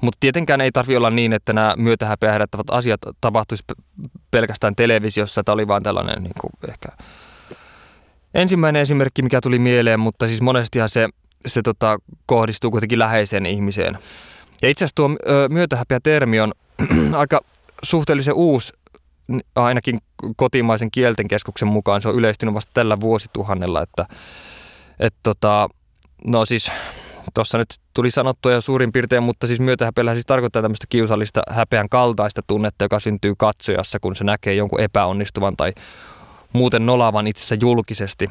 Mutta 0.03 0.17
tietenkään 0.21 0.61
ei 0.61 0.73
tarvi 0.73 0.97
olla 0.97 1.11
niin, 1.11 1.33
että 1.33 1.53
nämä 1.53 1.75
myötähäpeä 1.77 2.33
herättävät 2.33 2.71
asiat 2.71 3.01
tapahtuisi 3.21 3.65
pelkästään 4.31 4.77
televisiossa. 4.77 5.45
Tämä 5.45 5.55
oli 5.55 5.69
vaan 5.69 5.83
tällainen 5.83 6.23
niin 6.23 6.35
kuin 6.41 6.51
ehkä 6.69 6.89
ensimmäinen 8.35 8.82
esimerkki, 8.82 9.22
mikä 9.22 9.41
tuli 9.41 9.59
mieleen, 9.59 10.01
mutta 10.01 10.28
siis 10.28 10.43
monestihan 10.43 10.89
se, 10.89 11.09
se 11.47 11.62
tota, 11.62 11.99
kohdistuu 12.26 12.70
kuitenkin 12.70 12.99
läheiseen 12.99 13.47
ihmiseen. 13.47 13.99
Ja 14.62 14.68
itse 14.68 14.85
asiassa 14.85 14.95
tuo 14.95 15.11
myötähäpeä-termi 15.51 16.41
on 16.41 16.53
aika 17.16 17.41
suhteellisen 17.82 18.35
uusi, 18.35 18.72
ainakin 19.57 19.99
kotimaisen 20.37 20.91
kielten 20.91 21.28
keskuksen 21.28 21.68
mukaan. 21.68 22.03
Se 22.03 22.09
on 22.09 22.14
yleistynyt 22.14 22.55
vasta 22.55 22.70
tällä 22.74 23.01
vuosituhannella, 23.01 23.82
että 23.82 24.07
et 24.99 25.14
tota, 25.22 25.68
no 26.26 26.45
siis 26.45 26.72
tuossa 27.35 27.59
nyt 27.59 27.68
tuli 27.95 28.11
sanottua 28.11 28.53
jo 28.53 28.61
suurin 28.61 28.93
piirtein, 28.93 29.22
mutta 29.22 29.47
siis 29.47 29.61
myötähäpeällä 29.61 30.12
siis 30.12 30.26
tarkoittaa 30.26 30.62
tämmöistä 30.62 30.87
kiusallista 30.89 31.43
häpeän 31.51 31.89
kaltaista 31.89 32.41
tunnetta, 32.47 32.85
joka 32.85 33.01
syntyy 33.01 33.35
katsojassa, 33.39 34.01
kun 34.01 34.16
se 34.16 34.24
näkee 34.24 34.55
jonkun 34.55 34.80
epäonnistuvan 34.80 35.57
tai 35.57 35.72
muuten 36.55 36.86
nolaavan 36.86 37.26
itsensä 37.26 37.57
julkisesti. 37.61 38.30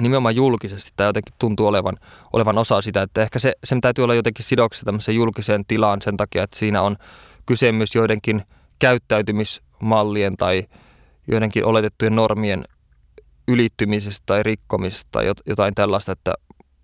Nimenomaan 0.00 0.36
julkisesti 0.36 0.90
tämä 0.96 1.08
jotenkin 1.08 1.34
tuntuu 1.38 1.66
olevan, 1.66 1.96
olevan 2.32 2.58
osa 2.58 2.82
sitä, 2.82 3.02
että 3.02 3.22
ehkä 3.22 3.38
se, 3.38 3.52
sen 3.64 3.80
täytyy 3.80 4.04
olla 4.04 4.14
jotenkin 4.14 4.44
sidoksessa 4.44 4.84
tämmöiseen 4.84 5.16
julkiseen 5.16 5.64
tilaan 5.66 6.02
sen 6.02 6.16
takia, 6.16 6.42
että 6.42 6.58
siinä 6.58 6.82
on 6.82 6.96
kyse 7.46 7.72
myös 7.72 7.94
joidenkin 7.94 8.42
käyttäytymismallien 8.78 10.36
tai 10.36 10.64
joidenkin 11.28 11.64
oletettujen 11.64 12.16
normien 12.16 12.64
ylittymisestä 13.48 14.22
tai 14.26 14.42
rikkomisesta 14.42 15.08
tai 15.12 15.32
jotain 15.46 15.74
tällaista, 15.74 16.12
että 16.12 16.34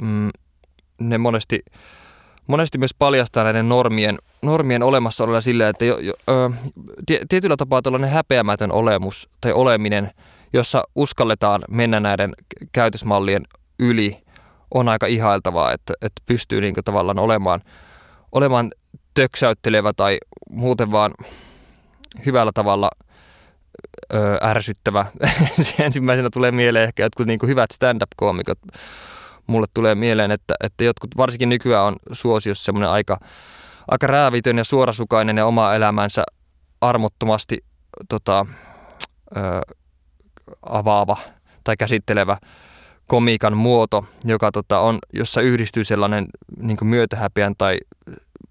mm, 0.03 0.31
ne 1.01 1.19
monesti, 1.19 1.61
monesti 2.47 2.79
myös 2.79 2.95
paljastaa 2.99 3.45
näiden 3.45 3.69
normien, 3.69 4.19
normien 4.43 4.83
olemassaololla 4.83 5.41
silleen, 5.41 5.71
että 5.71 5.85
jo, 5.85 5.99
jo, 5.99 6.13
ö, 6.31 6.51
tietyllä 7.29 7.57
tapaa 7.57 7.83
tällainen 7.83 8.11
häpeämätön 8.11 8.73
olemus 8.73 9.29
tai 9.41 9.53
oleminen, 9.53 10.11
jossa 10.53 10.85
uskalletaan 10.95 11.63
mennä 11.71 12.01
näiden 12.01 12.35
käytösmallien 12.73 13.43
yli, 13.79 14.19
on 14.75 14.89
aika 14.89 15.07
ihailtavaa, 15.07 15.73
että, 15.73 15.95
että 16.03 16.23
pystyy 16.27 16.61
niin 16.61 16.75
tavallaan 16.85 17.19
olemaan, 17.19 17.61
olemaan 18.33 18.71
töksäyttelevä 19.15 19.93
tai 19.93 20.19
muuten 20.51 20.93
vaan 20.93 21.15
hyvällä 22.27 22.53
tavalla 22.55 22.91
ö, 24.15 24.39
ärsyttävä. 24.43 25.07
Ensimmäisenä 25.79 26.29
tulee 26.33 26.51
mieleen 26.51 26.85
ehkä 26.85 27.03
jotkut 27.03 27.27
niin 27.27 27.39
hyvät 27.47 27.71
stand-up-koomikot, 27.71 28.59
mulle 29.47 29.67
tulee 29.75 29.95
mieleen, 29.95 30.31
että, 30.31 30.55
että 30.63 30.85
jotkut, 30.85 31.17
varsinkin 31.17 31.49
nykyään 31.49 31.85
on 31.85 31.97
suosiossa 32.13 32.65
semmoinen 32.65 32.91
aika, 32.91 33.19
aika 33.89 34.07
räävitön 34.07 34.59
ja 34.59 34.65
suorasukainen 34.65 35.37
ja 35.37 35.47
oma 35.47 35.75
elämänsä 35.75 36.25
armottomasti 36.81 37.65
tota, 38.09 38.47
ö, 39.37 39.41
avaava 40.63 41.17
tai 41.65 41.77
käsittelevä 41.77 42.37
komiikan 43.07 43.57
muoto, 43.57 44.05
joka 44.25 44.53
tota, 44.53 44.81
on, 44.81 44.99
jossa 45.13 45.41
yhdistyy 45.41 45.85
sellainen 45.85 46.27
niin 46.57 46.77
myötähäpeän 46.83 47.55
tai, 47.59 47.77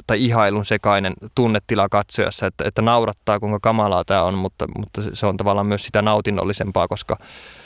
tai 0.07 0.25
ihailun 0.25 0.65
sekainen 0.65 1.13
tunnetila 1.35 1.89
katsojassa, 1.89 2.47
että, 2.47 2.63
että 2.67 2.81
naurattaa 2.81 3.39
kuinka 3.39 3.59
kamalaa 3.61 4.03
tämä 4.05 4.23
on, 4.23 4.33
mutta, 4.33 4.65
mutta 4.77 5.01
se 5.13 5.25
on 5.25 5.37
tavallaan 5.37 5.67
myös 5.67 5.85
sitä 5.85 6.01
nautinnollisempaa, 6.01 6.87
koska 6.87 7.17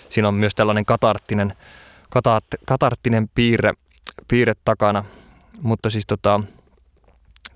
siinä 0.09 0.27
on 0.27 0.33
myös 0.33 0.55
tällainen 0.55 0.85
katarttinen 0.85 1.53
katart, 2.09 2.45
katarttinen 2.65 3.29
piirre, 3.35 3.73
piirre 4.27 4.53
takana. 4.65 5.03
Mutta 5.61 5.89
siis 5.89 6.07
tota, 6.07 6.41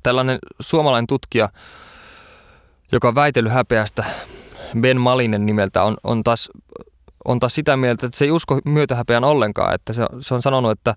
tällainen 0.04 0.40
suomalainen 0.60 1.08
tutkija, 1.08 1.50
joka 2.92 3.08
on 3.08 3.16
väitellyt 3.16 3.52
häpeästä, 3.52 4.04
Ben 4.80 5.02
Malinen 5.02 5.46
nimeltä, 5.46 5.84
on, 5.84 5.98
on, 6.04 6.24
taas, 6.24 6.50
on 7.26 7.40
taas 7.40 7.56
sitä 7.56 7.78
mieltä, 7.78 8.06
että 8.06 8.18
se 8.18 8.26
ei 8.26 8.32
usko 8.32 8.60
myötähäpeän 8.66 9.24
ollenkaan. 9.24 9.76
Että 9.76 9.94
se, 9.94 10.06
se 10.20 10.34
on 10.34 10.42
sanonut, 10.42 10.72
että, 10.72 10.96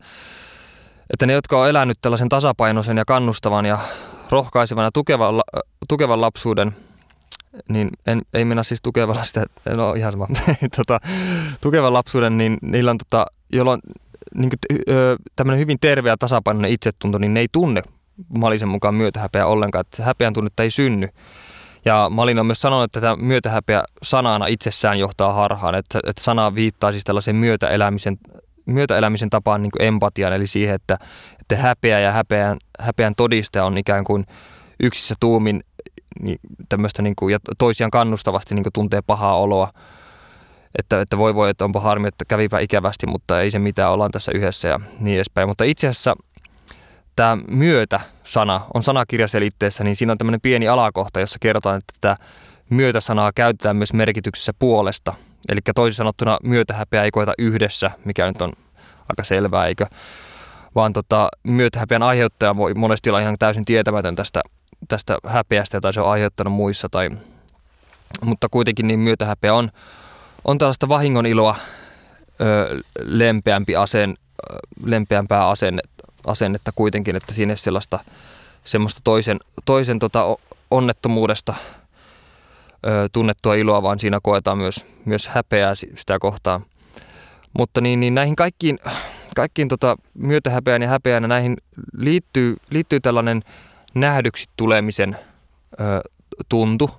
että 1.10 1.26
ne, 1.26 1.32
jotka 1.32 1.60
on 1.60 1.68
elänyt 1.68 1.98
tällaisen 2.00 2.28
tasapainoisen 2.28 2.96
ja 2.96 3.04
kannustavan 3.04 3.66
ja 3.66 3.78
rohkaisevan 4.30 4.84
ja 4.84 4.90
tukevan, 4.92 5.34
tukevan 5.88 6.20
lapsuuden– 6.20 6.72
niin 7.68 7.90
en, 8.06 8.22
ei 8.34 8.44
mennä 8.44 8.62
siis 8.62 8.82
tukevalla 8.82 9.24
sitä, 9.24 9.46
no 9.74 9.94
ihan 9.94 10.12
sama, 10.12 10.26
tota, 10.76 11.00
tukevan 11.60 11.92
lapsuuden, 11.92 12.38
niin 12.38 12.58
niillä 12.62 12.90
on, 12.90 12.98
tota, 12.98 13.26
jolloin 13.52 13.80
niin 14.34 14.50
tämmöinen 15.36 15.60
hyvin 15.60 15.78
terve 15.80 16.08
ja 16.08 16.16
tasapainoinen 16.16 16.70
itsetunto, 16.70 17.18
niin 17.18 17.34
ne 17.34 17.40
ei 17.40 17.48
tunne 17.52 17.82
Malisen 18.38 18.68
mukaan 18.68 18.94
myötähäpeä 18.94 19.46
ollenkaan, 19.46 19.80
että 19.80 20.02
häpeän 20.02 20.32
tunnetta 20.32 20.62
ei 20.62 20.70
synny. 20.70 21.08
Ja 21.84 22.08
Malin 22.10 22.38
on 22.38 22.46
myös 22.46 22.60
sanonut, 22.60 22.84
että 22.84 23.00
tämä 23.00 23.16
myötähäpeä 23.16 23.84
sanana 24.02 24.46
itsessään 24.46 24.98
johtaa 24.98 25.32
harhaan, 25.32 25.74
että, 25.74 26.00
että 26.06 26.22
sana 26.22 26.54
viittaa 26.54 26.92
siis 26.92 27.04
tällaisen 27.04 27.36
myötäelämisen, 27.36 28.18
myötäelämisen 28.66 29.30
tapaan 29.30 29.62
niin 29.62 29.72
empatian, 29.78 30.32
eli 30.32 30.46
siihen, 30.46 30.74
että, 30.74 30.98
että 31.40 31.56
häpeä 31.56 32.00
ja 32.00 32.12
häpeän, 32.12 32.58
häpeän 32.80 33.14
todiste 33.16 33.62
on 33.62 33.78
ikään 33.78 34.04
kuin 34.04 34.26
yksissä 34.80 35.14
tuumin 35.20 35.60
niin 36.22 36.38
tämmöistä 36.68 37.02
niin 37.02 37.16
kuin, 37.16 37.32
ja 37.32 37.38
toisiaan 37.58 37.90
kannustavasti 37.90 38.54
niin 38.54 38.62
kuin 38.62 38.72
tuntee 38.72 39.00
pahaa 39.06 39.38
oloa. 39.38 39.72
Että, 40.78 41.00
että 41.00 41.18
voi 41.18 41.34
voi, 41.34 41.50
että 41.50 41.64
onpa 41.64 41.80
harmi, 41.80 42.08
että 42.08 42.24
kävipä 42.28 42.58
ikävästi, 42.58 43.06
mutta 43.06 43.40
ei 43.40 43.50
se 43.50 43.58
mitään, 43.58 43.92
ollaan 43.92 44.10
tässä 44.10 44.32
yhdessä 44.34 44.68
ja 44.68 44.80
niin 45.00 45.16
edespäin. 45.16 45.48
Mutta 45.48 45.64
itse 45.64 45.88
asiassa 45.88 46.16
tämä 47.16 47.38
myötä-sana 47.50 48.60
on 48.74 48.82
sanakirjaselitteessä, 48.82 49.84
niin 49.84 49.96
siinä 49.96 50.12
on 50.12 50.18
tämmöinen 50.18 50.40
pieni 50.40 50.68
alakohta, 50.68 51.20
jossa 51.20 51.38
kerrotaan, 51.40 51.78
että 51.78 51.94
tätä 52.00 52.16
myötä-sanaa 52.70 53.32
käytetään 53.34 53.76
myös 53.76 53.92
merkityksessä 53.92 54.52
puolesta. 54.58 55.14
Eli 55.48 55.60
toisin 55.74 55.96
sanottuna 55.96 56.38
myötähäpeä 56.42 57.02
ei 57.02 57.10
koeta 57.10 57.32
yhdessä, 57.38 57.90
mikä 58.04 58.26
nyt 58.26 58.42
on 58.42 58.52
aika 59.08 59.24
selvää, 59.24 59.66
eikö? 59.66 59.86
Vaan 60.74 60.92
tota, 60.92 61.28
myötähäpeän 61.42 62.02
aiheuttaja 62.02 62.56
voi 62.56 62.74
monesti 62.74 63.10
olla 63.10 63.20
ihan 63.20 63.36
täysin 63.38 63.64
tietämätön 63.64 64.16
tästä 64.16 64.40
tästä 64.88 65.18
häpeästä, 65.26 65.76
jota 65.76 65.92
se 65.92 66.00
on 66.00 66.10
aiheuttanut 66.10 66.52
muissa. 66.52 66.88
Tai, 66.88 67.10
mutta 68.24 68.48
kuitenkin 68.50 68.88
niin 68.88 69.00
myötähäpeä 69.00 69.54
on, 69.54 69.70
on 70.44 70.58
tällaista 70.58 70.88
vahingon 70.88 71.26
iloa 71.26 71.56
lempeämpi 73.00 73.76
asen, 73.76 74.16
lempeämpää 74.84 75.48
asennetta, 75.48 75.95
asennetta 76.26 76.72
kuitenkin, 76.74 77.16
että 77.16 77.34
siinä 77.34 77.52
ei 77.52 77.56
sellaista 77.56 77.98
semmoista 78.64 79.00
toisen, 79.04 79.38
toisen 79.64 79.98
tota 79.98 80.36
onnettomuudesta 80.70 81.54
ö, 82.86 83.08
tunnettua 83.12 83.54
iloa, 83.54 83.82
vaan 83.82 83.98
siinä 83.98 84.20
koetaan 84.22 84.58
myös, 84.58 84.84
myös 85.04 85.28
häpeää 85.28 85.74
sitä 85.74 86.18
kohtaa. 86.18 86.60
Mutta 87.58 87.80
niin, 87.80 88.00
niin 88.00 88.14
näihin 88.14 88.36
kaikkiin, 88.36 88.78
kaikkiin 89.36 89.68
tota 89.68 89.96
myötähäpeään 90.14 90.82
ja 90.82 90.88
häpeään 90.88 91.28
näihin 91.28 91.56
liittyy, 91.96 92.56
liittyy 92.70 93.00
tällainen 93.00 93.42
nähdyksi 93.94 94.46
tulemisen 94.56 95.18
ö, 95.80 96.00
tuntu. 96.48 96.90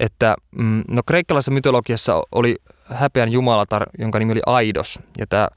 Että 0.00 0.36
mm, 0.58 0.84
no 0.88 1.02
kreikkalaisessa 1.06 1.52
mytologiassa 1.52 2.22
oli 2.32 2.56
häpeän 2.94 3.32
jumalatar, 3.32 3.86
jonka 3.98 4.18
nimi 4.18 4.32
oli 4.32 4.40
Aidos. 4.46 4.98
Ja 5.18 5.26
tämä 5.26 5.48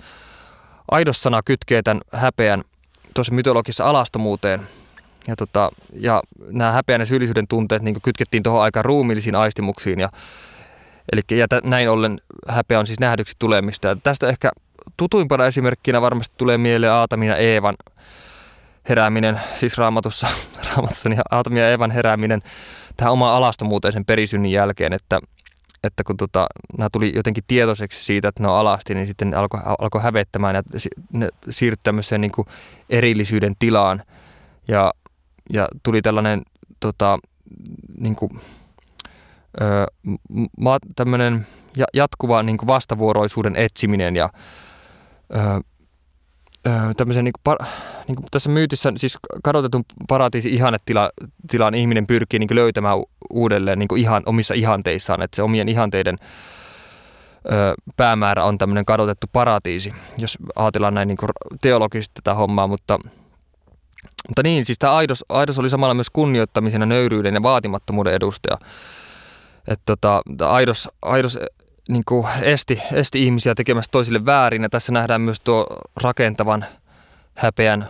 Aidos-sana 0.92 1.42
kytkee 1.46 1.82
tämän 1.82 2.02
häpeän 2.14 2.64
tuossa 3.14 3.34
mytologiassa 3.34 3.86
alastomuuteen. 3.86 4.62
Ja, 5.28 5.36
tota, 5.36 5.70
ja 5.94 6.24
nämä 6.52 6.72
häpeän 6.72 7.02
ja 7.02 7.06
syyllisyyden 7.06 7.48
tunteet 7.48 7.82
niin 7.82 8.02
kytkettiin 8.02 8.44
tuohon 8.44 8.62
aikaan 8.62 8.86
ruumiillisiin 8.86 9.36
aistimuksiin. 9.36 10.00
Ja 10.00 10.10
Eli 11.12 11.22
ja 11.32 11.48
t- 11.48 11.64
näin 11.64 11.90
ollen 11.90 12.20
häpeä 12.48 12.80
on 12.80 12.88
siis 12.88 13.00
nähdyksi 13.00 13.36
tulemista. 13.40 13.88
Ja 13.88 13.96
tästä 13.96 14.28
ehkä 14.28 14.52
tutuimpana 14.98 15.46
esimerkkinä 15.46 16.02
varmasti 16.02 16.36
tulee 16.38 16.58
mieleen 16.58 16.94
Aatamin 16.94 17.28
ja 17.28 17.38
Eevan 17.38 17.76
herääminen, 18.90 19.42
siis 19.56 19.78
raamatussa, 19.78 20.28
raamatussa 20.70 21.10
niin 21.10 21.22
Aatamin 21.32 21.62
ja 21.62 21.70
Eevan 21.70 21.92
herääminen 21.92 22.42
tähän 22.98 23.14
omaan 23.14 23.36
alastomuuteen 23.36 23.92
sen 23.92 24.06
perisynnin 24.06 24.52
jälkeen, 24.52 24.94
että, 24.94 25.20
että 25.84 26.04
kun 26.04 26.18
tota, 26.18 26.48
nämä 26.78 26.90
tuli 26.92 27.12
jotenkin 27.16 27.44
tietoiseksi 27.48 28.06
siitä, 28.06 28.28
että 28.28 28.44
ne 28.44 28.50
on 28.50 28.56
alasti, 28.56 28.96
niin 28.96 29.08
sitten 29.08 29.30
ne 29.30 29.38
alkoi 29.38 29.60
alko 29.80 30.00
hävettämään 30.00 30.56
ja 30.56 30.64
ne 31.14 31.30
siirtyi 31.50 31.82
tämmöiseen 31.84 32.22
niin 32.22 32.32
erillisyyden 32.90 33.54
tilaan. 33.60 34.04
Ja, 34.68 34.94
ja 35.54 35.68
tuli 35.84 36.02
tällainen 36.02 36.42
tota, 36.80 37.20
niin 38.00 38.16
kuin, 38.16 38.40
öö, 39.62 39.86
tämmöinen 40.96 41.48
jatkuva 41.94 42.44
niin 42.44 42.58
kuin 42.58 42.68
vastavuoroisuuden 42.68 43.56
etsiminen 43.56 44.16
ja 44.16 44.30
öö, 45.36 45.60
öö, 46.68 46.94
tämmöisen 46.98 47.24
niin 47.24 47.34
kuin, 47.44 47.58
niin 48.08 48.16
kuin 48.16 48.26
tässä 48.32 48.50
myytissä, 48.50 48.94
siis 48.98 49.18
kadotetun 49.44 49.84
paratiisi 50.08 50.50
ihannetilaan 50.50 51.76
ihminen 51.76 52.08
pyrkii 52.08 52.40
niin 52.40 52.56
löytämään 52.56 52.98
uudelleen 53.30 53.80
niin 53.80 53.88
kuin 53.88 54.02
ihan, 54.02 54.24
omissa 54.26 54.54
ihanteissaan, 54.54 55.22
että 55.22 55.36
se 55.36 55.42
omien 55.42 55.70
ihanteiden 55.70 56.18
ö, 57.52 57.74
päämäärä 57.98 58.44
on 58.44 58.58
tämmöinen 58.58 58.86
kadotettu 58.86 59.28
paratiisi, 59.34 59.94
jos 60.18 60.38
ajatellaan 60.56 60.94
näin 60.94 61.08
niin 61.08 61.18
kuin 61.18 61.30
teologisesti 61.62 62.14
tätä 62.24 62.34
hommaa, 62.34 62.68
mutta 62.68 63.00
mutta 64.28 64.44
niin, 64.44 64.66
siis 64.66 64.80
tämä 64.80 64.96
aidos, 64.96 65.26
aidos 65.30 65.60
oli 65.60 65.70
samalla 65.70 65.94
myös 65.94 66.10
kunnioittamisen 66.10 66.82
ja 66.82 66.86
nöyryyden 66.86 67.34
ja 67.34 67.44
vaatimattomuuden 67.44 68.14
edustaja. 68.14 68.58
Että 69.68 69.84
tota, 69.86 70.22
aidos, 70.50 70.90
aidos 71.02 71.40
niin 71.90 72.04
kuin 72.06 72.28
esti, 72.42 72.82
esti 72.94 73.26
ihmisiä 73.26 73.56
tekemästä 73.56 73.92
toisille 73.92 74.26
väärin 74.26 74.64
ja 74.64 74.70
tässä 74.70 74.92
nähdään 74.92 75.22
myös 75.22 75.40
tuo 75.44 75.68
rakentavan 76.02 76.66
häpeän 77.34 77.90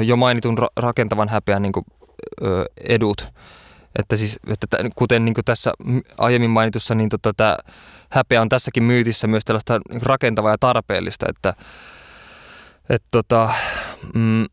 jo 0.00 0.16
mainitun 0.16 0.58
ra- 0.58 0.72
rakentavan 0.76 1.28
häpeän 1.28 1.62
niin 1.62 1.72
kuin, 1.72 1.84
ö, 2.42 2.64
edut. 2.88 3.28
Että 3.98 4.16
siis, 4.16 4.38
että 4.48 4.66
t- 4.66 4.92
kuten 4.94 5.24
niin 5.24 5.34
kuin 5.34 5.44
tässä 5.44 5.72
aiemmin 6.18 6.50
mainitussa, 6.50 6.94
niin 6.94 7.08
tota, 7.08 7.34
tämä 7.34 7.56
häpeä 8.10 8.42
on 8.42 8.48
tässäkin 8.48 8.82
myytissä 8.82 9.26
myös 9.26 9.44
tällaista 9.44 9.80
rakentavaa 10.02 10.52
ja 10.52 10.58
tarpeellista, 10.60 11.26
että 11.28 11.54
et, 12.90 13.02
tota, 13.10 13.50
mm, 14.14 14.46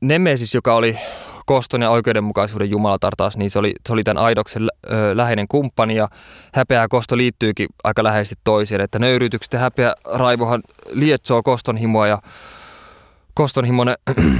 Nemesis, 0.00 0.54
joka 0.54 0.74
oli 0.74 0.98
koston 1.44 1.82
ja 1.82 1.90
oikeudenmukaisuuden 1.90 2.70
jumalatar 2.70 3.12
taas, 3.16 3.36
niin 3.36 3.50
se 3.50 3.58
oli, 3.58 3.74
se 3.86 3.92
oli 3.92 4.04
tämän 4.04 4.24
Aidoksen 4.24 4.68
läheinen 5.14 5.48
kumppani 5.48 5.96
ja 5.96 6.08
häpeä 6.54 6.80
ja 6.80 6.88
kosto 6.88 7.16
liittyykin 7.16 7.66
aika 7.84 8.04
läheisesti 8.04 8.34
toisiin, 8.44 8.80
että 8.80 8.98
nöyrytykset 8.98 9.52
ja 9.52 9.58
häpeä 9.58 9.94
raivohan 10.14 10.62
lietsoo 10.92 11.42
kostonhimoa 11.42 12.06
ja 12.06 12.18
kostonhimoinen, 13.34 13.96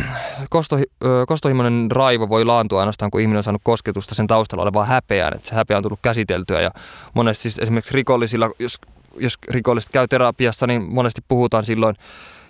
kosto, 0.51 0.79
kostohimoinen 1.27 1.91
raivo 1.91 2.29
voi 2.29 2.45
laantua 2.45 2.81
ainoastaan, 2.81 3.11
kun 3.11 3.21
ihminen 3.21 3.39
on 3.39 3.45
saanut 3.45 3.63
kosketusta 3.65 4.15
sen 4.15 4.27
taustalla 4.27 4.63
olevaa 4.63 4.85
häpeään, 4.85 5.35
että 5.35 5.49
se 5.49 5.55
häpeä 5.55 5.77
on 5.77 5.83
tullut 5.83 5.99
käsiteltyä. 6.03 6.61
Ja 6.61 6.71
monesti 7.15 7.43
siis 7.43 7.59
esimerkiksi 7.59 7.95
rikollisilla, 7.95 8.51
jos, 8.59 8.79
jos 9.17 9.39
rikolliset 9.51 9.91
käy 9.93 10.09
terapiassa, 10.09 10.67
niin 10.67 10.83
monesti 10.83 11.21
puhutaan 11.29 11.65
silloin 11.65 11.97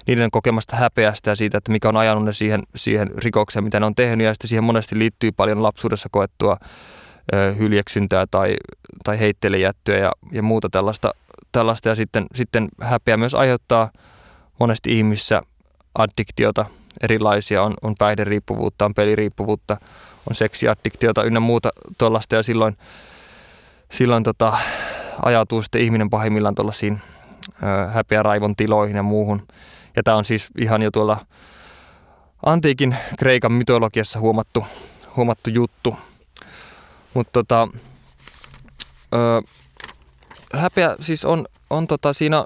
niiden 0.06 0.30
kokemasta 0.30 0.76
häpeästä 0.76 1.30
ja 1.30 1.36
siitä, 1.36 1.58
että 1.58 1.72
mikä 1.72 1.88
on 1.88 1.96
ajanut 1.96 2.24
ne 2.24 2.32
siihen, 2.32 2.62
siihen 2.76 3.10
rikokseen, 3.18 3.64
mitä 3.64 3.80
ne 3.80 3.86
on 3.86 3.94
tehnyt. 3.94 4.24
Ja 4.24 4.34
sitten 4.34 4.48
siihen 4.48 4.64
monesti 4.64 4.98
liittyy 4.98 5.32
paljon 5.32 5.62
lapsuudessa 5.62 6.08
koettua 6.12 6.56
ö, 7.34 7.54
hyljeksyntää 7.58 8.26
tai, 8.30 8.56
tai 9.04 9.20
heittelejättöä 9.20 9.98
ja, 9.98 10.12
ja 10.32 10.42
muuta 10.42 10.68
tällaista, 10.70 11.10
tällaista. 11.52 11.88
Ja 11.88 11.94
sitten, 11.94 12.26
sitten 12.34 12.68
häpeä 12.80 13.16
myös 13.16 13.34
aiheuttaa 13.34 13.90
monesti 14.60 14.98
ihmissä 14.98 15.42
addiktiota 15.94 16.66
erilaisia, 17.02 17.62
on, 17.62 17.74
on 17.82 17.94
päihderiippuvuutta, 17.98 18.84
on 18.84 18.94
peliriippuvuutta, 18.94 19.76
on 20.30 20.34
seksiaddiktiota 20.34 21.24
ynnä 21.24 21.40
muuta 21.40 21.70
tuollaista 21.98 22.34
ja 22.34 22.42
silloin, 22.42 22.76
silloin 23.90 24.22
tota, 24.22 24.52
ajautuu 25.22 25.62
sitten 25.62 25.80
ihminen 25.80 26.10
pahimmillaan 26.10 26.54
tuollaisiin 26.54 27.00
häpeä 27.92 28.22
raivon 28.22 28.56
tiloihin 28.56 28.96
ja 28.96 29.02
muuhun. 29.02 29.42
Ja 29.96 30.02
tämä 30.02 30.16
on 30.16 30.24
siis 30.24 30.48
ihan 30.58 30.82
jo 30.82 30.90
tuolla 30.90 31.26
antiikin 32.46 32.96
Kreikan 33.18 33.52
mytologiassa 33.52 34.20
huomattu, 34.20 34.64
huomattu 35.16 35.50
juttu. 35.50 35.96
Mutta 37.14 37.32
tota, 37.32 37.68
häpeä 40.54 40.96
siis 41.00 41.24
on, 41.24 41.46
on 41.70 41.86
tota 41.86 42.12
siinä 42.12 42.44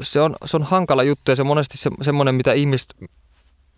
se 0.00 0.20
on, 0.20 0.36
se 0.44 0.56
on 0.56 0.62
hankala 0.62 1.02
juttu 1.02 1.30
ja 1.30 1.36
se 1.36 1.42
on 1.42 1.46
monesti 1.46 1.78
se, 1.78 1.90
semmoinen, 2.02 2.34
mitä 2.34 2.52
ihmiset 2.52 2.96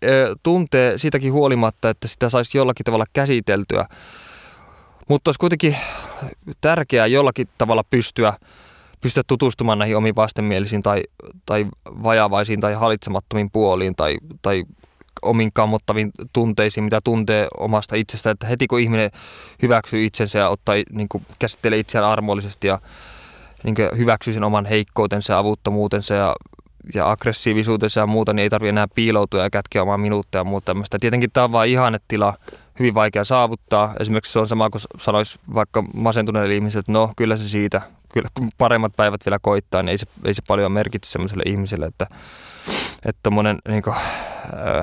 ö, 0.03 0.35
tuntee 0.43 0.97
siitäkin 0.97 1.33
huolimatta, 1.33 1.89
että 1.89 2.07
sitä 2.07 2.29
saisi 2.29 2.57
jollakin 2.57 2.83
tavalla 2.83 3.05
käsiteltyä. 3.13 3.85
Mutta 5.09 5.29
olisi 5.29 5.39
kuitenkin 5.39 5.77
tärkeää 6.61 7.07
jollakin 7.07 7.49
tavalla 7.57 7.83
pystyä, 7.89 8.33
pystyä 9.01 9.23
tutustumaan 9.27 9.79
näihin 9.79 9.97
omiin 9.97 10.15
vastenmielisiin 10.15 10.83
tai, 10.83 11.03
tai 11.45 11.65
vajavaisiin 11.85 12.59
tai 12.59 12.73
hallitsemattomiin 12.73 13.49
puoliin 13.51 13.95
tai, 13.95 14.17
tai 14.41 14.63
omiin 15.21 15.49
kammottaviin 15.53 16.11
tunteisiin, 16.33 16.83
mitä 16.83 17.01
tuntee 17.03 17.47
omasta 17.59 17.95
itsestä. 17.95 18.31
Että 18.31 18.47
heti 18.47 18.67
kun 18.67 18.79
ihminen 18.79 19.11
hyväksyy 19.61 20.05
itsensä 20.05 20.39
ja 20.39 20.49
ottaa, 20.49 20.75
niin 20.91 21.09
kuin 21.09 21.25
käsittelee 21.39 21.79
itseään 21.79 22.07
armollisesti 22.07 22.67
ja 22.67 22.79
niin 23.63 23.75
hyväksyy 23.97 24.33
sen 24.33 24.43
oman 24.43 24.65
heikkoutensa 24.65 25.33
ja 25.33 25.39
avuttomuutensa 25.39 26.13
ja, 26.13 26.35
ja 26.95 27.11
aggressiivisuutensa 27.11 27.99
ja 27.99 28.07
muuta, 28.07 28.33
niin 28.33 28.43
ei 28.43 28.49
tarvitse 28.49 28.69
enää 28.69 28.87
piiloutua 28.95 29.43
ja 29.43 29.49
kätkeä 29.49 29.83
omaa 29.83 29.97
minuuttia 29.97 30.39
ja 30.39 30.43
muuta 30.43 30.65
tämmöistä. 30.65 30.97
Tietenkin 30.99 31.29
tämä 31.33 31.43
on 31.43 31.51
vain 31.51 31.71
ihannetila, 31.71 32.33
hyvin 32.79 32.93
vaikea 32.93 33.23
saavuttaa. 33.23 33.93
Esimerkiksi 33.99 34.33
se 34.33 34.39
on 34.39 34.47
sama 34.47 34.69
kuin 34.69 34.81
sanoisi 34.99 35.39
vaikka 35.53 35.83
masentuneille 35.93 36.55
ihmisille, 36.55 36.79
että 36.79 36.91
no 36.91 37.13
kyllä 37.17 37.37
se 37.37 37.49
siitä, 37.49 37.81
kyllä 38.13 38.29
paremmat 38.57 38.93
päivät 38.95 39.25
vielä 39.25 39.39
koittaa, 39.41 39.83
niin 39.83 39.91
ei 39.91 39.97
se, 39.97 40.05
ei 40.25 40.33
se 40.33 40.41
paljon 40.47 40.71
merkitse 40.71 41.11
semmoiselle 41.11 41.43
ihmiselle, 41.45 41.85
että 41.85 42.07
että 43.05 43.29
monen 43.29 43.57
niin 43.67 43.83
kuin, 43.83 43.95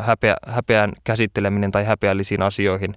häpeä, 0.00 0.36
häpeän 0.46 0.92
käsitteleminen 1.04 1.70
tai 1.70 1.84
häpeällisiin 1.84 2.42
asioihin 2.42 2.94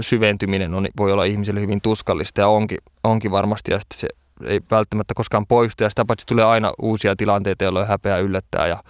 syventyminen 0.00 0.74
on, 0.74 0.88
voi 0.96 1.12
olla 1.12 1.24
ihmiselle 1.24 1.60
hyvin 1.60 1.80
tuskallista 1.80 2.40
ja 2.40 2.48
onkin, 2.48 2.78
onkin 3.04 3.30
varmasti. 3.30 3.72
Ja 3.72 3.78
sitten 3.80 3.98
se 3.98 4.08
ei 4.46 4.60
välttämättä 4.70 5.14
koskaan 5.14 5.46
poistu 5.46 5.84
ja 5.84 5.90
sitä 5.90 6.04
paitsi 6.04 6.26
tulee 6.26 6.44
aina 6.44 6.72
uusia 6.82 7.16
tilanteita, 7.16 7.64
jolloin 7.64 7.88
häpeä 7.88 8.18
yllättää 8.18 8.66
ja 8.66 8.82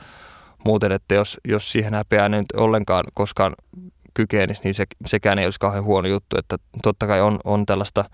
muuten, 0.64 0.92
että 0.92 1.14
jos, 1.14 1.40
jos 1.48 1.72
siihen 1.72 1.94
häpeään 1.94 2.34
ei 2.34 2.40
nyt 2.40 2.52
ollenkaan 2.56 3.04
koskaan 3.14 3.54
kykenisi, 4.14 4.60
niin 4.64 4.74
se, 4.74 4.84
sekään 5.06 5.38
ei 5.38 5.44
olisi 5.44 5.60
kauhean 5.60 5.84
huono 5.84 6.08
juttu, 6.08 6.38
että 6.38 6.56
totta 6.82 7.06
kai 7.06 7.20
on, 7.20 7.38
on 7.44 7.66
tällaista 7.66 8.04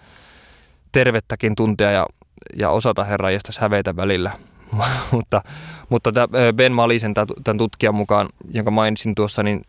tervettäkin 0.97 1.55
tuntea 1.55 1.91
ja, 1.91 2.07
ja 2.57 2.71
osata 2.71 3.05
Herran 3.05 3.33
häveitä 3.61 3.97
välillä, 3.97 4.33
mutta, 5.13 5.43
mutta 5.89 6.13
Ben 6.57 6.73
Malisen, 6.73 7.15
tämän 7.15 7.59
tutkijan 7.59 7.95
mukaan, 7.95 8.29
jonka 8.49 8.71
mainitsin 8.71 9.15
tuossa, 9.15 9.43
niin 9.43 9.63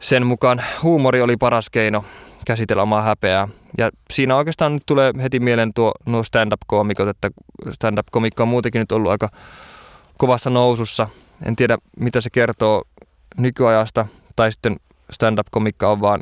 sen 0.00 0.26
mukaan 0.26 0.62
huumori 0.82 1.22
oli 1.22 1.36
paras 1.36 1.70
keino 1.70 2.04
käsitellä 2.46 2.82
omaa 2.82 3.02
häpeää. 3.02 3.48
Ja 3.78 3.90
siinä 4.10 4.36
oikeastaan 4.36 4.74
nyt 4.74 4.82
tulee 4.86 5.12
heti 5.22 5.40
mieleen 5.40 5.74
tuo 5.74 5.92
nuo 6.06 6.22
stand-up-koomikot, 6.22 7.08
että 7.08 7.30
stand-up-komikko 7.72 8.42
on 8.42 8.48
muutenkin 8.48 8.80
nyt 8.80 8.92
ollut 8.92 9.10
aika 9.10 9.28
kovassa 10.18 10.50
nousussa. 10.50 11.08
En 11.42 11.56
tiedä, 11.56 11.78
mitä 12.00 12.20
se 12.20 12.30
kertoo 12.30 12.82
nykyajasta, 13.36 14.06
tai 14.36 14.52
sitten 14.52 14.76
stand-up-komikka 15.10 15.88
on 15.88 16.00
vaan 16.00 16.20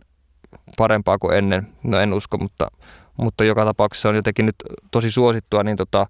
parempaa 0.76 1.18
kuin 1.18 1.36
ennen. 1.36 1.68
No 1.82 2.00
en 2.00 2.12
usko, 2.12 2.38
mutta, 2.38 2.68
mutta 3.16 3.44
joka 3.44 3.64
tapauksessa 3.64 4.08
on 4.08 4.14
jotenkin 4.14 4.46
nyt 4.46 4.56
tosi 4.90 5.10
suosittua, 5.10 5.62
niin 5.62 5.76
tota, 5.76 6.06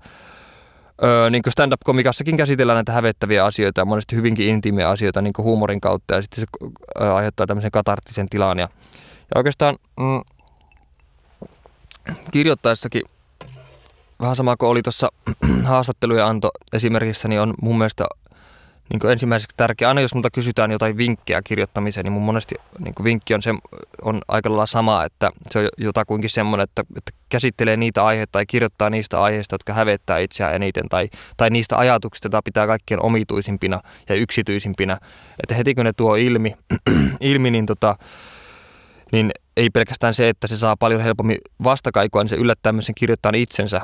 Öö, 1.02 1.30
niin 1.30 1.42
stand-up-komikassakin 1.48 2.36
käsitellään 2.36 2.76
näitä 2.76 2.92
hävettäviä 2.92 3.44
asioita 3.44 3.80
ja 3.80 3.84
monesti 3.84 4.16
hyvinkin 4.16 4.48
intiimiä 4.48 4.88
asioita 4.88 5.22
niin 5.22 5.34
huumorin 5.38 5.80
kautta 5.80 6.14
ja 6.14 6.22
sitten 6.22 6.40
se 6.40 6.68
öö, 7.00 7.14
aiheuttaa 7.14 7.46
tämmöisen 7.46 7.70
katarttisen 7.70 8.28
tilan 8.28 8.59
ja 8.59 8.68
ja 9.34 9.38
oikeastaan 9.38 9.76
mm, 10.00 10.20
kirjoittaessakin 12.32 13.02
vähän 14.20 14.36
sama 14.36 14.57
kuin 14.57 14.70
oli 14.70 14.82
tuossa 14.82 15.09
haastatteluja 15.64 16.26
anto 16.26 16.50
esimerkissä, 16.72 17.28
niin 17.28 17.40
on 17.40 17.55
mun 17.62 17.78
mielestä 17.78 18.05
niin 18.93 19.11
ensimmäiseksi 19.11 19.57
tärkeää. 19.57 19.89
Aina 19.89 20.01
jos 20.01 20.14
multa 20.14 20.30
kysytään 20.30 20.70
jotain 20.70 20.97
vinkkejä 20.97 21.43
kirjoittamiseen, 21.43 22.05
niin 22.05 22.12
mun 22.12 22.22
monesti 22.22 22.55
niin 22.78 22.95
vinkki 23.05 23.35
on, 23.35 23.43
se, 23.43 23.51
on 24.03 24.20
aika 24.28 24.49
lailla 24.49 24.66
sama, 24.66 25.05
että 25.05 25.30
se 25.51 25.59
on 25.59 25.68
jotakuinkin 25.78 26.30
semmoinen, 26.30 26.64
että, 26.64 26.82
että 26.97 27.12
käsittelee 27.28 27.76
niitä 27.76 28.05
aiheita 28.05 28.32
tai 28.32 28.47
kirjoittaa 28.47 28.91
niistä 28.91 29.22
aiheista, 29.22 29.55
jotka 29.55 29.72
hävettää 29.72 30.18
itseään 30.18 30.55
eniten 30.55 30.89
tai, 30.89 31.09
tai 31.37 31.51
niistä 31.51 31.78
ajatuksista, 31.78 32.26
joita 32.26 32.43
pitää 32.43 32.66
kaikkien 32.66 33.03
omituisimpina 33.03 33.80
ja 34.09 34.14
yksityisimpinä. 34.14 34.99
Että 35.43 35.55
heti 35.55 35.74
kun 35.74 35.85
ne 35.85 35.93
tuo 35.93 36.16
ilmi, 36.16 36.55
ilmi 37.20 37.51
niin 37.51 37.66
tota, 37.66 37.97
niin 39.12 39.30
ei 39.57 39.70
pelkästään 39.70 40.14
se, 40.14 40.28
että 40.28 40.47
se 40.47 40.57
saa 40.57 40.76
paljon 40.76 41.01
helpommin 41.01 41.39
vastakaikua, 41.64 42.22
niin 42.22 42.28
se 42.28 42.37
yllättää 42.37 42.72
myös 42.72 42.87
sen 42.87 42.95
kirjoittajan 42.95 43.35
itsensä 43.35 43.80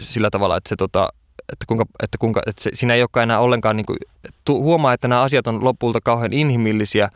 sillä 0.00 0.30
tavalla, 0.30 0.56
että 0.56 0.68
se 0.68 0.76
tota, 0.76 1.08
että 1.52 1.64
kuinka, 1.66 1.84
että 2.02 2.18
kuinka 2.18 2.40
että 2.46 2.62
se, 2.62 2.70
siinä 2.74 2.94
ei 2.94 3.02
olekaan 3.02 3.22
enää 3.22 3.38
ollenkaan, 3.38 3.76
niin 3.76 3.86
kuin, 3.86 3.98
huomaa, 4.48 4.92
että 4.92 5.08
nämä 5.08 5.22
asiat 5.22 5.46
on 5.46 5.64
lopulta 5.64 6.00
kauhean 6.04 6.32
inhimillisiä 6.32 7.08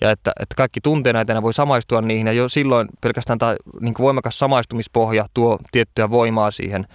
ja 0.00 0.10
että, 0.10 0.32
että 0.40 0.54
kaikki 0.56 0.80
tuntee 0.80 1.12
näitä 1.12 1.32
ja 1.32 1.42
voi 1.42 1.54
samaistua 1.54 2.00
niihin 2.00 2.26
ja 2.26 2.32
jo 2.32 2.48
silloin 2.48 2.88
pelkästään 3.00 3.38
tämä 3.38 3.56
niin 3.80 3.94
voimakas 3.98 4.38
samaistumispohja 4.38 5.26
tuo 5.34 5.58
tiettyä 5.72 6.10
voimaa 6.10 6.50
siihen 6.50 6.86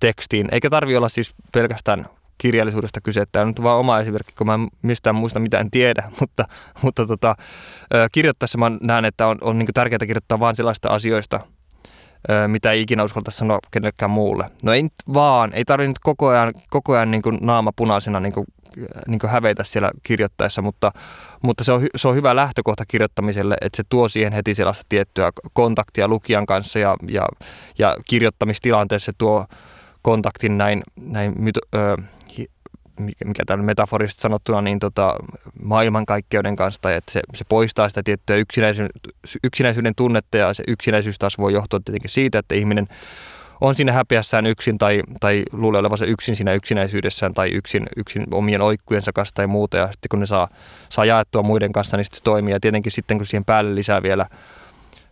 tekstiin. 0.00 0.48
Eikä 0.52 0.70
tarvi 0.70 0.96
olla 0.96 1.08
siis 1.08 1.34
pelkästään 1.52 2.06
kirjallisuudesta 2.38 3.00
kyse. 3.00 3.24
Tämä 3.32 3.40
on 3.42 3.48
nyt 3.48 3.62
vaan 3.62 3.78
oma 3.78 3.98
esimerkki, 3.98 4.34
kun 4.38 4.46
mä 4.46 4.58
mistään 4.82 5.16
muista 5.16 5.40
mitä 5.40 5.58
en 5.58 5.70
tiedä, 5.70 6.10
mutta, 6.20 6.44
mutta 6.82 7.06
tota, 7.06 7.36
kirjoittaessa 8.12 8.58
mä 8.58 8.70
näen, 8.80 9.04
että 9.04 9.26
on, 9.26 9.38
on 9.40 9.58
niin 9.58 9.68
tärkeää 9.74 10.06
kirjoittaa 10.06 10.40
vain 10.40 10.56
sellaista 10.56 10.88
asioista, 10.88 11.40
mitä 12.46 12.72
ei 12.72 12.82
ikinä 12.82 13.04
uskalta 13.04 13.30
sanoa 13.30 13.58
kenellekään 13.70 14.10
muulle. 14.10 14.50
No 14.62 14.72
ei 14.72 14.88
vaan, 15.14 15.52
ei 15.52 15.64
tarvitse 15.64 15.88
nyt 15.88 15.98
koko 15.98 16.28
ajan, 16.28 16.54
koko 16.70 16.94
ajan 16.94 17.10
niin 17.10 17.22
kuin 17.22 17.38
naama 17.40 17.72
punaisena 17.76 18.20
niin 18.20 18.32
kuin, 18.32 18.46
niin 19.08 19.18
kuin 19.18 19.30
hävetä 19.30 19.64
siellä 19.64 19.90
kirjoittaessa, 20.02 20.62
mutta, 20.62 20.92
mutta 21.42 21.64
se, 21.64 21.72
on, 21.72 21.86
se 21.96 22.08
on 22.08 22.14
hyvä 22.14 22.36
lähtökohta 22.36 22.84
kirjoittamiselle, 22.88 23.56
että 23.60 23.76
se 23.76 23.82
tuo 23.88 24.08
siihen 24.08 24.32
heti 24.32 24.54
sellaista 24.54 24.86
tiettyä 24.88 25.30
kontaktia 25.52 26.08
lukijan 26.08 26.46
kanssa 26.46 26.78
ja, 26.78 26.96
ja, 27.08 27.26
ja 27.78 27.96
kirjoittamistilanteessa 28.08 29.06
se 29.06 29.12
tuo 29.18 29.46
kontaktin 30.02 30.58
näin, 30.58 30.82
näin 31.00 31.34
myto, 31.36 31.60
ö, 31.74 31.96
mikä 33.24 33.42
täällä 33.46 33.64
metaforisesti 33.64 34.20
sanottuna, 34.20 34.62
niin 34.62 34.78
tota, 34.78 35.16
maailmankaikkeuden 35.62 36.56
kanssa, 36.56 36.82
tai 36.82 36.94
että 36.94 37.12
se, 37.12 37.20
se 37.34 37.44
poistaa 37.48 37.88
sitä 37.88 38.02
tiettyä 38.02 38.36
yksinäisyyden, 38.36 38.90
yksinäisyyden 39.44 39.94
tunnetta, 39.94 40.36
ja 40.36 40.54
se 40.54 40.64
yksinäisyys 40.68 41.18
taas 41.18 41.38
voi 41.38 41.52
johtua 41.52 41.80
tietenkin 41.84 42.10
siitä, 42.10 42.38
että 42.38 42.54
ihminen 42.54 42.88
on 43.60 43.74
siinä 43.74 43.92
häpeässään 43.92 44.46
yksin 44.46 44.78
tai, 44.78 45.02
tai 45.20 45.42
luulee 45.52 45.78
olevansa 45.78 46.06
yksin 46.06 46.36
siinä 46.36 46.54
yksinäisyydessään 46.54 47.34
tai 47.34 47.50
yksin, 47.50 47.86
yksin 47.96 48.26
omien 48.30 48.62
oikkujensa 48.62 49.12
kanssa 49.12 49.34
tai 49.34 49.46
muuta. 49.46 49.76
Ja 49.76 49.86
sitten 49.86 50.08
kun 50.10 50.20
ne 50.20 50.26
saa, 50.26 50.48
saa 50.88 51.04
jaettua 51.04 51.42
muiden 51.42 51.72
kanssa, 51.72 51.96
niin 51.96 52.04
sitten 52.04 52.18
se 52.18 52.24
toimii. 52.24 52.54
Ja 52.54 52.60
tietenkin 52.60 52.92
sitten 52.92 53.18
kun 53.18 53.26
siihen 53.26 53.44
päälle 53.44 53.74
lisää 53.74 54.02
vielä 54.02 54.26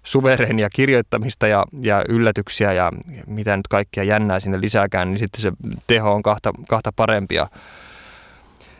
suvereenia 0.03 0.69
kirjoittamista 0.75 1.47
ja, 1.47 1.65
ja 1.81 2.05
yllätyksiä 2.09 2.73
ja 2.73 2.93
mitä 3.27 3.57
nyt 3.57 3.69
kaikkia 3.69 4.05
jännää 4.05 4.41
sinne 4.41 4.61
lisääkään, 4.61 5.11
niin 5.11 5.19
sitten 5.19 5.43
se 5.43 5.53
teho 5.87 6.13
on 6.13 6.23
kahta, 6.23 6.53
kahta 6.69 6.93
parempia. 6.97 7.47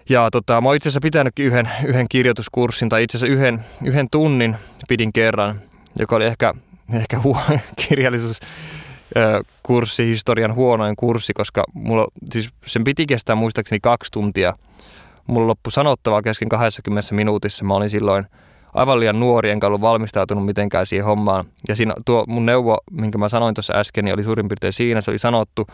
Ja 0.09 0.31
tota, 0.31 0.61
mä 0.61 0.69
oon 0.69 0.77
itse 0.77 0.89
asiassa 0.89 1.01
pitänytkin 1.03 1.47
yhden, 1.47 1.71
yhden 1.85 2.07
kirjoituskurssin, 2.09 2.89
tai 2.89 3.03
itse 3.03 3.19
asiassa 3.19 3.35
yhden, 3.35 3.65
yhden 3.85 4.07
tunnin 4.11 4.57
pidin 4.89 5.13
kerran, 5.13 5.61
joka 5.99 6.17
oli 6.17 6.25
ehkä, 6.25 6.55
ehkä 6.95 7.19
huo, 7.19 7.41
kirjallisuus 7.89 8.41
kurssi, 9.63 10.07
historian 10.07 10.55
huonoin 10.55 10.97
kurssi, 10.97 11.33
koska 11.33 11.65
mulla, 11.73 12.07
siis 12.33 12.51
sen 12.67 12.85
piti 12.85 13.07
kestää 13.07 13.37
muistaakseni 13.37 13.81
kaksi 13.81 14.13
tuntia. 14.13 14.55
Mulla 15.27 15.47
loppui 15.47 15.73
sanottavaa 15.73 16.23
kesken 16.23 16.49
20 16.49 17.15
minuutissa. 17.15 17.65
Mä 17.65 17.75
olin 17.75 17.91
silloin 17.91 18.27
aivan 18.75 19.01
liian 19.01 19.21
nuori, 19.21 19.51
enkä 19.51 19.67
ollut 19.67 19.81
valmistautunut 19.81 20.47
mitenkään 20.47 20.87
siihen 20.87 21.05
hommaan. 21.05 21.45
Ja 21.69 21.77
siinä 21.77 21.95
tuo 22.07 22.25
mun 22.29 22.47
neuvo, 22.47 22.79
minkä 22.91 23.19
mä 23.19 23.29
sanoin 23.29 23.55
tuossa 23.55 23.75
äsken, 23.75 24.05
niin 24.05 24.15
oli 24.15 24.25
suurin 24.25 24.49
piirtein 24.49 24.73
siinä, 24.73 25.01
se 25.01 25.11
oli 25.11 25.19
sanottu. 25.19 25.67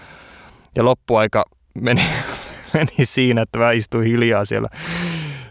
Ja 0.77 0.85
loppuaika 0.85 1.45
meni, 1.81 2.03
meni 2.75 3.05
siinä, 3.05 3.43
että 3.43 3.59
mä 3.59 3.73
istuin 3.73 4.07
hiljaa 4.07 4.45
siellä, 4.45 4.69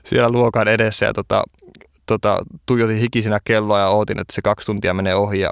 siellä 0.06 0.30
luokan 0.30 0.68
edessä 0.68 1.06
ja 1.06 1.14
tota, 1.14 1.44
tota, 2.06 2.44
tuijotin 2.66 2.98
hikisinä 2.98 3.40
kelloa 3.44 3.80
ja 3.80 3.88
ootin, 3.88 4.20
että 4.20 4.36
se 4.36 4.42
kaksi 4.42 4.66
tuntia 4.66 4.94
menee 4.94 5.16
ohi. 5.16 5.40
Ja, 5.40 5.50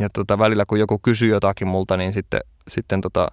ja 0.00 0.08
tota, 0.10 0.38
välillä 0.38 0.64
kun 0.66 0.78
joku 0.78 0.98
kysyi 0.98 1.30
jotakin 1.30 1.68
multa, 1.68 1.96
niin 1.96 2.14
sitten, 2.14 2.40
sitten 2.68 3.00
tota, 3.00 3.28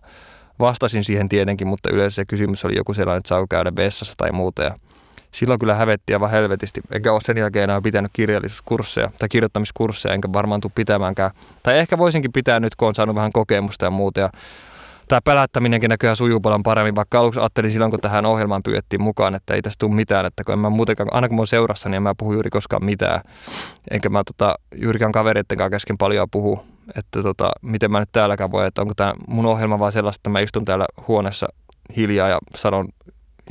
vastasin 0.59 1.03
siihen 1.03 1.30
tietenkin, 1.30 1.68
mutta 1.68 1.89
yleensä 1.89 2.16
se 2.16 2.26
kysymys 2.26 2.66
oli 2.66 2.76
joku 2.76 2.93
sellainen, 2.93 3.20
että 3.20 3.30
saako 3.30 3.47
käydä 3.49 3.72
vessassa 3.76 4.14
tai 4.18 4.32
muuta. 4.32 4.64
Ja 4.64 4.76
silloin 5.32 5.59
kyllä 5.59 5.75
hävetti 5.75 6.13
aivan 6.13 6.32
helvetisti. 6.32 6.82
Enkä 6.91 7.13
ole 7.13 7.21
sen 7.21 7.38
jälkeen 7.38 7.63
enää 7.63 7.82
pitänyt 7.82 8.11
kirjallisuuskursseja 8.13 9.11
tai 9.19 9.29
kirjoittamiskursseja, 9.29 10.13
enkä 10.13 10.34
varmaan 10.34 10.61
tule 10.61 10.71
pitämäänkään. 10.75 11.32
Tai 11.63 11.79
ehkä 11.79 11.97
voisinkin 11.97 12.32
pitää 12.32 12.59
nyt, 12.59 12.75
kun 12.75 12.88
on 12.88 12.95
saanut 12.95 13.15
vähän 13.15 13.32
kokemusta 13.32 13.86
ja 13.86 13.91
muuta. 13.91 14.19
Ja 14.19 14.29
tämä 15.07 15.21
pelättäminenkin 15.25 15.89
näköjään 15.89 16.15
sujuu 16.15 16.39
paljon 16.39 16.63
paremmin, 16.63 16.95
vaikka 16.95 17.19
aluksi 17.19 17.39
ajattelin 17.39 17.71
silloin, 17.71 17.91
kun 17.91 17.99
tähän 17.99 18.25
ohjelmaan 18.25 18.63
pyydettiin 18.63 19.01
mukaan, 19.01 19.36
että 19.36 19.53
ei 19.53 19.61
tästä 19.61 19.79
tule 19.79 19.95
mitään, 19.95 20.25
että 20.25 20.43
kun 20.43 20.53
en 20.53 20.59
mä 20.59 20.69
muutenkaan, 20.69 21.09
aina 21.11 21.27
kun 21.27 21.36
mä 21.36 21.39
oon 21.39 21.47
seurassa, 21.47 21.89
niin 21.89 21.95
en 21.95 22.03
mä 22.03 22.15
puhu 22.17 22.34
juuri 22.34 22.49
koskaan 22.49 22.86
mitään. 22.86 23.21
Enkä 23.91 24.09
mä 24.09 24.23
tota, 24.23 24.55
juurikaan 24.75 25.11
kavereiden 25.11 25.57
kanssa 25.57 25.69
kesken 25.69 25.97
paljon 25.97 26.27
puhu, 26.32 26.63
että 26.95 27.23
tota, 27.23 27.51
miten 27.61 27.91
mä 27.91 27.99
nyt 27.99 28.09
täälläkään 28.11 28.51
voi, 28.51 28.67
että 28.67 28.82
onko 28.82 28.93
tämä 28.95 29.13
mun 29.27 29.45
ohjelma 29.45 29.79
vaan 29.79 29.91
sellaista, 29.91 30.19
että 30.19 30.29
mä 30.29 30.39
istun 30.39 30.65
täällä 30.65 30.86
huoneessa 31.07 31.47
hiljaa 31.97 32.29
ja 32.29 32.39
sanon 32.55 32.88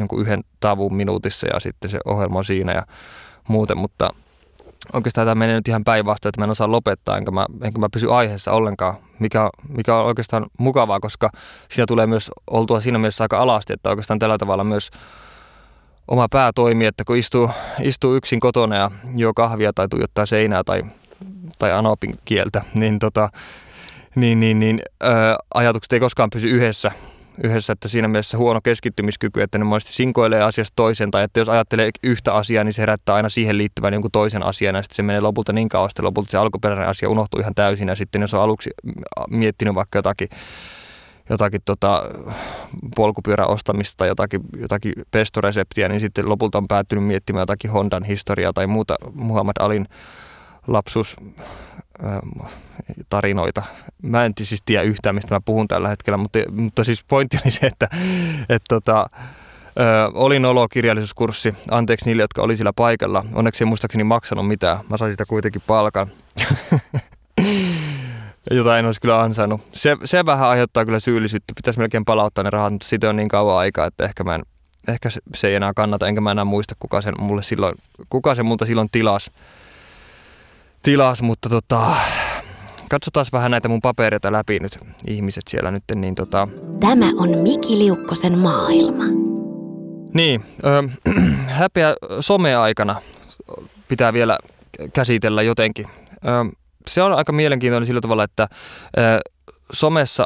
jonkun 0.00 0.20
yhden 0.20 0.40
tavun 0.60 0.94
minuutissa 0.94 1.46
ja 1.46 1.60
sitten 1.60 1.90
se 1.90 1.98
ohjelma 2.04 2.38
on 2.38 2.44
siinä 2.44 2.72
ja 2.72 2.82
muuten, 3.48 3.78
mutta 3.78 4.10
oikeastaan 4.92 5.26
tämä 5.26 5.34
menee 5.34 5.56
nyt 5.56 5.68
ihan 5.68 5.84
päinvastoin, 5.84 6.30
että 6.30 6.40
mä 6.40 6.44
en 6.44 6.50
osaa 6.50 6.70
lopettaa, 6.70 7.16
enkä 7.16 7.30
mä, 7.30 7.46
enkä 7.62 7.78
mä 7.78 7.88
pysy 7.92 8.14
aiheessa 8.14 8.52
ollenkaan, 8.52 8.94
mikä, 9.18 9.50
mikä 9.68 9.96
on 9.96 10.04
oikeastaan 10.04 10.46
mukavaa, 10.58 11.00
koska 11.00 11.30
siinä 11.68 11.86
tulee 11.86 12.06
myös 12.06 12.30
oltua 12.50 12.80
siinä 12.80 12.98
mielessä 12.98 13.24
aika 13.24 13.38
alasti, 13.38 13.72
että 13.72 13.90
oikeastaan 13.90 14.18
tällä 14.18 14.38
tavalla 14.38 14.64
myös 14.64 14.90
oma 16.08 16.26
pää 16.30 16.52
toimii, 16.54 16.86
että 16.86 17.04
kun 17.04 17.16
istuu, 17.16 17.50
istuu 17.82 18.14
yksin 18.14 18.40
kotona 18.40 18.76
ja 18.76 18.90
juo 19.16 19.34
kahvia 19.34 19.72
tai 19.72 19.88
tuijottaa 19.88 20.26
seinää 20.26 20.64
tai, 20.64 20.82
tai 21.58 21.72
anopin 21.72 22.18
kieltä, 22.24 22.62
niin, 22.74 22.98
tota, 22.98 23.28
niin, 24.14 24.40
niin, 24.40 24.60
niin 24.60 24.82
ö, 25.02 25.06
ajatukset 25.54 25.92
ei 25.92 26.00
koskaan 26.00 26.30
pysy 26.30 26.48
yhdessä, 26.48 26.92
yhdessä, 27.44 27.72
että 27.72 27.88
siinä 27.88 28.08
mielessä 28.08 28.38
huono 28.38 28.60
keskittymiskyky, 28.60 29.42
että 29.42 29.58
ne 29.58 29.64
monesti 29.64 29.92
sinkoilee 29.92 30.42
asiasta 30.42 30.76
toisen, 30.76 31.10
tai 31.10 31.24
että 31.24 31.40
jos 31.40 31.48
ajattelee 31.48 31.90
yhtä 32.02 32.34
asiaa, 32.34 32.64
niin 32.64 32.72
se 32.72 32.82
herättää 32.82 33.14
aina 33.14 33.28
siihen 33.28 33.58
liittyvän 33.58 33.92
jonkun 33.92 34.10
toisen 34.10 34.42
asian, 34.42 34.74
ja 34.74 34.82
sitten 34.82 34.96
se 34.96 35.02
menee 35.02 35.20
lopulta 35.20 35.52
niin 35.52 35.68
kauan, 35.68 35.90
että 35.90 36.02
lopulta 36.02 36.30
se 36.30 36.38
alkuperäinen 36.38 36.88
asia 36.88 37.10
unohtuu 37.10 37.40
ihan 37.40 37.54
täysin, 37.54 37.88
ja 37.88 37.96
sitten 37.96 38.20
jos 38.20 38.34
on 38.34 38.40
aluksi 38.40 38.70
miettinyt 39.30 39.74
vaikka 39.74 39.98
jotakin, 39.98 40.28
jotakin 41.30 41.60
tota, 41.64 42.04
polkupyörän 42.96 43.50
ostamista 43.50 44.06
jotakin, 44.06 44.40
jotakin 44.56 44.92
pestoreseptiä, 45.10 45.88
niin 45.88 46.00
sitten 46.00 46.28
lopulta 46.28 46.58
on 46.58 46.68
päättynyt 46.68 47.04
miettimään 47.04 47.42
jotakin 47.42 47.70
Hondan 47.70 48.04
historiaa 48.04 48.52
tai 48.52 48.66
muuta 48.66 48.96
Muhammad 49.14 49.56
Alin 49.58 49.86
lapsuus 50.66 51.16
tarinoita. 53.08 53.62
Mä 54.02 54.24
en 54.24 54.32
siis 54.40 54.62
tiedä 54.64 54.82
yhtään, 54.82 55.14
mistä 55.14 55.34
mä 55.34 55.40
puhun 55.44 55.68
tällä 55.68 55.88
hetkellä, 55.88 56.16
mutta, 56.16 56.38
mutta 56.50 56.84
siis 56.84 57.04
pointti 57.04 57.38
oli 57.44 57.52
se, 57.52 57.66
että, 57.66 57.88
että 58.48 58.66
tota, 58.68 59.06
Ö, 59.80 60.10
olin 60.14 60.44
olo 60.44 60.68
kirjallisuuskurssi. 60.68 61.54
Anteeksi 61.70 62.06
niille, 62.06 62.22
jotka 62.22 62.42
oli 62.42 62.56
sillä 62.56 62.72
paikalla. 62.72 63.24
Onneksi 63.32 63.64
ei 63.64 63.66
muistaakseni 63.66 64.04
maksanut 64.04 64.48
mitään. 64.48 64.78
Mä 64.88 64.96
sain 64.96 65.12
sitä 65.12 65.26
kuitenkin 65.26 65.62
palkan. 65.66 66.10
Jota 68.50 68.78
en 68.78 68.86
olisi 68.86 69.00
kyllä 69.00 69.20
ansainnut. 69.20 69.60
Se, 69.72 69.96
se 70.04 70.26
vähän 70.26 70.48
aiheuttaa 70.48 70.84
kyllä 70.84 71.00
syyllisyyttä. 71.00 71.52
Pitäisi 71.56 71.78
melkein 71.78 72.04
palauttaa 72.04 72.44
ne 72.44 72.50
rahat, 72.50 72.72
mutta 72.72 72.88
siitä 72.88 73.08
on 73.08 73.16
niin 73.16 73.28
kauan 73.28 73.58
aikaa, 73.58 73.86
että 73.86 74.04
ehkä, 74.04 74.24
mä 74.24 74.34
en, 74.34 74.42
ehkä 74.88 75.08
se 75.34 75.48
ei 75.48 75.54
enää 75.54 75.72
kannata. 75.76 76.08
Enkä 76.08 76.20
mä 76.20 76.30
enää 76.30 76.44
muista, 76.44 76.74
kuka 76.78 77.00
sen, 77.00 77.14
mulle 77.18 77.42
silloin, 77.42 77.74
kuka 78.10 78.34
sen 78.34 78.46
multa 78.46 78.66
silloin 78.66 78.88
tilasi 78.92 79.30
tilas, 80.82 81.22
mutta 81.22 81.48
tota, 81.48 81.96
katsotaan 82.90 83.26
vähän 83.32 83.50
näitä 83.50 83.68
mun 83.68 83.80
papereita 83.80 84.32
läpi 84.32 84.58
nyt, 84.58 84.78
ihmiset 85.06 85.42
siellä 85.48 85.70
nyt. 85.70 85.84
Niin 85.94 86.14
tota... 86.14 86.48
Tämä 86.80 87.06
on 87.16 87.38
Miki 87.38 87.78
Liukkosen 87.78 88.38
maailma. 88.38 89.04
Niin, 90.14 90.44
ö, 90.64 90.88
häpeä 91.60 91.94
someaikana 92.20 92.96
pitää 93.88 94.12
vielä 94.12 94.38
käsitellä 94.92 95.42
jotenkin. 95.42 95.86
Ö, 96.12 96.56
se 96.86 97.02
on 97.02 97.12
aika 97.12 97.32
mielenkiintoinen 97.32 97.86
sillä 97.86 98.00
tavalla, 98.00 98.24
että 98.24 98.48
ö, 98.98 99.00
somessa 99.72 100.24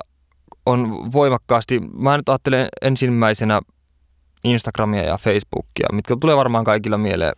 on 0.67 1.13
voimakkaasti, 1.13 1.81
mä 1.93 2.17
nyt 2.17 2.29
ajattelen 2.29 2.69
ensimmäisenä 2.83 3.61
Instagramia 4.45 5.03
ja 5.03 5.19
Facebookia, 5.19 5.89
mitkä 5.93 6.17
tulee 6.21 6.37
varmaan 6.37 6.65
kaikilla 6.65 6.99
mieleen 6.99 7.33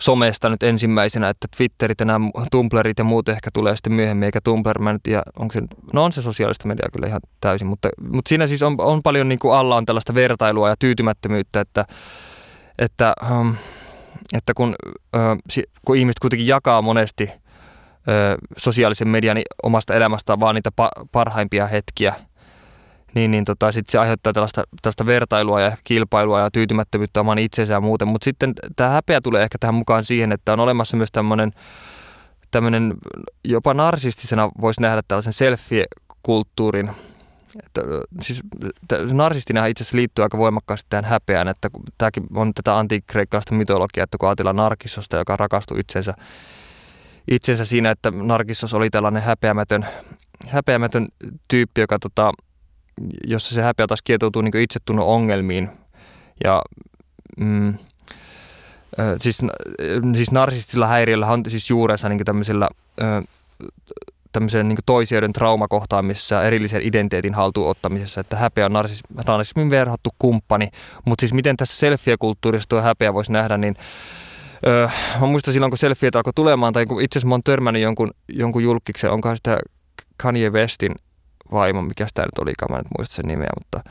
somesta 0.00 0.48
nyt 0.48 0.62
ensimmäisenä, 0.62 1.28
että 1.28 1.48
Twitterit 1.56 2.00
ja 2.00 2.06
nämä 2.06 2.30
Tumblrit 2.50 2.98
ja 2.98 3.04
muut 3.04 3.28
ehkä 3.28 3.50
tulee 3.54 3.76
sitten 3.76 3.92
myöhemmin, 3.92 4.26
eikä 4.26 4.40
Tumblr, 4.44 4.78
mä 4.78 4.92
nyt, 4.92 5.06
ja 5.06 5.22
onko 5.38 5.52
se, 5.52 5.62
no 5.92 6.04
on 6.04 6.12
se 6.12 6.22
sosiaalista 6.22 6.68
mediaa 6.68 6.88
kyllä 6.92 7.06
ihan 7.06 7.20
täysin, 7.40 7.66
mutta, 7.66 7.88
mutta 8.12 8.28
siinä 8.28 8.46
siis 8.46 8.62
on, 8.62 8.76
on 8.78 9.02
paljon 9.02 9.28
niin 9.28 9.38
kuin 9.38 9.54
alla 9.54 9.76
on 9.76 9.86
tällaista 9.86 10.14
vertailua 10.14 10.68
ja 10.68 10.76
tyytymättömyyttä, 10.78 11.60
että, 11.60 11.84
että, 12.78 13.14
um, 13.30 13.54
että 14.32 14.54
kun, 14.54 14.74
uh, 15.16 15.62
kun 15.84 15.96
ihmiset 15.96 16.18
kuitenkin 16.20 16.46
jakaa 16.46 16.82
monesti 16.82 17.24
uh, 17.24 18.48
sosiaalisen 18.56 19.08
median 19.08 19.38
omasta 19.62 19.94
elämästä 19.94 20.40
vaan 20.40 20.54
niitä 20.54 20.70
pa- 20.82 21.06
parhaimpia 21.12 21.66
hetkiä– 21.66 22.14
niin, 23.16 23.30
niin 23.30 23.44
tota, 23.44 23.72
sit 23.72 23.88
se 23.88 23.98
aiheuttaa 23.98 24.32
tällaista, 24.32 24.64
tällaista 24.82 25.06
vertailua 25.06 25.60
ja 25.60 25.72
kilpailua 25.84 26.40
ja 26.40 26.50
tyytymättömyyttä 26.50 27.20
oman 27.20 27.38
itsensä 27.38 27.72
ja 27.72 27.80
muuten. 27.80 28.08
Mutta 28.08 28.24
sitten 28.24 28.52
tämä 28.76 28.90
häpeä 28.90 29.20
tulee 29.20 29.42
ehkä 29.42 29.58
tähän 29.60 29.74
mukaan 29.74 30.04
siihen, 30.04 30.32
että 30.32 30.52
on 30.52 30.60
olemassa 30.60 30.96
myös 30.96 31.12
tämmöinen 31.12 31.52
tämmöinen 32.50 32.94
jopa 33.44 33.74
narsistisena 33.74 34.50
voisi 34.60 34.80
nähdä 34.80 35.02
tällaisen 35.08 35.32
selfie-kulttuurin. 35.32 36.90
Että, 37.66 37.80
siis 38.22 38.40
narsistina 39.12 39.66
itse 39.66 39.82
asiassa 39.82 39.96
liittyy 39.96 40.22
aika 40.22 40.38
voimakkaasti 40.38 40.86
tähän 40.90 41.04
häpeään, 41.04 41.48
että 41.48 41.68
tämäkin 41.98 42.26
on 42.34 42.54
tätä 42.54 42.78
antiikkreikkalaista 42.78 43.54
mytologiaa, 43.54 44.04
että 44.04 44.18
kun 44.18 44.28
ajatellaan 44.28 44.56
Narkissosta, 44.56 45.16
joka 45.16 45.36
rakastui 45.36 45.80
itsensä, 45.80 46.14
itsensä 47.30 47.64
siinä, 47.64 47.90
että 47.90 48.10
Narkissos 48.10 48.74
oli 48.74 48.90
tällainen 48.90 49.22
häpeämätön, 49.22 49.86
häpeämätön 50.46 51.08
tyyppi, 51.48 51.80
joka 51.80 51.98
tota, 51.98 52.32
jossa 53.26 53.54
se 53.54 53.62
häpeä 53.62 53.86
taas 53.86 54.02
kietoutuu 54.02 54.42
niin 54.42 54.56
itsetunnon 54.56 55.06
ongelmiin. 55.06 55.70
Ja 56.44 56.62
mm, 57.36 57.74
siis, 59.20 59.38
siis 60.14 60.30
narsistisilla 60.30 60.86
häiriöllä 60.86 61.26
on 61.26 61.42
siis 61.48 61.70
juurensa 61.70 62.08
niin 62.08 62.24
tämmöisellä 62.24 62.68
tämmöisen 64.32 64.68
niin 64.68 64.78
toisioiden 64.86 65.32
traumakohtaamisessa 65.32 66.44
erillisen 66.44 66.82
identiteetin 66.82 67.34
haltuun 67.34 67.68
ottamisessa, 67.68 68.20
että 68.20 68.36
häpeä 68.36 68.66
on 68.66 68.72
narsismin 69.26 69.70
verhottu 69.70 70.10
kumppani. 70.18 70.68
Mutta 71.04 71.22
siis 71.22 71.32
miten 71.32 71.56
tässä 71.56 71.76
selfie-kulttuurissa 71.76 72.68
tuo 72.68 72.80
häpeä 72.80 73.14
voisi 73.14 73.32
nähdä, 73.32 73.56
niin 73.56 73.76
öö, 74.66 74.88
mä 75.20 75.26
muistan 75.26 75.54
silloin, 75.54 75.70
kun 75.70 75.78
selfieet 75.78 76.16
alkoi 76.16 76.32
tulemaan, 76.34 76.72
tai 76.72 76.86
kun 76.86 77.02
itse 77.02 77.18
asiassa 77.18 77.28
mä 77.28 77.34
oon 77.34 77.42
törmännyt 77.42 77.82
jonkun, 77.82 78.10
jonkun 78.28 78.62
julkiksen, 78.62 79.10
onkohan 79.10 79.36
sitä 79.36 79.58
Kanye 80.16 80.50
Westin 80.50 80.94
vaimo, 81.52 81.82
mikä 81.82 82.06
sitä 82.06 82.22
nyt 82.22 82.38
olikaan, 82.40 82.72
mä 82.72 82.78
en 82.78 82.84
muista 82.98 83.14
sen 83.14 83.28
nimeä, 83.28 83.50
mutta 83.58 83.90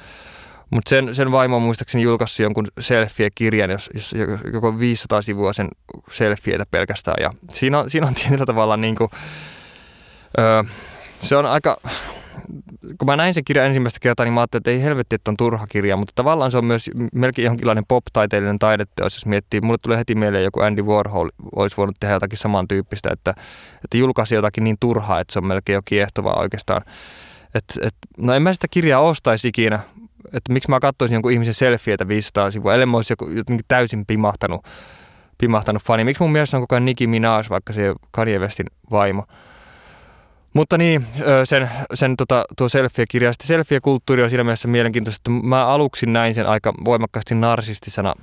mutta 0.69 0.89
sen, 0.89 1.15
sen 1.15 1.31
vaimo 1.31 1.59
muistaakseni 1.59 2.03
julkaisi 2.03 2.43
jonkun 2.43 2.67
selfie-kirjan, 2.79 3.69
jos, 3.69 3.89
jos 3.93 4.15
joko 4.53 4.79
500 4.79 5.21
sivua 5.21 5.53
sen 5.53 5.69
selfieitä 6.11 6.63
pelkästään. 6.71 7.17
Ja 7.19 7.29
siinä 7.51 7.79
on, 7.79 7.89
siinä 7.89 8.07
on 8.07 8.15
tietyllä 8.15 8.45
tavalla 8.45 8.77
niin 8.77 8.95
kuin, 8.95 9.09
öö, 10.39 10.63
se 11.21 11.35
on 11.35 11.45
aika, 11.45 11.77
kun 12.97 13.05
mä 13.05 13.15
näin 13.15 13.33
sen 13.33 13.43
kirjan 13.43 13.67
ensimmäistä 13.67 13.99
kertaa, 14.01 14.25
niin 14.25 14.33
mä 14.33 14.39
ajattelin, 14.39 14.59
että 14.59 14.71
ei 14.71 14.83
helvetti, 14.83 15.15
että 15.15 15.31
on 15.31 15.37
turha 15.37 15.67
kirja, 15.67 15.97
mutta 15.97 16.11
tavallaan 16.15 16.51
se 16.51 16.57
on 16.57 16.65
myös 16.65 16.91
melkein 17.13 17.45
jonkinlainen 17.45 17.83
pop-taiteellinen 17.87 18.59
taideteos, 18.59 19.15
jos 19.15 19.25
miettii. 19.25 19.61
Mulle 19.61 19.77
tulee 19.81 19.97
heti 19.97 20.15
mieleen 20.15 20.43
joku 20.43 20.61
Andy 20.61 20.81
Warhol 20.81 21.29
olisi 21.55 21.77
voinut 21.77 21.95
tehdä 21.99 22.13
jotakin 22.13 22.37
samantyyppistä, 22.37 23.09
että, 23.13 23.33
että 23.83 23.97
julkaisi 23.97 24.35
jotakin 24.35 24.63
niin 24.63 24.77
turhaa, 24.79 25.19
että 25.19 25.33
se 25.33 25.39
on 25.39 25.45
melkein 25.45 25.73
jo 25.73 25.81
kiehtovaa 25.85 26.39
oikeastaan. 26.39 26.81
Et, 27.55 27.63
et, 27.81 27.95
no 28.17 28.33
en 28.33 28.41
mä 28.41 28.53
sitä 28.53 28.67
kirjaa 28.71 29.01
ostaisi 29.01 29.47
ikinä, 29.47 29.79
että 30.33 30.53
miksi 30.53 30.69
mä 30.69 30.79
katsoisin 30.79 31.15
jonkun 31.15 31.31
ihmisen 31.31 31.53
selfieitä 31.53 32.07
500 32.07 32.51
sivua, 32.51 32.73
ellei 32.73 32.85
mä 32.85 32.97
olisi 32.97 33.13
joku, 33.13 33.29
jotenkin 33.29 33.65
täysin 33.67 34.05
pimahtanut, 34.05 34.65
pimahtanut 35.37 35.83
fani. 35.83 36.03
Miksi 36.03 36.23
mun 36.23 36.31
mielestä 36.31 36.57
on 36.57 36.63
koko 36.63 36.75
ajan 36.75 36.85
Nicki 36.85 37.07
Minaj, 37.07 37.45
vaikka 37.49 37.73
se 37.73 37.93
Kanye 38.11 38.39
Westin 38.39 38.65
vaimo. 38.91 39.23
Mutta 40.53 40.77
niin, 40.77 41.05
sen, 41.45 41.69
sen 41.93 42.17
tota, 42.17 42.45
tuo 42.57 42.69
selfie-kirja, 42.69 43.33
sitten 43.33 43.47
selfie-kulttuuri 43.47 44.23
on 44.23 44.29
siinä 44.29 44.43
mielessä 44.43 44.67
mielenkiintoista, 44.67 45.19
että 45.19 45.47
mä 45.47 45.67
aluksi 45.67 46.05
näin 46.05 46.33
sen 46.33 46.47
aika 46.47 46.73
voimakkaasti 46.85 47.35
narsistisena 47.35 48.13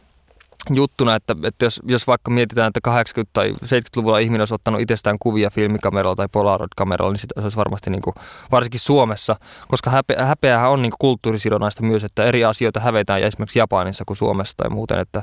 juttuna, 0.71 1.15
että, 1.15 1.37
että 1.45 1.65
jos, 1.65 1.81
jos 1.85 2.07
vaikka 2.07 2.31
mietitään, 2.31 2.73
että 2.75 2.91
80- 3.21 3.25
tai 3.33 3.55
70-luvulla 3.65 4.19
ihminen 4.19 4.41
olisi 4.41 4.55
ottanut 4.55 4.81
itsestään 4.81 5.17
kuvia 5.19 5.51
filmikameralla 5.51 6.17
tai 6.17 6.29
Polaroid-kameralla, 6.33 7.13
niin 7.13 7.19
se 7.19 7.27
olisi 7.43 7.57
varmasti 7.57 7.91
niin 7.91 8.03
kuin, 8.03 8.15
varsinkin 8.51 8.81
Suomessa, 8.81 9.37
koska 9.69 9.91
häpe, 9.91 10.17
häpeähän 10.19 10.71
on 10.71 10.83
niin 10.83 10.91
kuin 10.91 10.99
kulttuurisidonnaista 10.99 11.83
myös, 11.83 12.05
että 12.05 12.25
eri 12.25 12.45
asioita 12.45 12.81
hävetään 12.81 13.21
ja 13.21 13.27
esimerkiksi 13.27 13.59
Japanissa 13.59 14.05
kuin 14.07 14.17
Suomessa 14.17 14.57
tai 14.57 14.71
muuten, 14.71 14.99
että 14.99 15.23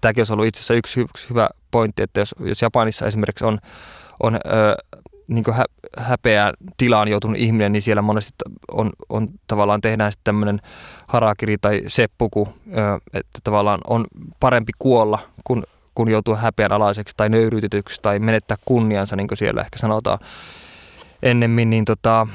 tämäkin 0.00 0.20
olisi 0.20 0.32
ollut 0.32 0.46
itse 0.46 0.58
asiassa 0.58 0.74
yksi, 0.74 1.00
yksi 1.00 1.30
hyvä 1.30 1.48
pointti, 1.70 2.02
että 2.02 2.20
jos, 2.20 2.34
jos 2.40 2.62
Japanissa 2.62 3.06
esimerkiksi 3.06 3.44
on, 3.44 3.58
on 4.22 4.34
ö, 4.34 4.74
niin 5.30 5.44
hä, 5.52 5.64
häpeään 5.98 6.54
tilaan 6.76 7.08
joutunut 7.08 7.38
ihminen, 7.38 7.72
niin 7.72 7.82
siellä 7.82 8.02
monesti 8.02 8.32
on, 8.72 8.90
on 9.08 9.28
tavallaan 9.46 9.80
tehdään 9.80 10.12
sitten 10.12 10.24
tämmöinen 10.24 10.60
harakiri 11.06 11.56
tai 11.60 11.82
seppuku, 11.86 12.48
että 13.14 13.40
tavallaan 13.44 13.80
on 13.88 14.06
parempi 14.40 14.72
kuolla, 14.78 15.18
kun, 15.44 15.64
kun 15.94 16.08
joutuu 16.08 16.34
häpeän 16.34 16.72
alaiseksi 16.72 17.14
tai 17.16 17.28
nöyryytetyksi 17.28 18.02
tai 18.02 18.18
menettää 18.18 18.56
kunniansa, 18.64 19.16
niin 19.16 19.28
kuin 19.28 19.38
siellä 19.38 19.60
ehkä 19.60 19.78
sanotaan 19.78 20.18
ennemmin, 21.22 21.70
niin 21.70 21.84
tota, 21.84 22.26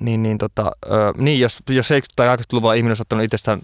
niin, 0.00 0.22
niin, 0.22 0.38
tota, 0.38 0.72
ö, 0.86 1.12
niin 1.16 1.40
jos, 1.40 1.58
jos 1.68 1.90
70- 1.90 1.94
tai 2.16 2.36
80-luvulla 2.36 2.74
ihminen 2.74 2.90
olisi 2.90 3.02
ottanut 3.02 3.24
itsestään 3.24 3.60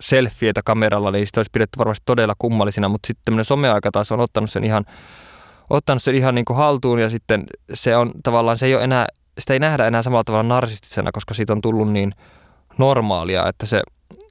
selfieitä 0.00 0.60
kameralla, 0.64 1.10
niin 1.10 1.26
sitä 1.26 1.40
olisi 1.40 1.50
pidetty 1.52 1.78
varmasti 1.78 2.02
todella 2.06 2.34
kummallisina, 2.38 2.88
mutta 2.88 3.06
sitten 3.06 3.24
tämmöinen 3.24 3.44
someaika 3.44 3.90
taas 3.90 4.12
on 4.12 4.20
ottanut 4.20 4.50
sen 4.50 4.64
ihan 4.64 4.84
ottanut 5.70 6.02
sen 6.02 6.14
ihan 6.14 6.34
niin 6.34 6.44
kuin 6.44 6.56
haltuun 6.56 6.98
ja 6.98 7.10
sitten 7.10 7.44
se 7.74 7.96
on 7.96 8.12
tavallaan, 8.22 8.58
se 8.58 8.66
ei 8.66 8.74
ole 8.74 8.84
enää, 8.84 9.06
sitä 9.38 9.52
ei 9.52 9.58
nähdä 9.58 9.86
enää 9.86 10.02
samalla 10.02 10.24
tavalla 10.24 10.42
narsistisena, 10.42 11.12
koska 11.12 11.34
siitä 11.34 11.52
on 11.52 11.60
tullut 11.60 11.92
niin 11.92 12.12
normaalia, 12.78 13.48
että, 13.48 13.66
se, 13.66 13.82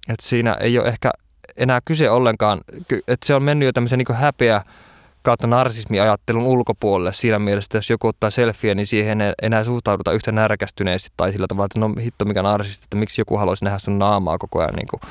että 0.09 0.27
siinä 0.27 0.53
ei 0.53 0.79
ole 0.79 0.87
ehkä 0.87 1.11
enää 1.57 1.79
kyse 1.85 2.09
ollenkaan, 2.09 2.61
että 3.07 3.27
se 3.27 3.35
on 3.35 3.43
mennyt 3.43 3.65
jo 3.65 3.73
tämmöisen 3.73 3.99
niin 3.99 4.17
häpeä 4.17 4.61
kautta 5.21 5.47
narsismiajattelun 5.47 6.43
ulkopuolelle 6.43 7.13
siinä 7.13 7.39
mielessä, 7.39 7.67
että 7.67 7.77
jos 7.77 7.89
joku 7.89 8.07
ottaa 8.07 8.29
selfie, 8.29 8.75
niin 8.75 8.87
siihen 8.87 9.21
ei 9.21 9.33
enää 9.41 9.63
suhtauduta 9.63 10.11
yhtä 10.11 10.31
närkästyneesti 10.31 11.09
tai 11.17 11.31
sillä 11.31 11.47
tavalla, 11.47 11.65
että 11.65 11.79
no 11.79 11.91
hitto 12.01 12.25
mikä 12.25 12.43
narsisti, 12.43 12.83
että 12.83 12.97
miksi 12.97 13.21
joku 13.21 13.37
haluaisi 13.37 13.65
nähdä 13.65 13.79
sun 13.79 13.99
naamaa 13.99 14.37
koko 14.37 14.59
ajan 14.59 14.75
niin 14.75 14.87
kuin 14.87 15.01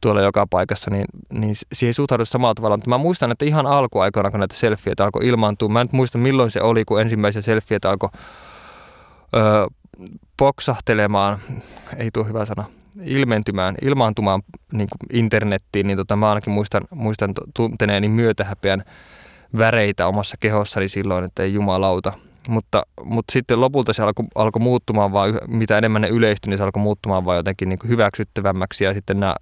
tuolla 0.00 0.22
joka 0.22 0.46
paikassa, 0.50 0.90
niin, 0.90 1.04
niin 1.32 1.54
siihen 1.72 1.94
suhtaudu 1.94 2.24
samalla 2.24 2.54
tavalla. 2.54 2.76
Mutta 2.76 2.90
mä 2.90 2.98
muistan, 2.98 3.30
että 3.30 3.44
ihan 3.44 3.66
alkuaikoina, 3.66 4.30
kun 4.30 4.40
näitä 4.40 4.54
selfieitä 4.54 5.04
alkoi 5.04 5.26
ilmaantua, 5.26 5.68
mä 5.68 5.80
en 5.80 5.88
muista 5.92 6.18
milloin 6.18 6.50
se 6.50 6.62
oli, 6.62 6.84
kun 6.84 7.00
ensimmäisiä 7.00 7.42
selfieitä 7.42 7.90
alkoi 7.90 8.08
öö, 9.36 9.66
poksahtelemaan, 10.36 11.38
ei 11.96 12.10
tuo 12.12 12.24
hyvä 12.24 12.44
sana, 12.44 12.64
ilmentymään, 13.04 13.74
ilmaantumaan 13.82 14.42
niin 14.72 14.88
kuin 14.88 15.20
internettiin, 15.20 15.86
niin 15.86 15.98
tota, 15.98 16.16
mä 16.16 16.28
ainakin 16.28 16.52
muistan, 16.52 16.82
muistan 16.90 17.32
tunteneeni 17.54 18.08
myötähäpeän 18.08 18.84
väreitä 19.58 20.06
omassa 20.06 20.36
kehossani 20.40 20.88
silloin, 20.88 21.24
että 21.24 21.42
ei 21.42 21.54
jumalauta. 21.54 22.12
Mutta, 22.48 22.82
mutta 23.04 23.32
sitten 23.32 23.60
lopulta 23.60 23.92
se 23.92 24.02
alkoi, 24.02 24.24
alkoi 24.34 24.60
muuttumaan 24.60 25.12
vaan, 25.12 25.38
mitä 25.46 25.78
enemmän 25.78 26.02
ne 26.02 26.08
yleistyi, 26.08 26.50
niin 26.50 26.58
se 26.58 26.64
alkoi 26.64 26.82
muuttumaan 26.82 27.24
vaan 27.24 27.36
jotenkin 27.36 27.68
niin 27.68 27.78
kuin 27.78 27.90
hyväksyttävämmäksi 27.90 28.84
ja 28.84 28.94
sitten 28.94 29.20
nämä 29.20 29.34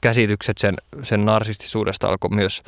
käsitykset 0.00 0.58
sen, 0.58 0.74
sen 1.02 1.24
narsistisuudesta 1.24 2.08
alkoi 2.08 2.30
myös 2.30 2.62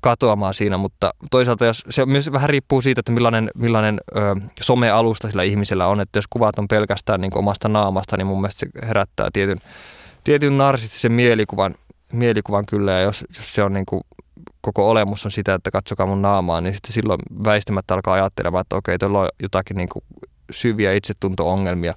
katoamaan 0.00 0.54
siinä, 0.54 0.76
mutta 0.78 1.14
toisaalta 1.30 1.64
jos, 1.64 1.84
se 1.90 2.06
myös 2.06 2.32
vähän 2.32 2.50
riippuu 2.50 2.80
siitä, 2.80 3.00
että 3.00 3.12
millainen, 3.12 3.50
millainen 3.54 4.00
ö, 4.16 4.20
somealusta 4.60 5.28
sillä 5.28 5.42
ihmisellä 5.42 5.86
on, 5.86 6.00
että 6.00 6.18
jos 6.18 6.26
kuvat 6.30 6.58
on 6.58 6.68
pelkästään 6.68 7.20
niin 7.20 7.38
omasta 7.38 7.68
naamasta, 7.68 8.16
niin 8.16 8.26
mun 8.26 8.40
mielestä 8.40 8.60
se 8.60 8.86
herättää 8.86 9.28
tietyn, 9.32 9.58
tietyn 10.24 10.58
narsistisen 10.58 11.12
mielikuvan, 11.12 11.74
mielikuvan 12.12 12.64
kyllä, 12.66 12.92
ja 12.92 13.00
jos, 13.00 13.24
jos 13.36 13.54
se 13.54 13.62
on 13.62 13.72
niin 13.72 13.86
kuin, 13.86 14.00
koko 14.60 14.90
olemus 14.90 15.24
on 15.24 15.30
sitä, 15.30 15.54
että 15.54 15.70
katsokaa 15.70 16.06
mun 16.06 16.22
naamaa, 16.22 16.60
niin 16.60 16.74
sitten 16.74 16.92
silloin 16.92 17.20
väistämättä 17.44 17.94
alkaa 17.94 18.14
ajattelemaan, 18.14 18.60
että 18.60 18.76
okei, 18.76 18.98
tuolla 18.98 19.20
on 19.20 19.28
jotakin 19.42 19.76
niin 19.76 19.88
kuin 19.88 20.04
syviä 20.50 20.92
itsetunto-ongelmia, 20.92 21.94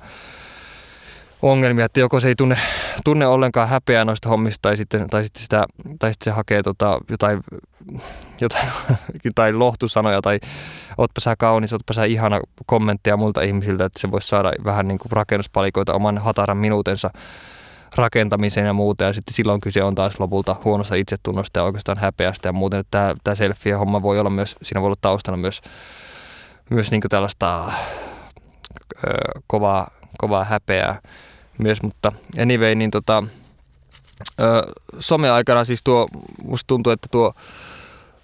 ongelmia, 1.41 1.85
että 1.85 1.99
joko 1.99 2.19
se 2.19 2.27
ei 2.27 2.35
tunne, 2.35 2.57
tunne 3.03 3.27
ollenkaan 3.27 3.69
häpeää 3.69 4.05
noista 4.05 4.29
hommista 4.29 4.61
tai 4.61 4.77
sitten, 4.77 5.07
tai 5.07 5.23
sitten, 5.23 5.43
sitä, 5.43 5.65
tai 5.99 6.11
sitten 6.11 6.25
se 6.25 6.35
hakee 6.35 6.63
tota, 6.63 6.99
jotain, 7.09 7.41
jotain, 8.41 8.67
jotain 9.25 9.59
lohtusanoja 9.59 10.21
tai 10.21 10.39
ootpa 10.97 11.21
sä 11.21 11.35
kaunis, 11.35 11.73
ootpa 11.73 11.93
sä 11.93 12.05
ihana 12.05 12.39
kommentteja 12.65 13.17
muilta 13.17 13.41
ihmisiltä, 13.41 13.85
että 13.85 13.99
se 13.99 14.11
voisi 14.11 14.27
saada 14.27 14.53
vähän 14.65 14.87
niin 14.87 14.99
kuin 14.99 15.11
rakennuspalikoita 15.11 15.93
oman 15.93 16.17
hataran 16.17 16.57
minuutensa 16.57 17.09
rakentamiseen 17.95 18.65
ja 18.67 18.73
muuta. 18.73 19.03
Ja 19.03 19.13
sitten 19.13 19.33
silloin 19.33 19.61
kyse 19.61 19.83
on 19.83 19.95
taas 19.95 20.19
lopulta 20.19 20.55
huonosta 20.65 20.95
itsetunnosta 20.95 21.59
ja 21.59 21.63
oikeastaan 21.63 21.97
häpeästä 21.97 22.49
ja 22.49 22.53
muuten. 22.53 22.83
Tämä, 22.91 23.15
tämä 23.23 23.35
selfie-homma 23.35 24.01
voi 24.01 24.19
olla 24.19 24.29
myös, 24.29 24.55
siinä 24.61 24.81
voi 24.81 24.87
olla 24.87 24.97
taustana 25.01 25.37
myös, 25.37 25.61
myös 26.69 26.91
niin 26.91 27.01
tällaista 27.09 27.71
ö, 29.07 29.09
kovaa, 29.47 29.91
kovaa 30.17 30.43
häpeää 30.43 31.01
myös, 31.57 31.83
mutta 31.83 32.11
anyway, 32.41 32.75
niin 32.75 32.91
tota, 32.91 33.23
ö, 34.39 34.71
some-aikana 34.99 35.65
siis 35.65 35.81
tuo, 35.83 36.07
musta 36.43 36.67
tuntuu, 36.67 36.91
että 36.91 37.07
tuo, 37.11 37.33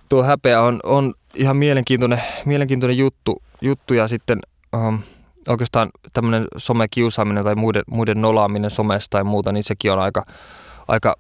tuo 0.10 0.24
häpeä 0.24 0.62
on, 0.62 0.80
on 0.84 1.14
ihan 1.36 1.58
mielenkiintoinen, 1.58 2.22
mielenkiintoinen 2.46 2.98
juttu, 2.98 3.42
juttu 3.62 3.94
ja 3.94 4.08
sitten 4.08 4.40
um, 4.76 5.00
oikeastaan 5.48 5.90
tämmöinen 6.14 6.48
somekiusaaminen 6.58 7.44
tai 7.44 7.56
muiden, 7.56 7.84
muiden 7.92 8.22
nolaaminen 8.22 8.72
somesta 8.72 9.10
tai 9.10 9.24
muuta, 9.24 9.52
niin 9.52 9.64
sekin 9.64 9.92
on 9.92 10.00
aika, 10.00 10.26
aika, 10.88 11.16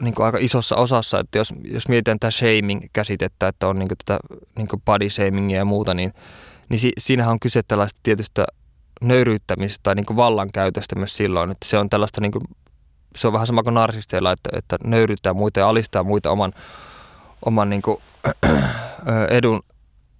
niin 0.00 0.14
aika 0.18 0.38
isossa 0.40 0.76
osassa, 0.76 1.20
että 1.20 1.38
jos, 1.38 1.54
jos 1.64 1.88
mietitään 1.88 2.18
tätä 2.18 2.30
shaming-käsitettä, 2.30 3.48
että 3.48 3.68
on 3.68 3.78
niin 3.78 3.88
tätä 3.88 4.18
niin 4.58 4.68
body 4.84 5.10
shamingia 5.10 5.58
ja 5.58 5.64
muuta, 5.64 5.94
niin, 5.94 6.14
niin 6.68 6.80
si, 6.80 6.92
siinähän 6.98 7.32
on 7.32 7.40
kyse 7.40 7.62
tällaista 7.62 8.00
tietystä 8.02 8.46
nöyryyttämistä 9.08 9.80
tai 9.82 9.94
niin 9.94 10.06
kuin 10.06 10.16
vallankäytöstä 10.16 10.96
myös 10.96 11.16
silloin, 11.16 11.50
että 11.50 11.68
se 11.68 11.78
on 11.78 11.90
tällaista 11.90 12.20
niin 12.20 12.32
kuin, 12.32 12.42
se 13.16 13.26
on 13.26 13.32
vähän 13.32 13.46
sama 13.46 13.62
kuin 13.62 13.74
narsisteilla, 13.74 14.32
että, 14.32 14.50
että 14.52 14.76
nöyryyttää 14.84 15.34
muita 15.34 15.60
ja 15.60 15.68
alistaa 15.68 16.02
muita 16.02 16.30
oman, 16.30 16.52
oman 17.44 17.70
niin 17.70 17.82
kuin, 17.82 17.96
edun, 19.30 19.62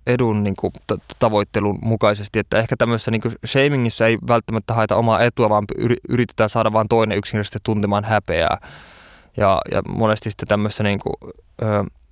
edun 0.07 0.45
niin 0.45 0.57
kuin, 0.57 0.73
tavoittelun 1.19 1.79
mukaisesti. 1.83 2.39
Että 2.39 2.59
ehkä 2.59 2.77
tämmöisessä 2.77 3.11
niin 3.11 3.23
kuin 3.23 3.35
shamingissa 3.47 4.07
ei 4.07 4.19
välttämättä 4.29 4.75
haeta 4.75 4.97
omaa 4.97 5.21
etua, 5.21 5.49
vaan 5.49 5.65
yritetään 6.09 6.51
saada 6.51 6.73
vain 6.73 6.89
toinen 6.89 7.19
yksinkertaisesti 7.19 7.59
tuntemaan 7.63 8.05
häpeää. 8.05 8.59
Ja, 9.37 9.61
ja 9.73 9.83
monesti 9.89 10.31
sitten 10.31 10.49
tämmöisessä 10.49 10.85
niin 10.85 10.99
kuin, 10.99 11.15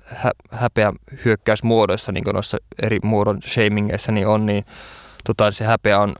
hä, 0.06 0.30
häpeä 0.50 0.92
hyökkäysmuodoissa, 1.24 2.12
niin 2.12 2.24
kuin 2.24 2.34
noissa 2.34 2.58
eri 2.82 2.98
muodon 3.02 3.38
shamingeissa 3.42 4.12
niin 4.12 4.26
on, 4.26 4.46
niin 4.46 4.64
tota, 5.24 5.50
se 5.50 5.64
häpeä 5.64 6.00
on 6.00 6.14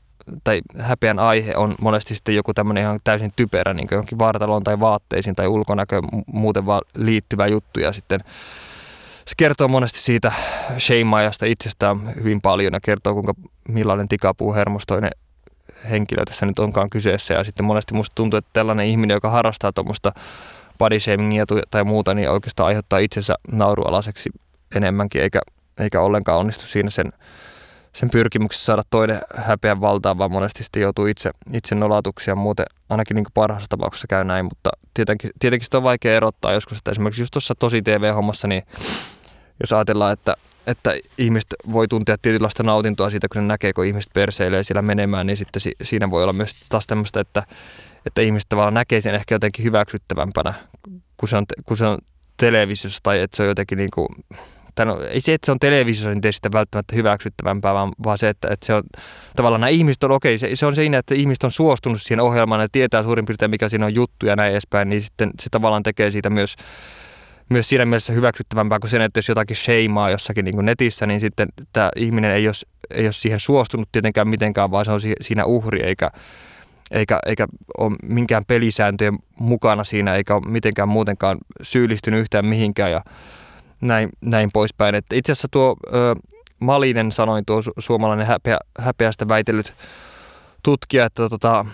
tai 0.45 0.61
häpeän 0.79 1.19
aihe 1.19 1.57
on 1.57 1.75
monesti 1.81 2.15
sitten 2.15 2.35
joku 2.35 2.55
tämmöinen 2.55 2.83
ihan 2.83 3.01
täysin 3.05 3.33
typerä, 3.37 3.75
niin 3.75 3.89
johonkin 3.91 4.19
vartaloon 4.19 4.65
tai 4.65 4.81
vaatteisiin 4.81 5.37
tai 5.37 5.47
ulkonäköön 5.47 6.05
muuten 6.27 6.67
vaan 6.67 6.83
liittyvä 6.97 7.47
juttu. 7.47 7.81
Ja 7.81 7.93
sitten 7.93 8.21
se 9.25 9.35
kertoo 9.37 9.69
monesti 9.69 9.99
siitä 9.99 10.33
sheimaajasta 10.79 11.47
itsestään 11.47 12.15
hyvin 12.15 12.41
paljon 12.41 12.73
ja 12.73 12.81
kertoo 12.81 13.15
kuinka 13.15 13.35
millainen 13.69 14.09
tikapuuhermostoinen 14.09 15.11
henkilö 15.91 16.25
tässä 16.25 16.47
nyt 16.47 16.59
onkaan 16.59 16.91
kyseessä. 16.91 17.35
Ja 17.35 17.45
sitten 17.45 17.67
monesti 17.67 17.95
musta 17.95 18.15
tuntuu, 18.15 18.39
että 18.39 18.51
tällainen 18.53 18.87
ihminen, 18.87 19.15
joka 19.15 19.31
harrastaa 19.31 19.73
tuommoista 19.73 20.13
body 20.79 21.01
shamingia 21.01 21.45
tai 21.71 21.85
muuta, 21.85 22.15
niin 22.15 22.31
oikeastaan 22.31 22.67
aiheuttaa 22.67 22.99
itsensä 22.99 23.35
naurualaiseksi 23.53 24.31
enemmänkin 24.77 25.23
eikä, 25.23 25.41
eikä 25.79 26.01
ollenkaan 26.01 26.39
onnistu 26.39 26.67
siinä 26.67 26.91
sen 26.91 27.13
sen 27.93 28.11
pyrkimyksessä 28.11 28.65
saada 28.65 28.83
toinen 28.91 29.21
häpeän 29.37 29.81
valtaan, 29.81 30.19
vaan 30.19 30.33
monesti 30.33 30.65
sitten 30.65 30.83
joutuu 30.83 31.07
itse, 31.07 31.31
itse 31.53 31.75
nolatuksi 31.75 32.35
muuten 32.35 32.67
ainakin 32.89 33.15
niin 33.15 33.25
parhaassa 33.35 33.69
tapauksessa 33.69 34.07
käy 34.07 34.25
näin, 34.25 34.45
mutta 34.45 34.71
tietenkin, 34.95 35.31
tietenkin 35.39 35.65
sitä 35.65 35.77
on 35.77 35.83
vaikea 35.83 36.17
erottaa 36.17 36.53
joskus, 36.53 36.79
että 36.79 36.91
esimerkiksi 36.91 37.23
just 37.23 37.31
tuossa 37.33 37.55
tosi 37.55 37.83
TV-hommassa, 37.83 38.49
niin 38.49 38.63
jos 39.61 39.73
ajatellaan, 39.73 40.13
että, 40.13 40.37
että 40.67 40.95
ihmiset 41.19 41.55
voi 41.73 41.89
tuntea 41.89 42.17
tietynlaista 42.23 42.63
nautintoa 42.63 43.11
siitä, 43.11 43.29
kun 43.29 43.43
ne 43.43 43.47
näkee, 43.47 43.73
kun 43.73 43.85
ihmiset 43.85 44.13
perseilee 44.13 44.63
siellä 44.63 44.83
menemään, 44.83 45.27
niin 45.27 45.37
sitten 45.37 45.63
si, 45.63 45.73
siinä 45.83 46.11
voi 46.11 46.23
olla 46.23 46.33
myös 46.33 46.57
taas 46.69 46.87
tämmöistä, 46.87 47.21
että, 47.21 47.43
että 48.07 48.21
ihmiset 48.21 48.49
tavallaan 48.49 48.75
näkee 48.75 49.01
sen 49.01 49.15
ehkä 49.15 49.35
jotenkin 49.35 49.65
hyväksyttävämpänä, 49.65 50.55
kun 51.17 51.29
se 51.29 51.37
on, 51.37 51.45
kun 51.65 51.77
se 51.77 51.87
on 51.87 51.99
televisiossa 52.37 53.01
tai 53.03 53.21
että 53.21 53.37
se 53.37 53.43
on 53.43 53.49
jotenkin 53.49 53.79
niin 53.79 53.91
kuin 53.95 54.09
tai 54.75 54.87
no, 54.87 55.01
ei 55.01 55.21
se, 55.21 55.35
että 55.35 55.47
se 55.47 55.53
on 55.53 55.59
televisiossa, 55.59 56.21
niin 56.21 56.33
sitä 56.33 56.53
välttämättä 56.53 56.97
hyväksyttävämpää, 56.97 57.75
vaan, 57.75 57.93
vaan 58.05 58.19
se, 58.19 58.29
että, 58.29 58.49
että 58.49 58.67
se 58.67 58.75
on 58.75 58.83
tavallaan 59.37 59.61
nämä 59.61 59.69
ihmiset 59.69 60.05
on, 60.05 60.11
okei, 60.11 60.39
se, 60.39 60.57
se 60.57 60.67
on 60.67 60.75
siinä, 60.75 60.99
että 60.99 61.15
ihmiset 61.15 61.45
on 61.45 61.51
suostunut 61.51 62.03
siihen 62.03 62.21
ohjelmaan 62.21 62.61
ja 62.61 62.69
tietää 62.73 63.03
suurin 63.03 63.25
piirtein, 63.25 63.51
mikä 63.51 63.69
siinä 63.69 63.87
on 63.87 63.95
juttu 63.95 64.27
ja 64.27 64.37
näin 64.37 64.53
edespäin, 64.53 64.89
niin 64.89 65.03
sitten 65.03 65.31
se 65.41 65.49
tavallaan 65.51 65.83
tekee 65.83 66.11
siitä 66.11 66.31
myös, 66.31 66.57
myös 67.51 67.69
siinä 67.69 67.87
mielessä 67.87 68.13
hyväksyttävämpää 68.13 68.79
kuin 68.79 68.91
sen, 68.91 69.03
että 69.03 69.19
jos 69.19 69.29
jotakin 69.29 69.57
sheimaa 69.57 70.11
jossakin 70.11 70.45
niin 70.45 70.65
netissä, 70.65 71.07
niin 71.07 71.21
sitten 71.21 71.49
tämä 71.73 71.91
ihminen 71.97 72.31
ei 72.31 72.49
ole, 72.49 72.55
ei 72.91 73.07
ole 73.07 73.13
siihen 73.13 73.41
suostunut 73.41 73.89
tietenkään 73.93 74.29
mitenkään, 74.29 74.71
vaan 74.71 74.85
se 74.85 74.91
on 74.91 75.01
siinä 75.21 75.45
uhri, 75.45 75.83
eikä, 75.83 76.11
eikä, 76.91 77.19
eikä 77.27 77.47
ole 77.79 77.97
minkään 78.03 78.43
pelisääntöjen 78.47 79.19
mukana 79.39 79.85
siinä, 79.85 80.15
eikä 80.15 80.35
ole 80.35 80.51
mitenkään 80.51 80.89
muutenkaan 80.89 81.39
syyllistynyt 81.63 82.21
yhtään 82.21 82.47
mihinkään. 82.47 82.91
Ja 82.91 83.03
näin, 83.83 84.09
näin 84.21 84.51
poispäin. 84.53 84.95
Että 84.95 85.17
itse 85.17 85.33
asiassa 85.33 85.49
tuo 85.51 85.77
ö, 85.95 86.15
Malinen 86.61 87.13
sanoi, 87.13 87.43
tuo 87.47 87.61
su- 87.61 87.73
suomalainen 87.79 88.27
häpeä, 88.27 88.59
häpeästä 88.79 89.29
väitellyt 89.29 89.75
tutkija, 90.63 91.05
että 91.05 91.29
tota, 91.29 91.67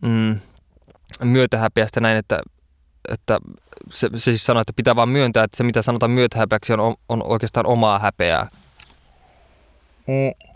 mm, 0.00 0.40
myötähäpeästä 1.24 2.00
näin, 2.00 2.16
että, 2.16 2.40
että 3.08 3.38
se, 3.90 4.08
se 4.12 4.18
siis 4.18 4.46
sanoi, 4.46 4.60
että 4.60 4.72
pitää 4.76 4.96
vaan 4.96 5.08
myöntää, 5.08 5.44
että 5.44 5.56
se 5.56 5.64
mitä 5.64 5.82
sanotaan 5.82 6.10
myötähäpeäksi 6.10 6.72
on, 6.72 6.94
on 7.08 7.22
oikeastaan 7.26 7.66
omaa 7.66 7.98
häpeää. 7.98 8.48
Mm. 10.06 10.50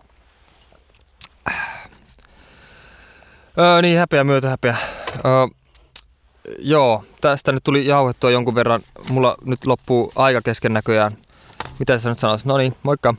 Öö, 3.59 3.83
niin, 3.83 3.99
häpeä, 3.99 4.25
myötähäpeä. 4.25 4.77
Öö, 5.25 5.64
Joo, 6.59 7.05
tästä 7.21 7.53
nyt 7.53 7.65
tuli 7.65 7.87
jauhettua 7.87 8.31
jonkun 8.31 8.55
verran. 8.55 8.81
Mulla 9.11 9.37
nyt 9.45 9.67
loppuu 9.67 10.13
aika 10.17 10.43
kesken 10.43 10.73
näköjään. 10.73 11.17
Mitä 11.79 11.99
sä 11.99 12.09
nyt 12.09 12.19
sanoisit? 12.19 12.47
No 12.47 12.57
niin, 12.57 12.75
moikka. 12.83 13.15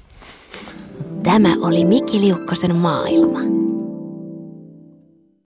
Tämä 1.23 1.55
oli 1.61 1.86
Mikki 1.86 2.21
Liukkosen 2.21 2.76
maailma. 2.76 3.39